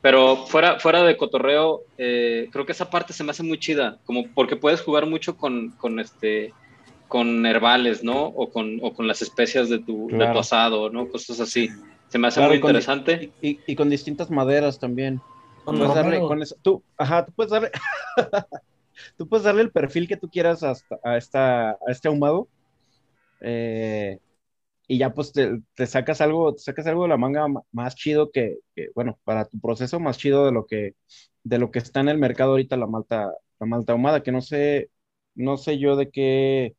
Pero 0.00 0.46
fuera, 0.46 0.78
fuera 0.78 1.02
de 1.02 1.16
cotorreo, 1.16 1.82
eh, 1.96 2.48
creo 2.52 2.66
que 2.66 2.72
esa 2.72 2.90
parte 2.90 3.14
se 3.14 3.24
me 3.24 3.30
hace 3.30 3.42
muy 3.42 3.58
chida, 3.58 3.98
como 4.04 4.26
porque 4.34 4.54
puedes 4.54 4.82
jugar 4.82 5.06
mucho 5.06 5.36
con, 5.36 5.70
con 5.70 5.98
este 5.98 6.52
con 7.08 7.46
herbales, 7.46 8.02
¿no? 8.02 8.26
O 8.26 8.50
con, 8.50 8.80
o 8.82 8.92
con 8.92 9.06
las 9.06 9.22
especias 9.22 9.68
de 9.68 9.78
tu, 9.78 10.08
de 10.08 10.26
tu, 10.26 10.38
asado, 10.38 10.90
¿no? 10.90 11.08
Cosas 11.08 11.40
así. 11.40 11.70
Se 12.08 12.18
me 12.18 12.28
hace 12.28 12.40
muy 12.40 12.56
interesante. 12.56 13.30
Y, 13.40 13.60
y, 13.66 13.76
con 13.76 13.88
distintas 13.88 14.30
maderas 14.30 14.78
también. 14.78 15.20
Puedes 15.64 15.94
darle 15.94 16.20
con 16.20 16.42
eso, 16.42 16.56
tú, 16.62 16.82
ajá, 16.96 17.24
tú 17.24 17.32
puedes 17.32 17.50
darle, 17.50 17.70
tú 19.16 19.28
puedes 19.28 19.44
darle 19.44 19.62
el 19.62 19.72
perfil 19.72 20.06
que 20.06 20.16
tú 20.16 20.28
quieras 20.28 20.62
hasta, 20.62 20.98
a, 21.02 21.16
esta, 21.16 21.70
a 21.70 21.78
este 21.88 22.08
ahumado. 22.08 22.48
Eh, 23.40 24.18
y 24.86 24.98
ya 24.98 25.14
pues 25.14 25.32
te, 25.32 25.86
sacas 25.86 26.20
algo, 26.20 26.54
te 26.54 26.60
sacas 26.60 26.86
algo 26.86 27.04
de 27.04 27.08
la 27.08 27.16
manga 27.16 27.46
más 27.72 27.94
chido 27.94 28.30
que, 28.30 28.58
bueno, 28.94 29.18
para 29.24 29.46
tu 29.46 29.58
proceso 29.58 29.98
más 29.98 30.18
chido 30.18 30.44
de 30.44 30.52
lo 30.52 30.66
que, 30.66 30.94
de 31.42 31.58
lo 31.58 31.70
que 31.70 31.78
está 31.78 32.00
en 32.00 32.10
el 32.10 32.18
mercado 32.18 32.50
ahorita 32.50 32.76
la 32.76 32.86
malta, 32.86 33.32
la 33.60 33.66
malta 33.66 33.92
ahumada, 33.92 34.22
que 34.22 34.32
no 34.32 34.42
sé, 34.42 34.90
no 35.34 35.56
sé 35.56 35.78
yo 35.78 35.96
de 35.96 36.10
qué, 36.10 36.76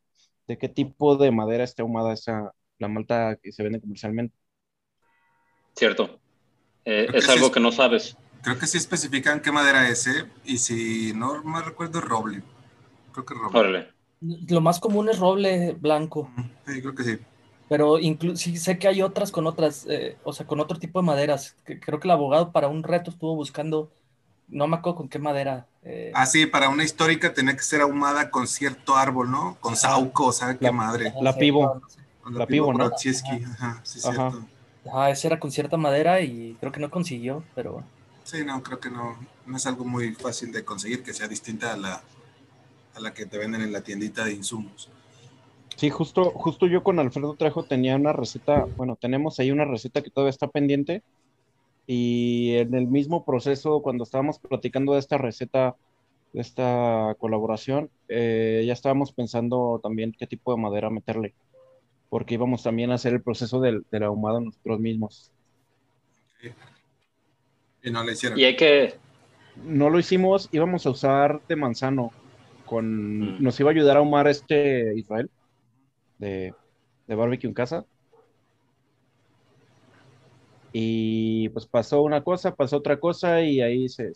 de 0.47 0.57
qué 0.57 0.69
tipo 0.69 1.17
de 1.17 1.31
madera 1.31 1.63
está 1.63 1.81
ahumada 1.81 2.13
esa, 2.13 2.51
la 2.77 2.87
malta 2.87 3.37
que 3.41 3.51
se 3.51 3.63
vende 3.63 3.81
comercialmente. 3.81 4.35
Cierto. 5.75 6.19
Eh, 6.85 7.07
es 7.13 7.27
algo 7.29 7.51
que 7.51 7.59
no 7.59 7.71
sabes. 7.71 8.15
Creo 8.45 8.59
que 8.59 8.67
sí 8.67 8.77
especifican 8.77 9.41
qué 9.41 9.51
madera 9.51 9.89
es, 9.89 10.05
¿eh? 10.05 10.27
y 10.43 10.59
si 10.59 11.13
no 11.15 11.43
me 11.43 11.63
recuerdo, 11.63 11.99
roble. 11.99 12.43
Creo 13.11 13.25
que 13.25 13.33
roble. 13.33 13.89
Lo 14.21 14.61
más 14.61 14.79
común 14.79 15.09
es 15.09 15.17
roble 15.17 15.73
blanco. 15.73 16.29
Sí, 16.67 16.79
creo 16.79 16.93
que 16.93 17.03
sí. 17.03 17.17
Pero 17.67 17.97
sí 18.35 18.57
sé 18.57 18.77
que 18.77 18.87
hay 18.87 19.01
otras 19.01 19.31
con 19.31 19.47
otras, 19.47 19.87
eh, 19.89 20.17
o 20.23 20.31
sea, 20.31 20.45
con 20.45 20.59
otro 20.59 20.77
tipo 20.77 21.01
de 21.01 21.07
maderas. 21.07 21.55
creo 21.63 21.99
que 21.99 22.07
el 22.07 22.11
abogado 22.11 22.51
para 22.51 22.67
un 22.67 22.83
reto 22.83 23.09
estuvo 23.09 23.33
buscando, 23.33 23.89
no 24.47 24.67
me 24.67 24.75
acuerdo 24.75 24.97
con 24.97 25.09
qué 25.09 25.17
madera. 25.17 25.65
Eh. 25.81 26.11
Ah, 26.13 26.27
sí, 26.27 26.45
para 26.45 26.69
una 26.69 26.83
histórica 26.83 27.33
tenía 27.33 27.55
que 27.55 27.63
ser 27.63 27.81
ahumada 27.81 28.29
con 28.29 28.45
cierto 28.45 28.95
árbol, 28.95 29.31
¿no? 29.31 29.57
Con 29.59 29.75
sauco, 29.75 30.31
¿sabes 30.31 30.57
qué 30.59 30.71
madre? 30.71 31.15
La 31.19 31.35
pivo. 31.35 31.81
La, 32.29 32.45
pivo, 32.45 32.71
¿no? 32.71 32.85
Ajá, 32.85 33.81
sí, 33.81 33.99
cierto. 33.99 34.45
Ah, 34.93 35.09
ese 35.09 35.25
era 35.25 35.39
con 35.39 35.51
cierta 35.51 35.77
madera 35.77 36.21
y 36.21 36.55
creo 36.59 36.71
que 36.71 36.79
no 36.79 36.91
consiguió, 36.91 37.43
pero... 37.55 37.83
Sí, 38.25 38.43
no, 38.43 38.61
creo 38.63 38.79
que 38.79 38.89
no, 38.89 39.19
no 39.45 39.55
es 39.55 39.67
algo 39.67 39.85
muy 39.85 40.15
fácil 40.15 40.51
de 40.51 40.65
conseguir, 40.65 41.03
que 41.03 41.13
sea 41.13 41.27
distinta 41.27 41.73
a 41.73 41.77
la, 41.77 42.01
a 42.95 42.99
la 42.99 43.13
que 43.13 43.27
te 43.27 43.37
venden 43.37 43.61
en 43.61 43.71
la 43.71 43.81
tiendita 43.81 44.25
de 44.25 44.33
insumos. 44.33 44.89
Sí, 45.75 45.91
justo, 45.91 46.31
justo 46.31 46.65
yo 46.65 46.83
con 46.83 46.97
Alfredo 46.97 47.35
Trejo 47.35 47.65
tenía 47.65 47.95
una 47.95 48.13
receta, 48.13 48.65
bueno, 48.77 48.97
tenemos 48.99 49.39
ahí 49.39 49.51
una 49.51 49.65
receta 49.65 50.01
que 50.01 50.09
todavía 50.09 50.31
está 50.31 50.47
pendiente 50.47 51.03
y 51.85 52.55
en 52.55 52.73
el 52.73 52.87
mismo 52.87 53.23
proceso, 53.25 53.81
cuando 53.83 54.03
estábamos 54.03 54.39
platicando 54.39 54.93
de 54.93 54.99
esta 54.99 55.19
receta, 55.19 55.75
de 56.33 56.41
esta 56.41 57.15
colaboración, 57.19 57.91
eh, 58.07 58.63
ya 58.65 58.73
estábamos 58.73 59.11
pensando 59.11 59.79
también 59.83 60.15
qué 60.17 60.25
tipo 60.25 60.51
de 60.51 60.59
madera 60.59 60.89
meterle, 60.89 61.35
porque 62.09 62.33
íbamos 62.33 62.63
también 62.63 62.89
a 62.89 62.95
hacer 62.95 63.13
el 63.13 63.21
proceso 63.21 63.59
del, 63.59 63.85
del 63.91 64.01
ahumado 64.01 64.41
nosotros 64.41 64.79
mismos. 64.79 65.31
Y 67.85 67.91
no 67.91 68.03
lo 68.03 68.11
hicieron. 68.11 68.37
Y 68.37 68.43
hay 68.43 68.55
que... 68.57 68.95
No 69.63 69.89
lo 69.89 69.99
hicimos, 69.99 70.49
íbamos 70.51 70.85
a 70.85 70.89
usar 70.89 71.41
de 71.47 71.55
manzano, 71.55 72.11
con... 72.65 73.37
Mm. 73.37 73.43
Nos 73.43 73.57
iba 73.59 73.69
a 73.69 73.73
ayudar 73.73 73.95
a 73.95 73.99
ahumar 73.99 74.27
este 74.27 74.93
Israel 74.97 75.29
de, 76.17 76.53
de 77.07 77.15
barbecue 77.15 77.47
en 77.47 77.53
casa. 77.53 77.85
Y 80.73 81.47
pues 81.49 81.65
pasó 81.67 82.01
una 82.01 82.21
cosa, 82.21 82.53
pasó 82.53 82.75
otra 82.77 82.99
cosa 82.99 83.41
y 83.41 83.61
ahí 83.61 83.87
se, 83.87 84.11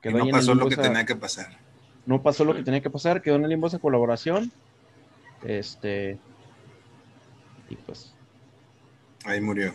quedó. 0.00 0.16
no 0.16 0.30
pasó 0.30 0.54
lo 0.54 0.66
que 0.66 0.76
tenía 0.76 1.04
que 1.04 1.14
pasar. 1.14 1.58
No 2.06 2.22
pasó 2.22 2.46
lo 2.46 2.54
que 2.54 2.62
tenía 2.62 2.80
que 2.80 2.88
pasar, 2.88 3.20
quedó 3.20 3.36
en 3.36 3.44
el 3.44 3.50
limbo 3.50 3.66
esa 3.66 3.78
colaboración. 3.78 4.50
Este. 5.44 6.18
Y 7.68 7.76
pues. 7.76 8.14
Ahí 9.26 9.42
murió. 9.42 9.74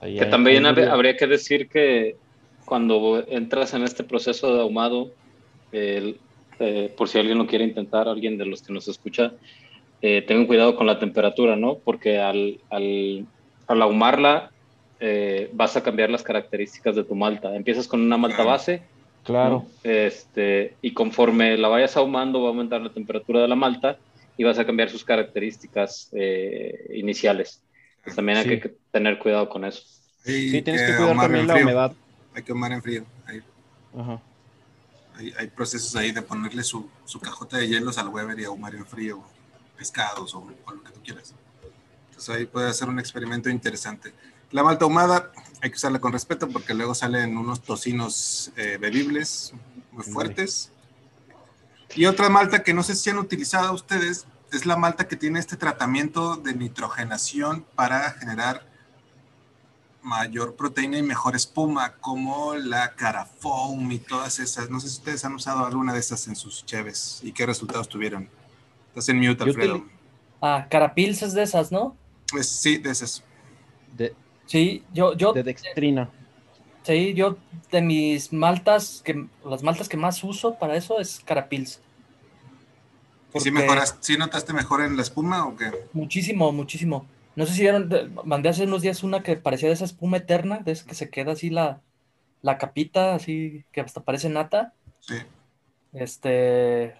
que 0.00 0.24
también 0.24 0.64
habría 0.64 1.18
que 1.18 1.26
decir 1.26 1.68
que 1.68 2.16
cuando 2.66 3.24
entras 3.28 3.72
en 3.72 3.82
este 3.82 4.04
proceso 4.04 4.54
de 4.54 4.60
ahumado, 4.60 5.12
eh, 5.72 6.16
por 6.96 7.08
si 7.08 7.18
alguien 7.18 7.38
lo 7.38 7.46
quiere 7.46 7.64
intentar, 7.64 8.08
alguien 8.08 8.36
de 8.36 8.44
los 8.44 8.62
que 8.62 8.72
nos 8.72 8.88
escucha, 8.88 9.32
eh, 10.02 10.22
tengan 10.22 10.46
cuidado 10.46 10.76
con 10.76 10.86
la 10.86 10.98
temperatura, 10.98 11.56
¿no? 11.56 11.76
Porque 11.76 12.18
al, 12.18 12.60
al, 12.68 13.26
al 13.66 13.82
ahumarla 13.82 14.50
eh, 15.00 15.50
vas 15.52 15.76
a 15.76 15.82
cambiar 15.82 16.10
las 16.10 16.22
características 16.22 16.96
de 16.96 17.04
tu 17.04 17.14
malta. 17.14 17.54
Empiezas 17.54 17.88
con 17.88 18.00
una 18.00 18.16
malta 18.16 18.44
base. 18.44 18.82
Claro. 19.24 19.66
Este, 19.82 20.74
y 20.82 20.92
conforme 20.92 21.56
la 21.56 21.68
vayas 21.68 21.96
ahumando 21.96 22.40
va 22.40 22.48
a 22.48 22.50
aumentar 22.50 22.80
la 22.80 22.92
temperatura 22.92 23.40
de 23.40 23.48
la 23.48 23.56
malta 23.56 23.98
y 24.36 24.44
vas 24.44 24.58
a 24.58 24.64
cambiar 24.64 24.88
sus 24.88 25.04
características 25.04 26.10
eh, 26.12 26.92
iniciales. 26.94 27.62
también 28.14 28.38
hay 28.38 28.60
que 28.60 28.74
tener 28.92 29.18
cuidado 29.18 29.48
con 29.48 29.64
eso. 29.64 29.82
Sí, 30.22 30.62
tienes 30.62 30.82
que, 30.82 30.96
cuidar 30.96 31.16
también 31.16 31.46
la 31.46 31.56
humedad. 31.56 31.92
Hay 32.36 32.42
que 32.42 32.52
ahumar 32.52 32.70
en 32.72 32.82
frío. 32.82 33.06
Hay, 33.24 33.42
hay, 35.38 35.46
procesos 35.48 35.96
ahí 35.96 36.12
de 36.12 36.20
ponerle 36.20 36.62
su, 36.62 36.86
su 37.06 37.18
cajota 37.18 37.56
de 37.56 37.66
hielos 37.66 37.96
al 37.96 38.08
Weber 38.08 38.38
y 38.38 38.44
ahumar 38.44 38.74
en 38.74 38.84
frío 38.84 39.24
pescados 39.78 40.34
o, 40.34 40.40
lo 40.46 40.82
que 40.82 40.90
tú 40.90 41.00
quieras. 41.02 41.32
Entonces 42.10 42.34
ahí 42.34 42.44
puede 42.44 42.74
ser 42.74 42.90
un 42.90 42.98
experimento 42.98 43.48
interesante. 43.48 44.12
La 44.50 44.62
malta 44.62 44.84
ahumada 44.84 45.32
hay 45.62 45.70
que 45.70 45.76
usarla 45.76 45.98
con 45.98 46.12
respeto 46.12 46.46
porque 46.50 46.74
luego 46.74 46.94
salen 46.94 47.38
unos 47.38 47.62
tocinos 47.62 48.52
eh, 48.56 48.76
bebibles 48.78 49.54
muy 49.90 50.04
fuertes. 50.04 50.70
Y 51.94 52.04
otra 52.04 52.28
malta 52.28 52.62
que 52.62 52.74
no 52.74 52.82
sé 52.82 52.94
si 52.96 53.08
han 53.08 53.18
utilizado 53.18 53.72
ustedes 53.72 54.26
es 54.52 54.66
la 54.66 54.76
malta 54.76 55.08
que 55.08 55.16
tiene 55.16 55.38
este 55.38 55.56
tratamiento 55.56 56.36
de 56.36 56.54
nitrogenación 56.54 57.64
para 57.74 58.12
generar 58.12 58.75
mayor 60.06 60.54
proteína 60.54 60.98
y 60.98 61.02
mejor 61.02 61.34
espuma, 61.34 61.94
como 61.96 62.54
la 62.54 62.94
Carafoam 62.94 63.90
y 63.90 63.98
todas 63.98 64.38
esas. 64.38 64.70
No 64.70 64.80
sé 64.80 64.88
si 64.88 64.98
ustedes 64.98 65.24
han 65.24 65.34
usado 65.34 65.66
alguna 65.66 65.92
de 65.92 65.98
estas 65.98 66.28
en 66.28 66.36
sus 66.36 66.64
cheves 66.64 67.20
y 67.22 67.32
qué 67.32 67.44
resultados 67.44 67.88
tuvieron. 67.88 68.28
Estás 68.88 69.08
en 69.08 69.18
mute, 69.18 69.42
Alfredo. 69.42 69.84
Ah, 70.40 70.66
Carapils 70.70 71.22
es 71.22 71.34
de 71.34 71.42
esas, 71.42 71.72
¿no? 71.72 71.96
Pues 72.30 72.48
sí, 72.48 72.78
de 72.78 72.90
esas. 72.90 73.22
De, 73.96 74.14
sí, 74.46 74.84
yo, 74.94 75.14
yo. 75.14 75.32
De 75.32 75.42
dextrina. 75.42 76.08
Sí, 76.84 77.12
yo 77.14 77.36
de 77.72 77.82
mis 77.82 78.32
maltas, 78.32 79.02
que 79.04 79.26
las 79.44 79.64
maltas 79.64 79.88
que 79.88 79.96
más 79.96 80.22
uso 80.22 80.54
para 80.54 80.76
eso 80.76 81.00
es 81.00 81.20
Carapils. 81.24 81.80
¿Y 83.34 83.40
si 83.40 83.50
mejoras, 83.50 83.98
si 84.00 84.16
notaste 84.16 84.52
mejor 84.52 84.82
en 84.82 84.96
la 84.96 85.02
espuma 85.02 85.46
o 85.46 85.56
qué? 85.56 85.70
Muchísimo, 85.92 86.52
muchísimo. 86.52 87.06
No 87.36 87.46
sé 87.46 87.52
si 87.52 87.62
vieron, 87.62 87.90
mandé 88.24 88.48
hace 88.48 88.64
unos 88.64 88.82
días 88.82 89.02
una 89.02 89.22
que 89.22 89.36
parecía 89.36 89.68
de 89.68 89.74
esa 89.74 89.84
espuma 89.84 90.16
eterna, 90.16 90.58
de 90.58 90.72
esa 90.72 90.86
que 90.86 90.94
se 90.94 91.10
queda 91.10 91.32
así 91.32 91.50
la, 91.50 91.82
la 92.42 92.58
capita, 92.58 93.14
así 93.14 93.64
que 93.72 93.80
hasta 93.80 94.02
parece 94.02 94.28
nata. 94.28 94.72
Sí. 95.00 95.16
Este, 95.92 96.94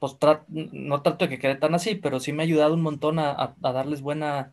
pues 0.00 0.16
no 0.48 1.02
trato 1.02 1.26
de 1.26 1.28
que 1.28 1.38
quede 1.38 1.56
tan 1.56 1.74
así, 1.74 1.94
pero 1.94 2.20
sí 2.20 2.32
me 2.32 2.42
ha 2.42 2.44
ayudado 2.44 2.74
un 2.74 2.82
montón 2.82 3.18
a, 3.18 3.54
darles 3.60 4.00
buena, 4.00 4.52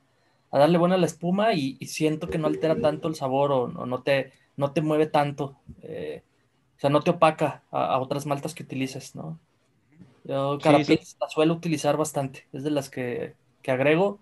a 0.51 0.59
darle 0.59 0.77
buena 0.77 0.97
la 0.97 1.05
espuma 1.05 1.53
y, 1.53 1.77
siento 1.85 2.27
que 2.27 2.37
no 2.37 2.47
altera 2.47 2.75
tanto 2.81 3.07
el 3.07 3.15
sabor 3.15 3.51
o, 3.51 3.67
no, 3.67 4.01
te, 4.03 4.33
no 4.57 4.71
te 4.71 4.81
mueve 4.81 5.07
tanto. 5.07 5.57
Eh, 5.81 6.21
o 6.75 6.79
sea, 6.79 6.89
no 6.89 7.01
te 7.01 7.11
opaca 7.11 7.63
a, 7.71 7.97
otras 7.99 8.25
maltas 8.25 8.53
que 8.53 8.63
utilices, 8.63 9.15
¿no? 9.15 9.39
Yo 10.25 10.59
Carapils 10.61 11.15
la 11.21 11.29
suelo 11.29 11.53
utilizar 11.53 11.95
bastante, 11.95 12.45
es 12.51 12.63
de 12.63 12.71
las 12.71 12.89
que, 12.89 13.33
agrego. 13.65 14.19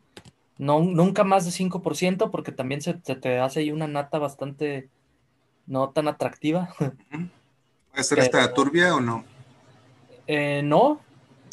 No, 0.57 0.81
nunca 0.81 1.23
más 1.23 1.45
de 1.45 1.51
5% 1.51 2.31
porque 2.31 2.51
también 2.51 2.81
se, 2.81 2.93
te 2.93 3.39
hace 3.39 3.59
ahí 3.59 3.71
una 3.71 3.87
nata 3.87 4.19
bastante 4.19 4.89
no 5.67 5.89
tan 5.89 6.07
atractiva. 6.07 6.73
¿Puede 7.91 8.03
ser 8.03 8.19
esta 8.19 8.53
turbia 8.53 8.95
o 8.95 9.01
no? 9.01 9.25
Eh, 10.27 10.61
no, 10.63 11.01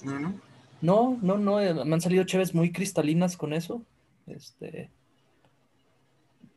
no, 0.04 0.18
no. 0.18 0.34
No, 0.80 1.18
no, 1.22 1.38
no. 1.38 1.60
Eh, 1.60 1.72
me 1.84 1.94
han 1.94 2.00
salido 2.00 2.24
cheves 2.24 2.54
muy 2.54 2.72
cristalinas 2.72 3.36
con 3.36 3.52
eso. 3.52 3.82
Este. 4.26 4.90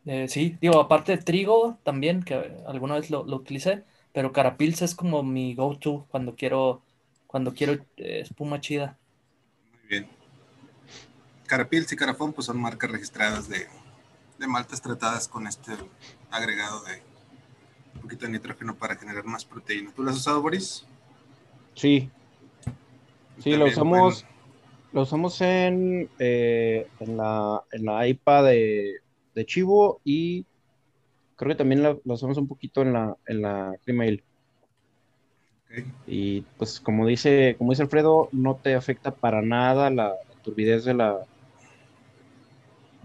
Eh, 0.06 0.28
sí, 0.28 0.58
digo, 0.62 0.80
aparte 0.80 1.16
de 1.16 1.24
trigo 1.24 1.80
también, 1.84 2.24
que 2.24 2.36
alguna 2.68 2.96
vez 2.96 3.10
lo, 3.10 3.22
utilicé, 3.22 3.84
pero 4.14 4.32
Carapils 4.32 4.82
es 4.84 4.94
como 4.94 5.24
mi 5.24 5.56
go-to 5.56 6.06
cuando 6.10 6.36
quiero, 6.36 6.84
cuando 7.26 7.54
quiero 7.54 7.74
eh, 7.98 8.20
espuma 8.22 8.62
chida. 8.62 8.98
Muy 9.72 9.90
bien. 9.90 10.15
Carapils 11.48 11.92
y 11.92 11.96
Carafón 11.96 12.34
pues 12.34 12.48
son 12.48 12.60
marcas 12.60 12.92
registradas 12.92 13.48
de, 13.50 13.68
de 14.40 14.48
maltas 14.48 14.82
tratadas 14.82 15.28
con 15.28 15.48
este 15.48 15.74
agregado 16.32 16.84
de 16.84 17.02
un 17.96 18.02
poquito 18.02 18.26
de 18.26 18.34
nitrógeno 18.34 18.76
para 18.76 18.96
generar 18.96 19.26
más 19.26 19.46
proteína. 19.46 19.92
¿Tú 19.96 20.04
lo 20.04 20.12
has 20.12 20.18
usado, 20.18 20.42
Boris? 20.42 20.86
Sí, 21.74 22.12
Sí, 23.40 23.56
lo 23.56 23.66
usamos, 23.66 24.26
lo 24.94 25.02
usamos 25.02 25.42
en, 25.42 26.10
eh, 26.20 26.88
en, 27.00 27.18
la, 27.18 27.62
en 27.72 27.86
la 27.86 28.08
IPA 28.08 28.44
de, 28.44 28.94
de, 29.34 29.46
Chivo 29.46 30.00
y 30.04 30.46
creo 31.36 31.50
que 31.50 31.58
también 31.58 31.84
lo, 31.84 32.02
usamos 32.06 32.38
un 32.38 32.48
poquito 32.48 32.82
en 32.82 32.94
la, 32.94 33.16
en 33.28 33.42
la. 33.42 33.76
Y 36.08 36.42
pues 36.58 36.80
como 36.80 37.06
dice, 37.06 37.56
como 37.58 37.72
dice 37.72 37.84
Alfredo, 37.84 38.30
no 38.32 38.56
te 38.56 38.76
afecta 38.76 39.12
para 39.12 39.42
nada 39.42 39.90
la, 39.90 40.14
turbidez 40.44 40.86
de 40.86 40.94
la, 40.94 41.20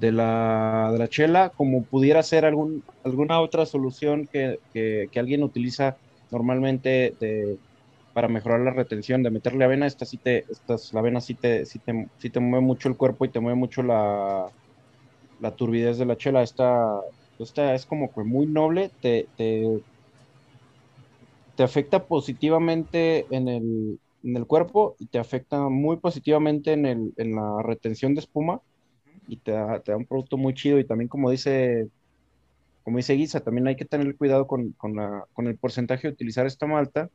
de 0.01 0.12
la, 0.12 0.90
de 0.92 0.98
la 0.98 1.09
chela, 1.09 1.51
como 1.51 1.86
pudiera 1.86 2.22
ser 2.22 2.44
algún, 2.46 2.84
alguna 3.05 3.40
otra 3.40 3.66
solución 3.66 4.28
que, 4.32 4.61
que, 4.72 5.09
que 5.12 5.20
alguien 5.20 5.42
utiliza 5.42 5.98
normalmente 6.30 7.16
para 8.12 8.28
mejorar 8.28 8.61
la 8.61 8.72
retención, 8.72 9.22
de 9.22 9.30
meterle 9.30 9.64
avena, 9.64 9.86
esta 9.86 10.05
sí 10.07 10.18
te, 10.18 10.46
estas, 10.51 10.92
la 10.92 11.01
avena 11.01 11.20
sí 11.20 11.34
te, 11.36 11.66
sí 11.66 11.78
te, 11.80 12.11
sí 12.18 12.30
te 12.30 12.40
mueve 12.40 12.64
mucho 12.64 12.88
el 12.88 12.96
cuerpo 12.96 13.24
y 13.24 13.30
te 13.30 13.40
mueve 13.40 13.57
mucho 13.59 13.82
la, 13.82 14.53
la 15.38 15.57
turbidez 15.57 15.98
de 15.98 16.07
la 16.07 16.16
chela. 16.16 16.42
Esta, 16.42 17.01
esta 17.38 17.74
es 17.74 17.86
como 17.86 18.12
que 18.12 18.22
muy 18.24 18.46
noble, 18.46 18.92
te, 19.01 19.30
te, 19.36 19.82
te 21.55 21.62
afecta 21.62 22.07
positivamente 22.07 23.26
en 23.34 23.48
el, 23.48 24.01
en 24.22 24.36
el 24.36 24.46
cuerpo 24.46 24.96
y 24.98 25.07
te 25.09 25.18
afecta 25.18 25.68
muy 25.68 25.96
positivamente 25.98 26.72
en, 26.72 26.86
el, 26.86 27.12
en 27.16 27.34
la 27.34 27.62
retención 27.62 28.14
de 28.14 28.20
espuma 28.20 28.62
y 29.29 29.37
te 29.37 29.53
da, 29.53 29.81
te 29.81 29.93
da 29.93 29.99
un 29.99 30.07
producto 30.07 30.37
muy 30.37 30.55
chido 30.55 30.79
y 30.79 30.85
también 30.85 31.09
como 31.09 31.31
dice 31.31 31.89
como 32.85 32.97
dice 32.97 33.14
Guisa, 33.14 33.41
también 33.41 33.68
hay 33.68 33.77
que 33.77 33.85
tener 33.85 34.16
cuidado 34.16 34.47
con, 34.47 34.73
con, 34.73 34.97
la, 34.97 35.27
con 35.35 35.47
el 35.47 35.57
porcentaje 35.57 36.09
de 36.09 36.14
utilizar 36.14 36.47
esta 36.47 36.66
malta 36.66 37.11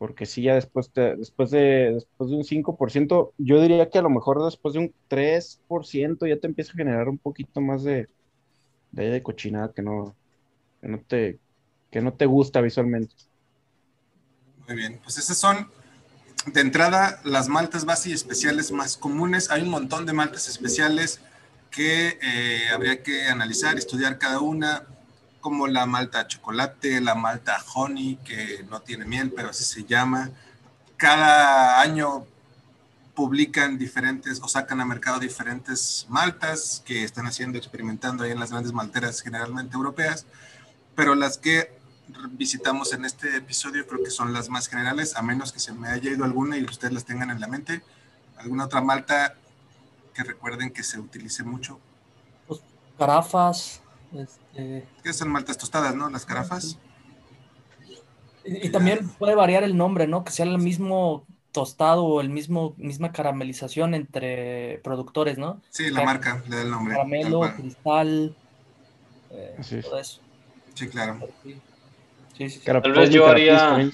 porque 0.00 0.24
si 0.24 0.40
ya 0.40 0.54
después, 0.54 0.90
después, 0.94 1.50
de, 1.50 1.92
después 1.92 2.30
de 2.30 2.36
un 2.36 2.42
5%, 2.42 3.34
yo 3.36 3.60
diría 3.60 3.90
que 3.90 3.98
a 3.98 4.02
lo 4.02 4.08
mejor 4.08 4.42
después 4.42 4.72
de 4.72 4.80
un 4.80 4.94
3% 5.08 6.26
ya 6.26 6.38
te 6.38 6.46
empieza 6.46 6.72
a 6.72 6.76
generar 6.76 7.10
un 7.10 7.18
poquito 7.18 7.60
más 7.60 7.82
de, 7.84 8.08
de, 8.92 9.10
de 9.10 9.22
cochinada 9.22 9.74
que 9.74 9.82
no, 9.82 10.16
que 10.80 10.88
no, 10.88 11.00
te, 11.00 11.38
que 11.90 12.00
no 12.00 12.14
te 12.14 12.24
gusta 12.24 12.62
visualmente. 12.62 13.14
Muy 14.66 14.74
bien, 14.74 14.98
pues 15.02 15.18
esas 15.18 15.36
son 15.36 15.68
de 16.46 16.60
entrada 16.60 17.20
las 17.24 17.48
maltas 17.48 17.84
base 17.84 18.10
y 18.10 18.12
especiales 18.12 18.72
más 18.72 18.96
comunes. 18.96 19.50
Hay 19.50 19.62
un 19.62 19.70
montón 19.70 20.06
de 20.06 20.12
maltas 20.12 20.48
especiales 20.48 21.20
que 21.70 22.18
eh, 22.22 22.68
habría 22.72 23.02
que 23.02 23.26
analizar, 23.28 23.76
estudiar 23.76 24.18
cada 24.18 24.40
una 24.40 24.84
como 25.40 25.66
la 25.66 25.86
malta 25.86 26.26
chocolate, 26.26 27.00
la 27.00 27.14
malta 27.14 27.58
honey, 27.74 28.18
que 28.24 28.64
no 28.68 28.80
tiene 28.80 29.04
miel, 29.04 29.32
pero 29.34 29.50
así 29.50 29.64
se 29.64 29.84
llama. 29.84 30.30
Cada 30.96 31.80
año 31.80 32.26
publican 33.14 33.78
diferentes 33.78 34.40
o 34.42 34.48
sacan 34.48 34.80
a 34.80 34.84
mercado 34.84 35.18
diferentes 35.18 36.06
maltas 36.08 36.82
que 36.84 37.04
están 37.04 37.26
haciendo, 37.26 37.58
experimentando 37.58 38.24
ahí 38.24 38.32
en 38.32 38.40
las 38.40 38.50
grandes 38.50 38.72
malteras 38.72 39.20
generalmente 39.22 39.76
europeas, 39.76 40.26
pero 40.94 41.14
las 41.14 41.38
que 41.38 41.79
visitamos 42.32 42.92
en 42.92 43.04
este 43.04 43.36
episodio 43.36 43.86
creo 43.86 44.02
que 44.02 44.10
son 44.10 44.32
las 44.32 44.48
más 44.48 44.68
generales, 44.68 45.16
a 45.16 45.22
menos 45.22 45.52
que 45.52 45.60
se 45.60 45.72
me 45.72 45.88
haya 45.88 46.10
ido 46.10 46.24
alguna 46.24 46.56
y 46.56 46.64
ustedes 46.64 46.92
las 46.92 47.04
tengan 47.04 47.30
en 47.30 47.40
la 47.40 47.48
mente. 47.48 47.82
¿Alguna 48.36 48.64
otra 48.64 48.80
malta 48.80 49.36
que 50.14 50.22
recuerden 50.22 50.70
que 50.70 50.82
se 50.82 50.98
utilice 50.98 51.42
mucho? 51.42 51.78
Pues, 52.46 52.60
garafas, 52.98 53.82
este... 54.12 54.86
Que 55.02 55.12
son 55.12 55.28
maltas 55.30 55.58
tostadas, 55.58 55.94
¿no? 55.94 56.08
Las 56.10 56.24
carafas. 56.24 56.78
Y, 58.44 58.66
y, 58.66 58.70
también 58.70 59.08
puede 59.18 59.34
variar 59.34 59.62
el 59.62 59.76
nombre, 59.76 60.06
¿no? 60.06 60.24
Que 60.24 60.32
sea 60.32 60.46
el 60.46 60.58
mismo 60.58 61.26
tostado 61.52 62.04
o 62.04 62.20
el 62.20 62.30
mismo 62.30 62.74
misma 62.76 63.12
caramelización 63.12 63.94
entre 63.94 64.78
productores, 64.78 65.36
¿no? 65.36 65.60
Sí, 65.70 65.90
la 65.90 66.04
marca 66.04 66.42
le 66.48 66.56
da 66.56 66.62
el 66.62 66.70
nombre. 66.70 66.94
Caramelo, 66.94 67.40
cristal, 67.56 68.36
eh, 69.30 69.56
sí. 69.60 69.80
todo 69.82 69.98
eso. 69.98 70.20
Sí, 70.74 70.88
claro. 70.88 71.18
Sí, 71.42 71.60
sí, 72.36 72.60
Tal 72.64 72.92
vez 72.92 73.10
yo 73.10 73.26
haría. 73.26 73.90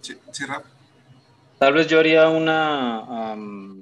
Sí, 0.00 0.14
sí, 0.30 0.44
rap. 0.44 0.64
Tal 1.58 1.72
vez 1.74 1.86
yo 1.86 2.00
haría 2.00 2.28
una. 2.28 3.34
Um, 3.34 3.74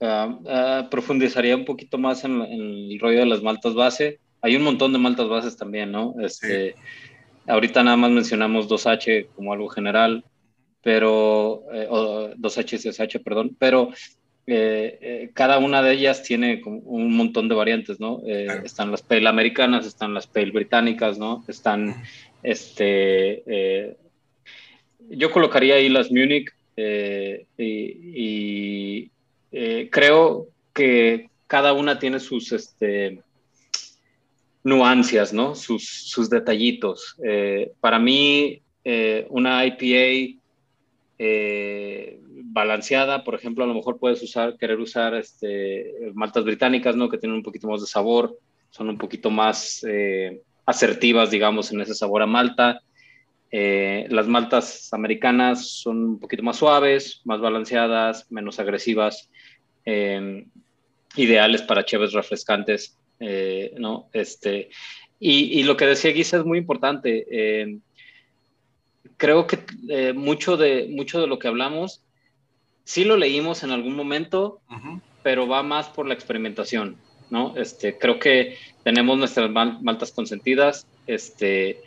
Uh, 0.00 0.84
uh, 0.84 0.90
profundizaría 0.90 1.56
un 1.56 1.64
poquito 1.64 1.96
más 1.96 2.24
en, 2.24 2.42
en, 2.42 2.90
el 2.90 2.98
rollo 3.00 3.20
de 3.20 3.26
las 3.26 3.42
maltas 3.42 3.74
base. 3.74 4.20
Hay 4.42 4.54
un 4.54 4.62
montón 4.62 4.92
de 4.92 4.98
maltas 4.98 5.28
bases 5.28 5.56
también, 5.56 5.92
¿no? 5.92 6.14
Este, 6.20 6.72
sí. 6.72 6.78
Ahorita 7.46 7.82
nada 7.82 7.96
más 7.96 8.10
mencionamos 8.10 8.68
2H 8.68 9.28
como 9.34 9.52
algo 9.52 9.68
general, 9.68 10.24
pero, 10.82 11.62
eh, 11.72 11.86
o 11.88 12.30
2H 12.34 13.22
perdón, 13.22 13.56
pero 13.58 13.90
eh, 14.46 14.98
eh, 15.00 15.30
cada 15.32 15.58
una 15.58 15.82
de 15.82 15.92
ellas 15.92 16.22
tiene 16.22 16.62
un 16.64 17.16
montón 17.16 17.48
de 17.48 17.54
variantes, 17.54 18.00
¿no? 18.00 18.20
Claro. 18.20 18.64
Están 18.64 18.90
las 18.90 19.02
pale 19.02 19.28
americanas, 19.28 19.86
están 19.86 20.14
las 20.14 20.26
pale 20.26 20.50
británicas, 20.50 21.18
¿no? 21.18 21.44
Están, 21.48 22.02
este, 22.42 23.96
yo 25.08 25.30
colocaría 25.30 25.76
ahí 25.76 25.88
las 25.88 26.10
Munich 26.10 26.52
y, 26.76 27.46
y 27.58 29.10
eh, 29.56 29.88
creo 29.88 30.48
que 30.72 31.30
cada 31.46 31.72
una 31.74 32.00
tiene 32.00 32.18
sus 32.18 32.50
este, 32.50 33.20
nuancias, 34.64 35.32
¿no? 35.32 35.54
Sus, 35.54 35.88
sus 36.10 36.28
detallitos. 36.28 37.14
Eh, 37.22 37.70
para 37.80 38.00
mí, 38.00 38.60
eh, 38.82 39.26
una 39.30 39.64
IPA 39.64 40.40
eh, 41.20 42.18
balanceada, 42.54 43.24
por 43.24 43.34
ejemplo, 43.34 43.64
a 43.64 43.66
lo 43.66 43.74
mejor 43.74 43.98
puedes 43.98 44.22
usar, 44.22 44.56
querer 44.56 44.78
usar 44.78 45.14
este, 45.14 45.92
maltas 46.14 46.44
británicas, 46.44 46.94
¿no? 46.94 47.08
Que 47.08 47.18
tienen 47.18 47.36
un 47.36 47.42
poquito 47.42 47.68
más 47.68 47.80
de 47.80 47.86
sabor, 47.86 48.38
son 48.70 48.88
un 48.88 48.96
poquito 48.96 49.30
más 49.30 49.84
eh, 49.88 50.40
asertivas, 50.64 51.30
digamos, 51.30 51.72
en 51.72 51.80
ese 51.80 51.94
sabor 51.94 52.22
a 52.22 52.26
malta. 52.26 52.80
las 53.50 54.26
maltas 54.26 54.92
americanas 54.92 55.68
son 55.82 55.96
un 56.04 56.18
poquito 56.20 56.42
más 56.42 56.56
suaves, 56.56 57.20
más 57.24 57.40
balanceadas, 57.40 58.30
menos 58.30 58.58
agresivas 58.58 59.30
eh, 59.84 60.46
ideales 61.16 61.62
para 61.62 61.84
cheves 61.84 62.12
refrescantes, 62.12 62.96
eh, 63.20 63.74
¿no? 63.78 64.08
Este, 64.12 64.70
y, 65.18 65.60
y, 65.60 65.62
lo 65.62 65.76
que 65.76 65.86
decía 65.86 66.12
Guisa 66.12 66.38
es 66.38 66.44
muy 66.44 66.58
importante. 66.58 67.26
Eh, 67.30 67.78
creo 69.16 69.46
que 69.46 69.60
eh, 69.88 70.12
mucho, 70.12 70.56
de, 70.56 70.88
mucho 70.90 71.20
de 71.20 71.26
lo 71.26 71.38
que 71.38 71.48
hablamos, 71.48 72.02
sí 72.84 73.04
lo 73.04 73.16
leímos 73.16 73.62
en 73.62 73.70
algún 73.70 73.96
momento, 73.96 74.60
uh 74.70 74.74
-huh. 74.74 75.00
pero 75.22 75.48
va 75.48 75.62
más 75.62 75.88
por 75.88 76.06
la 76.06 76.14
experimentación, 76.14 76.96
¿no? 77.30 77.54
Este, 77.56 77.98
creo 77.98 78.18
que 78.18 78.56
tenemos 78.82 79.18
nuestras 79.18 79.50
mal, 79.50 79.78
maltas 79.82 80.12
consentidas, 80.12 80.86
este, 81.06 81.80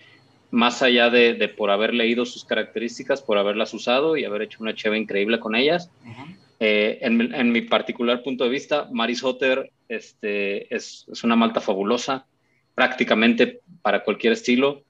más 0.51 0.81
allá 0.81 1.09
de, 1.09 1.33
de, 1.33 1.47
por 1.47 1.69
haber 1.69 1.93
leído 1.93 2.25
sus 2.25 2.43
características, 2.45 3.21
por 3.21 3.37
haberlas 3.37 3.73
usado 3.73 4.17
y 4.17 4.25
haber 4.25 4.41
hecho 4.43 4.59
una 4.61 4.75
cheve 4.75 4.97
increíble 4.97 5.39
con 5.39 5.55
ellas. 5.55 5.89
Uh 6.03 6.09
-huh. 6.09 6.35
Eh, 6.59 6.97
en, 7.01 7.33
en, 7.35 7.51
mi 7.51 7.61
particular 7.61 8.23
punto 8.23 8.43
de 8.43 8.49
vista, 8.49 8.87
Maris 8.91 9.23
Otter 9.23 9.71
este, 9.87 10.73
es, 10.75 11.05
es, 11.11 11.23
una 11.23 11.35
malta 11.35 11.61
fabulosa, 11.61 12.25
prácticamente 12.73 13.59
para 13.83 14.03
cualquier 14.03 14.33
estilo. 14.33 14.81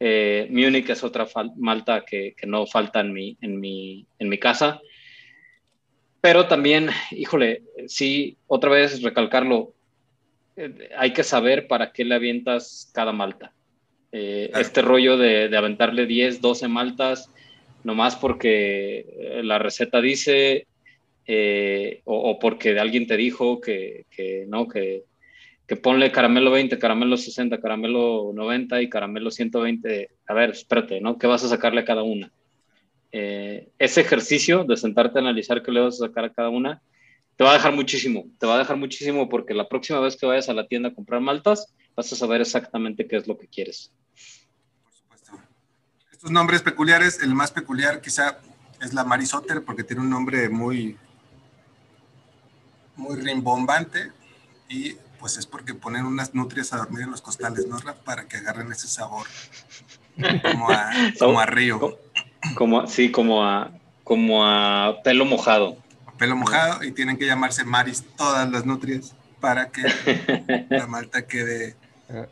Eh, 0.00 0.48
Munich 0.50 0.90
es 0.90 1.04
otra 1.04 1.28
malta 1.56 2.04
que, 2.04 2.34
que, 2.36 2.46
no 2.48 2.66
falta 2.66 3.00
en 3.00 3.12
mi, 3.12 3.36
en, 3.40 3.60
mi, 3.60 4.06
en 4.18 4.28
mi 4.28 4.38
casa. 4.38 4.80
Pero 6.24 6.48
también, 6.48 6.88
híjole, 7.10 7.64
sí, 7.86 8.38
otra 8.46 8.70
vez 8.70 9.02
recalcarlo, 9.02 9.74
eh, 10.56 10.88
hay 10.96 11.12
que 11.12 11.22
saber 11.22 11.66
para 11.66 11.92
qué 11.92 12.02
le 12.02 12.14
avientas 12.14 12.90
cada 12.94 13.12
malta. 13.12 13.52
Eh, 14.10 14.50
este 14.54 14.80
rollo 14.80 15.18
de, 15.18 15.50
de, 15.50 15.56
aventarle 15.58 16.06
10, 16.06 16.40
12 16.40 16.66
maltas, 16.68 17.30
nomás 17.82 18.16
porque 18.16 19.04
la 19.42 19.58
receta 19.58 20.00
dice, 20.00 20.66
eh, 21.26 22.00
o, 22.04 22.30
o, 22.30 22.38
porque 22.38 22.78
alguien 22.78 23.06
te 23.06 23.18
dijo 23.18 23.60
que, 23.60 24.06
que 24.08 24.46
no, 24.48 24.66
que, 24.66 25.02
que, 25.66 25.76
ponle 25.76 26.10
caramelo 26.10 26.50
20, 26.52 26.78
caramelo 26.78 27.18
60, 27.18 27.60
caramelo 27.60 28.32
90 28.32 28.80
y 28.80 28.88
caramelo 28.88 29.30
120. 29.30 30.08
A 30.26 30.32
ver, 30.32 30.50
espérate, 30.52 31.02
¿no? 31.02 31.18
¿Qué 31.18 31.26
vas 31.26 31.44
a 31.44 31.48
sacarle 31.48 31.82
a 31.82 31.84
cada 31.84 32.02
una? 32.02 32.32
Eh, 33.16 33.68
ese 33.78 34.00
ejercicio 34.00 34.64
de 34.64 34.76
sentarte 34.76 35.20
a 35.20 35.22
analizar 35.22 35.62
qué 35.62 35.70
le 35.70 35.78
vas 35.78 35.94
a 35.94 36.08
sacar 36.08 36.24
a 36.24 36.32
cada 36.32 36.48
una, 36.48 36.82
te 37.36 37.44
va 37.44 37.50
a 37.50 37.54
dejar 37.54 37.72
muchísimo, 37.72 38.24
te 38.40 38.46
va 38.48 38.56
a 38.56 38.58
dejar 38.58 38.76
muchísimo 38.76 39.28
porque 39.28 39.54
la 39.54 39.68
próxima 39.68 40.00
vez 40.00 40.16
que 40.16 40.26
vayas 40.26 40.48
a 40.48 40.52
la 40.52 40.66
tienda 40.66 40.88
a 40.88 40.94
comprar 40.94 41.20
maltas, 41.20 41.72
vas 41.94 42.12
a 42.12 42.16
saber 42.16 42.40
exactamente 42.40 43.06
qué 43.06 43.14
es 43.14 43.28
lo 43.28 43.38
que 43.38 43.46
quieres. 43.46 43.92
Por 44.82 44.92
supuesto. 44.92 45.32
Estos 46.10 46.32
nombres 46.32 46.62
peculiares, 46.62 47.22
el 47.22 47.36
más 47.36 47.52
peculiar 47.52 48.00
quizá 48.00 48.40
es 48.82 48.92
la 48.94 49.04
Marisotter 49.04 49.62
porque 49.64 49.84
tiene 49.84 50.02
un 50.02 50.10
nombre 50.10 50.48
muy 50.48 50.96
muy 52.96 53.14
rimbombante 53.14 54.10
y 54.68 54.94
pues 55.20 55.38
es 55.38 55.46
porque 55.46 55.72
ponen 55.72 56.04
unas 56.04 56.34
nutrias 56.34 56.72
a 56.72 56.78
dormir 56.78 57.02
en 57.02 57.12
los 57.12 57.22
costales, 57.22 57.68
¿no? 57.68 57.76
Para 58.04 58.26
que 58.26 58.38
agarren 58.38 58.72
ese 58.72 58.88
sabor 58.88 59.28
como 60.42 60.68
a, 60.68 60.90
como 61.20 61.38
a 61.38 61.46
río. 61.46 61.96
Como, 62.54 62.86
sí, 62.86 63.10
como 63.10 63.44
a, 63.44 63.70
como 64.02 64.44
a 64.46 65.02
pelo 65.02 65.24
mojado. 65.24 65.76
Pelo 66.18 66.36
mojado 66.36 66.84
y 66.84 66.92
tienen 66.92 67.16
que 67.16 67.26
llamarse 67.26 67.64
maris 67.64 68.04
todas 68.16 68.48
las 68.50 68.64
nutrias 68.64 69.14
para 69.40 69.70
que 69.70 69.82
la 70.70 70.86
malta 70.86 71.26
quede, 71.26 71.74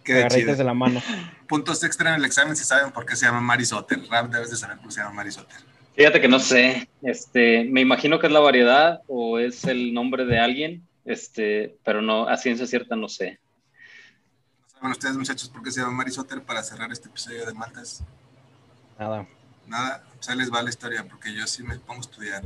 quede 0.05 0.29
chida. 0.29 0.55
de 0.55 0.65
la 0.65 0.75
mano. 0.75 1.03
Puntos 1.49 1.83
extra 1.83 2.11
en 2.11 2.17
el 2.17 2.25
examen 2.25 2.57
si 2.57 2.65
saben 2.65 2.93
por 2.93 3.05
qué 3.05 3.17
se 3.17 3.27
llama 3.27 3.41
marisoter. 3.41 3.99
Rap 4.09 4.31
debes 4.31 4.51
de 4.51 4.57
saber 4.57 4.77
por 4.79 4.87
qué 4.87 4.93
se 4.93 5.01
llama 5.01 5.15
marisoter. 5.15 5.59
Fíjate 5.95 6.21
que 6.21 6.29
no 6.29 6.39
sé, 6.39 6.89
este, 7.03 7.65
me 7.65 7.83
imagino 7.83 8.19
que 8.19 8.27
es 8.27 8.33
la 8.33 8.41
variedad 8.41 9.03
o 9.09 9.39
es 9.39 9.65
el 9.65 9.93
nombre 9.93 10.25
de 10.25 10.39
alguien, 10.39 10.89
este, 11.05 11.77
pero 11.85 12.01
no, 12.01 12.29
a 12.29 12.37
ciencia 12.39 12.67
cierta 12.67 12.97
no 12.97 13.09
sé. 13.11 13.41
¿No 14.63 14.79
saben 14.79 14.93
ustedes, 14.93 15.17
muchachos, 15.17 15.51
por 15.51 15.63
qué 15.63 15.71
se 15.71 15.81
llama 15.81 15.93
Marisotter 15.93 16.43
para 16.43 16.63
cerrar 16.63 16.91
este 16.91 17.09
episodio 17.09 17.45
de 17.45 17.53
Maltas? 17.53 18.03
Nada. 18.99 19.27
Nada, 19.67 20.05
o 20.19 20.23
sea, 20.23 20.35
les 20.35 20.53
va 20.53 20.63
la 20.63 20.71
historia, 20.71 21.05
porque 21.09 21.35
yo 21.35 21.47
sí 21.47 21.63
me 21.63 21.79
pongo 21.79 22.01
a 22.01 22.05
estudiar. 22.05 22.45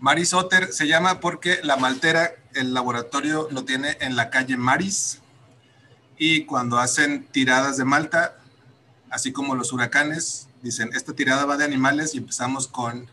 Maris 0.00 0.32
Otter 0.32 0.72
se 0.72 0.86
llama 0.86 1.20
porque 1.20 1.60
la 1.62 1.76
maltera, 1.76 2.30
el 2.54 2.72
laboratorio 2.72 3.48
lo 3.50 3.64
tiene 3.64 3.96
en 4.00 4.16
la 4.16 4.30
calle 4.30 4.56
Maris. 4.56 5.20
Y 6.16 6.44
cuando 6.44 6.78
hacen 6.78 7.26
tiradas 7.26 7.76
de 7.76 7.84
malta, 7.84 8.36
así 9.10 9.32
como 9.32 9.54
los 9.54 9.72
huracanes, 9.72 10.48
dicen, 10.62 10.90
esta 10.94 11.12
tirada 11.14 11.44
va 11.46 11.56
de 11.56 11.64
animales 11.64 12.14
y 12.14 12.18
empezamos 12.18 12.68
con 12.68 13.10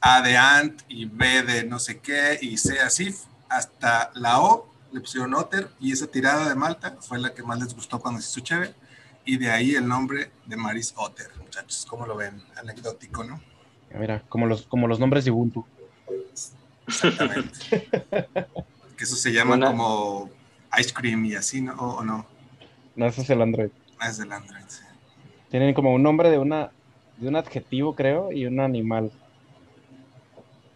A 0.00 0.20
de 0.20 0.36
ant 0.36 0.82
y 0.88 1.06
B 1.06 1.42
de 1.42 1.64
no 1.64 1.78
sé 1.78 1.98
qué 2.00 2.38
y 2.40 2.58
C 2.58 2.80
así, 2.80 3.14
hasta 3.48 4.10
la 4.14 4.40
O 4.40 4.70
le 4.92 5.00
pusieron 5.00 5.34
Otter 5.34 5.70
y 5.80 5.92
esa 5.92 6.06
tirada 6.06 6.48
de 6.48 6.54
malta 6.54 6.96
fue 7.00 7.18
la 7.18 7.34
que 7.34 7.42
más 7.42 7.58
les 7.58 7.74
gustó 7.74 7.98
cuando 7.98 8.20
se 8.20 8.30
hizo 8.30 8.40
chévere 8.40 8.74
y 9.24 9.38
de 9.38 9.50
ahí 9.50 9.74
el 9.74 9.86
nombre 9.86 10.30
de 10.46 10.56
Maris 10.56 10.94
Otter, 10.96 11.30
muchachos, 11.38 11.86
¿cómo 11.88 12.06
lo 12.06 12.16
ven? 12.16 12.42
Anecdótico, 12.56 13.24
¿no? 13.24 13.40
Mira, 13.98 14.22
como 14.28 14.46
los, 14.46 14.66
como 14.66 14.88
los 14.88 14.98
nombres 14.98 15.24
de 15.24 15.30
Ubuntu. 15.30 15.64
Exactamente. 16.86 17.58
que 18.96 19.04
eso 19.04 19.16
se 19.16 19.32
llama 19.32 19.58
como 19.58 20.30
ice 20.78 20.92
cream 20.92 21.24
y 21.24 21.34
así, 21.34 21.60
¿no? 21.60 21.74
¿O, 21.74 22.04
no? 22.04 22.26
No, 22.96 23.06
eso 23.06 23.22
es 23.22 23.30
el 23.30 23.40
Android. 23.40 23.70
Ah, 23.98 24.08
es 24.08 24.18
el 24.18 24.32
Android, 24.32 24.64
sí. 24.68 24.82
Tienen 25.50 25.74
como 25.74 25.94
un 25.94 26.02
nombre 26.02 26.30
de 26.30 26.38
una 26.38 26.70
de 27.16 27.28
un 27.28 27.36
adjetivo, 27.36 27.94
creo, 27.94 28.32
y 28.32 28.46
un 28.46 28.58
animal. 28.58 29.12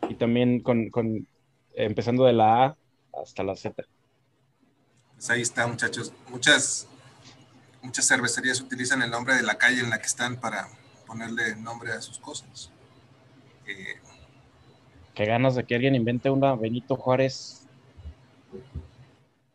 Y 0.08 0.14
también 0.14 0.60
con, 0.60 0.88
con 0.90 1.26
empezando 1.74 2.24
de 2.24 2.32
la 2.32 2.64
A 2.64 2.76
hasta 3.20 3.42
la 3.42 3.56
Z. 3.56 3.82
Pues 5.14 5.30
ahí 5.30 5.42
está, 5.42 5.66
muchachos. 5.66 6.12
Muchas 6.30 6.86
muchas 7.82 8.06
cervecerías 8.06 8.60
utilizan 8.60 9.02
el 9.02 9.10
nombre 9.10 9.34
de 9.34 9.42
la 9.42 9.56
calle 9.56 9.80
en 9.80 9.90
la 9.90 9.98
que 9.98 10.06
están 10.06 10.36
para 10.36 10.68
ponerle 11.06 11.56
nombre 11.56 11.92
a 11.92 12.00
sus 12.00 12.18
cosas. 12.18 12.70
Eh, 13.66 13.96
Qué 15.14 15.24
ganas 15.24 15.54
de 15.56 15.64
que 15.64 15.74
alguien 15.74 15.94
invente 15.94 16.30
una 16.30 16.54
Benito 16.54 16.96
Juárez. 16.96 17.66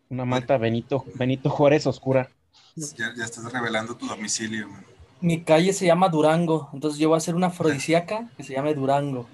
Una 0.10 0.26
malta 0.26 0.58
Benito, 0.58 1.06
Benito 1.16 1.50
Juárez 1.50 1.88
oscura. 1.88 2.30
Ya, 2.76 3.14
ya 3.16 3.24
estás 3.24 3.52
revelando 3.52 3.96
tu 3.96 4.08
domicilio. 4.08 4.68
man. 4.68 4.86
Mi 5.22 5.42
calle 5.44 5.72
se 5.72 5.86
llama 5.86 6.10
Durango, 6.10 6.70
entonces 6.74 7.00
yo 7.00 7.08
voy 7.08 7.16
a 7.16 7.18
hacer 7.20 7.34
una 7.36 7.48
afrodisíaca 7.48 8.30
que 8.36 8.44
se 8.44 8.54
llame 8.54 8.74
Durango. 8.74 9.28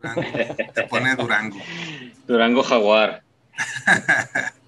Durango, 0.00 0.22
te 0.72 0.82
pone 0.84 1.16
Durango. 1.16 1.58
Durango 2.26 2.62
Jaguar. 2.62 3.22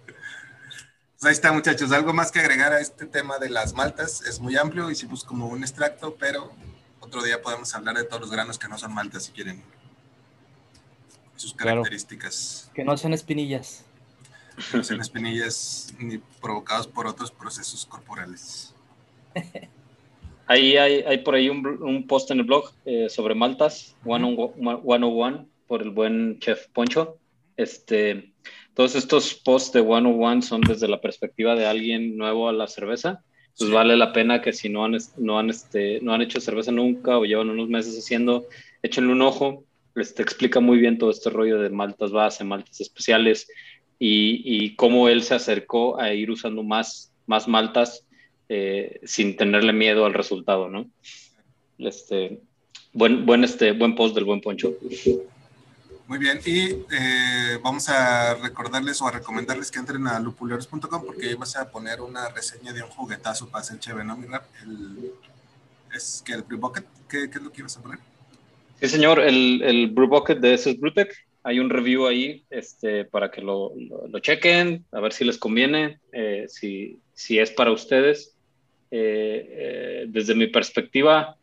Pues 1.22 1.28
ahí 1.28 1.34
está, 1.34 1.52
muchachos. 1.52 1.92
Algo 1.92 2.12
más 2.12 2.32
que 2.32 2.40
agregar 2.40 2.72
a 2.72 2.80
este 2.80 3.06
tema 3.06 3.38
de 3.38 3.48
las 3.48 3.74
maltas. 3.74 4.22
Es 4.26 4.40
muy 4.40 4.56
amplio, 4.56 4.90
hicimos 4.90 5.22
como 5.22 5.46
un 5.46 5.62
extracto, 5.62 6.16
pero 6.18 6.50
otro 6.98 7.22
día 7.22 7.40
podemos 7.40 7.72
hablar 7.76 7.96
de 7.96 8.02
todos 8.02 8.22
los 8.22 8.30
granos 8.32 8.58
que 8.58 8.66
no 8.66 8.76
son 8.76 8.92
maltas, 8.92 9.26
si 9.26 9.30
quieren. 9.30 9.62
Sus 11.36 11.54
Claro. 11.54 11.82
características. 11.82 12.72
Que 12.74 12.82
no 12.82 12.96
sean 12.96 13.12
espinillas. 13.12 13.84
Que 14.72 14.78
no 14.78 14.82
sean 14.82 15.00
espinillas 15.00 15.94
ni 16.00 16.18
provocados 16.18 16.88
por 16.88 17.06
otros 17.06 17.30
procesos 17.30 17.86
corporales. 17.86 18.74
Ahí 20.48 20.76
hay, 20.76 21.02
hay 21.02 21.18
por 21.18 21.36
ahí 21.36 21.48
un, 21.48 22.04
post 22.08 22.32
en 22.32 22.40
el 22.40 22.46
blog 22.46 22.72
eh, 22.84 23.08
sobre 23.08 23.36
maltas, 23.36 23.94
101, 24.02 25.46
por 25.68 25.82
el 25.82 25.90
buen 25.90 26.40
chef 26.40 26.66
Poncho. 26.72 27.16
Este, 27.56 28.31
todos 28.74 28.94
estos 28.94 29.34
posts 29.34 29.72
de 29.72 29.82
101 29.82 30.42
son 30.42 30.60
desde 30.62 30.88
la 30.88 31.00
perspectiva 31.00 31.54
de 31.54 31.66
alguien 31.66 32.16
nuevo 32.16 32.48
a 32.48 32.52
la 32.52 32.66
cerveza. 32.66 33.22
Pues 33.58 33.68
Sí. 33.68 33.74
vale 33.74 33.96
la 33.96 34.12
pena 34.14 34.40
que 34.40 34.52
si 34.54 34.70
no 34.70 34.84
han, 34.84 34.96
no, 35.18 35.38
han, 35.38 35.50
este, 35.50 36.00
no 36.00 36.14
han 36.14 36.22
hecho 36.22 36.40
cerveza 36.40 36.72
nunca 36.72 37.18
o 37.18 37.24
llevan 37.24 37.50
unos 37.50 37.68
meses 37.68 37.98
haciendo, 37.98 38.46
échenle 38.82 39.12
un 39.12 39.22
ojo. 39.22 39.64
Les 39.94 40.14
te 40.14 40.22
explica 40.22 40.58
muy 40.60 40.78
bien 40.78 40.96
todo 40.96 41.10
este 41.10 41.28
rollo 41.28 41.60
de 41.60 41.68
maltas 41.68 42.12
base, 42.12 42.44
maltas 42.44 42.80
especiales 42.80 43.46
y, 43.98 44.40
y 44.44 44.74
cómo 44.74 45.08
él 45.08 45.22
se 45.22 45.34
acercó 45.34 46.00
a 46.00 46.14
ir 46.14 46.30
usando 46.30 46.62
más, 46.62 47.12
más 47.26 47.46
maltas 47.46 48.06
eh, 48.48 49.00
sin 49.04 49.36
tenerle 49.36 49.72
miedo 49.72 50.06
al 50.06 50.14
resultado, 50.14 50.68
¿no? 50.68 50.90
Este, 51.78 52.40
buen, 52.92 53.26
buen, 53.26 53.44
este, 53.44 53.72
buen 53.72 53.94
post 53.94 54.14
del 54.14 54.24
buen 54.24 54.40
Poncho. 54.40 54.74
Muy 56.12 56.18
bien, 56.18 56.40
y 56.44 56.72
eh, 56.94 57.58
vamos 57.62 57.88
a 57.88 58.34
recordarles 58.34 59.00
o 59.00 59.08
a 59.08 59.12
recomendarles 59.12 59.70
que 59.70 59.78
entren 59.78 60.06
a 60.06 60.20
lupuleros.com 60.20 61.06
porque 61.06 61.30
ahí 61.30 61.34
vas 61.36 61.56
a 61.56 61.70
poner 61.70 62.02
una 62.02 62.28
reseña 62.28 62.74
de 62.74 62.82
un 62.82 62.90
juguetazo 62.90 63.48
para 63.48 63.62
hacer 63.62 63.78
chévere, 63.78 64.04
¿no, 64.04 64.18
mi 64.18 64.26
rap? 64.26 64.44
El, 64.62 65.10
es 65.96 66.22
que 66.22 66.34
el 66.34 66.42
Brew 66.42 66.58
Bucket, 66.58 66.84
¿qué, 67.08 67.30
¿qué 67.30 67.38
es 67.38 67.42
lo 67.42 67.50
que 67.50 67.62
ibas 67.62 67.78
a 67.78 67.82
poner? 67.82 67.98
Sí, 68.78 68.88
señor, 68.88 69.20
el, 69.20 69.62
el 69.62 69.86
Brew 69.86 70.06
Bucket 70.06 70.36
de 70.40 70.52
SS 70.52 70.78
Brewtech, 70.80 71.16
hay 71.44 71.60
un 71.60 71.70
review 71.70 72.06
ahí 72.06 72.44
este, 72.50 73.06
para 73.06 73.30
que 73.30 73.40
lo, 73.40 73.72
lo, 73.74 74.06
lo 74.06 74.18
chequen, 74.18 74.84
a 74.92 75.00
ver 75.00 75.14
si 75.14 75.24
les 75.24 75.38
conviene, 75.38 75.98
eh, 76.12 76.44
si, 76.46 77.00
si 77.14 77.38
es 77.38 77.50
para 77.52 77.72
ustedes. 77.72 78.34
Eh, 78.90 79.46
eh, 79.48 80.04
desde 80.08 80.34
mi 80.34 80.48
perspectiva, 80.48 81.38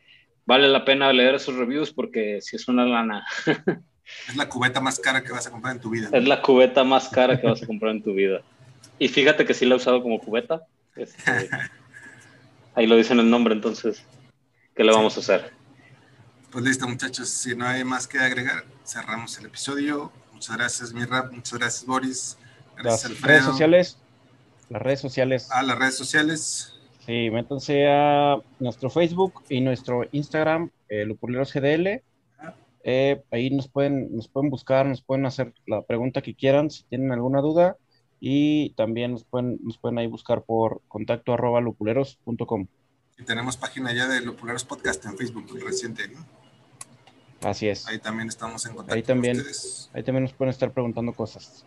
vale 0.45 0.67
la 0.67 0.85
pena 0.85 1.11
leer 1.11 1.33
esos 1.33 1.55
reviews 1.55 1.91
porque 1.91 2.39
si 2.41 2.55
es 2.55 2.67
una 2.67 2.85
lana, 2.85 3.25
Es 4.27 4.35
la 4.35 4.47
cubeta 4.49 4.79
más 4.81 4.99
cara 4.99 5.23
que 5.23 5.31
vas 5.31 5.47
a 5.47 5.51
comprar 5.51 5.75
en 5.75 5.81
tu 5.81 5.89
vida. 5.89 6.09
es 6.11 6.27
la 6.27 6.41
cubeta 6.41 6.83
más 6.83 7.09
cara 7.09 7.39
que 7.39 7.47
vas 7.47 7.61
a 7.63 7.67
comprar 7.67 7.91
en 7.95 8.03
tu 8.03 8.13
vida. 8.13 8.41
Y 8.97 9.07
fíjate 9.07 9.45
que 9.45 9.53
sí 9.53 9.65
la 9.65 9.75
he 9.75 9.77
usado 9.77 10.01
como 10.01 10.19
cubeta. 10.19 10.63
este, 10.95 11.49
ahí 12.75 12.87
lo 12.87 12.95
dice 12.95 13.13
en 13.13 13.19
el 13.19 13.29
nombre, 13.29 13.53
entonces, 13.53 14.03
¿qué 14.75 14.83
le 14.83 14.91
vamos 14.91 15.17
a 15.17 15.19
hacer? 15.21 15.51
Pues 16.51 16.65
listo, 16.65 16.87
muchachos, 16.87 17.29
si 17.29 17.55
no 17.55 17.65
hay 17.67 17.83
más 17.83 18.07
que 18.07 18.17
agregar, 18.19 18.65
cerramos 18.85 19.37
el 19.37 19.45
episodio. 19.45 20.11
Muchas 20.33 20.57
gracias, 20.57 20.93
mi 20.93 21.05
rap, 21.05 21.31
muchas 21.31 21.59
gracias, 21.59 21.85
Boris. 21.85 22.37
Gracias, 22.77 23.11
Las 23.11 23.21
redes 23.21 23.23
Alfredo. 23.41 23.51
sociales. 23.51 23.97
Las 24.69 24.81
redes 24.81 24.99
sociales. 24.99 25.51
A 25.51 25.63
las 25.63 25.77
redes 25.77 25.95
sociales. 25.97 26.73
Sí, 27.05 27.29
métanse 27.31 27.87
a 27.87 28.37
nuestro 28.59 28.89
Facebook 28.89 29.43
y 29.49 29.61
nuestro 29.61 30.01
Instagram, 30.11 30.69
eh, 30.89 31.05
Lupuleros 31.05 31.51
GDL. 31.53 32.01
Eh, 32.83 33.21
ahí 33.31 33.49
nos 33.49 33.67
pueden, 33.67 34.15
nos 34.15 34.27
pueden 34.27 34.49
buscar, 34.49 34.85
nos 34.85 35.01
pueden 35.01 35.25
hacer 35.25 35.53
la 35.65 35.81
pregunta 35.81 36.21
que 36.21 36.35
quieran 36.35 36.69
si 36.69 36.83
tienen 36.83 37.11
alguna 37.11 37.41
duda. 37.41 37.77
Y 38.19 38.71
también 38.71 39.11
nos 39.11 39.23
pueden, 39.23 39.59
nos 39.63 39.77
pueden 39.77 39.97
ahí 39.97 40.07
buscar 40.07 40.43
por 40.43 40.81
contacto 40.87 41.33
arroba 41.33 41.61
lupuleros.com. 41.61 42.67
Y 43.17 43.23
tenemos 43.23 43.57
página 43.57 43.93
ya 43.93 44.07
de 44.07 44.21
Lupuleros 44.21 44.63
Podcast 44.63 45.05
en 45.05 45.17
Facebook 45.17 45.47
reciente, 45.61 46.07
¿no? 46.07 46.25
Así 47.41 47.67
es. 47.67 47.87
Ahí 47.87 47.99
también 47.99 48.27
estamos 48.27 48.65
en 48.65 48.73
contacto 48.73 48.95
Ahí 48.95 49.03
también. 49.03 49.37
con 49.37 49.45
ustedes. 49.45 49.89
Ahí 49.93 50.03
también 50.03 50.23
nos 50.23 50.33
pueden 50.33 50.49
estar 50.49 50.71
preguntando 50.71 51.13
cosas. 51.13 51.65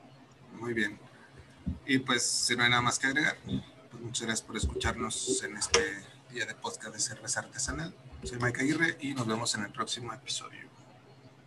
Muy 0.59 0.75
bien. 0.75 0.99
Y 1.87 1.99
pues, 1.99 2.23
si 2.23 2.57
no 2.57 2.65
hay 2.65 2.71
nada 2.71 2.83
más 2.83 2.99
que 2.99 3.07
agregar, 3.07 3.37
pues 3.91 4.03
muchas 4.03 4.27
gracias 4.27 4.47
por 4.47 4.57
escucharnos 4.57 5.43
en 5.43 5.57
este 5.57 5.81
día 6.33 6.47
de 6.47 6.55
podcast 6.55 6.95
de 6.95 7.01
cerveza 7.01 7.41
artesanal. 7.41 7.95
Soy 8.25 8.39
Mike 8.41 8.61
Aguirre 8.61 8.97
y 9.01 9.15
nos 9.15 9.27
vemos 9.27 9.55
en 9.55 9.65
el 9.65 9.73
próximo 9.73 10.13
episodio. 10.13 10.62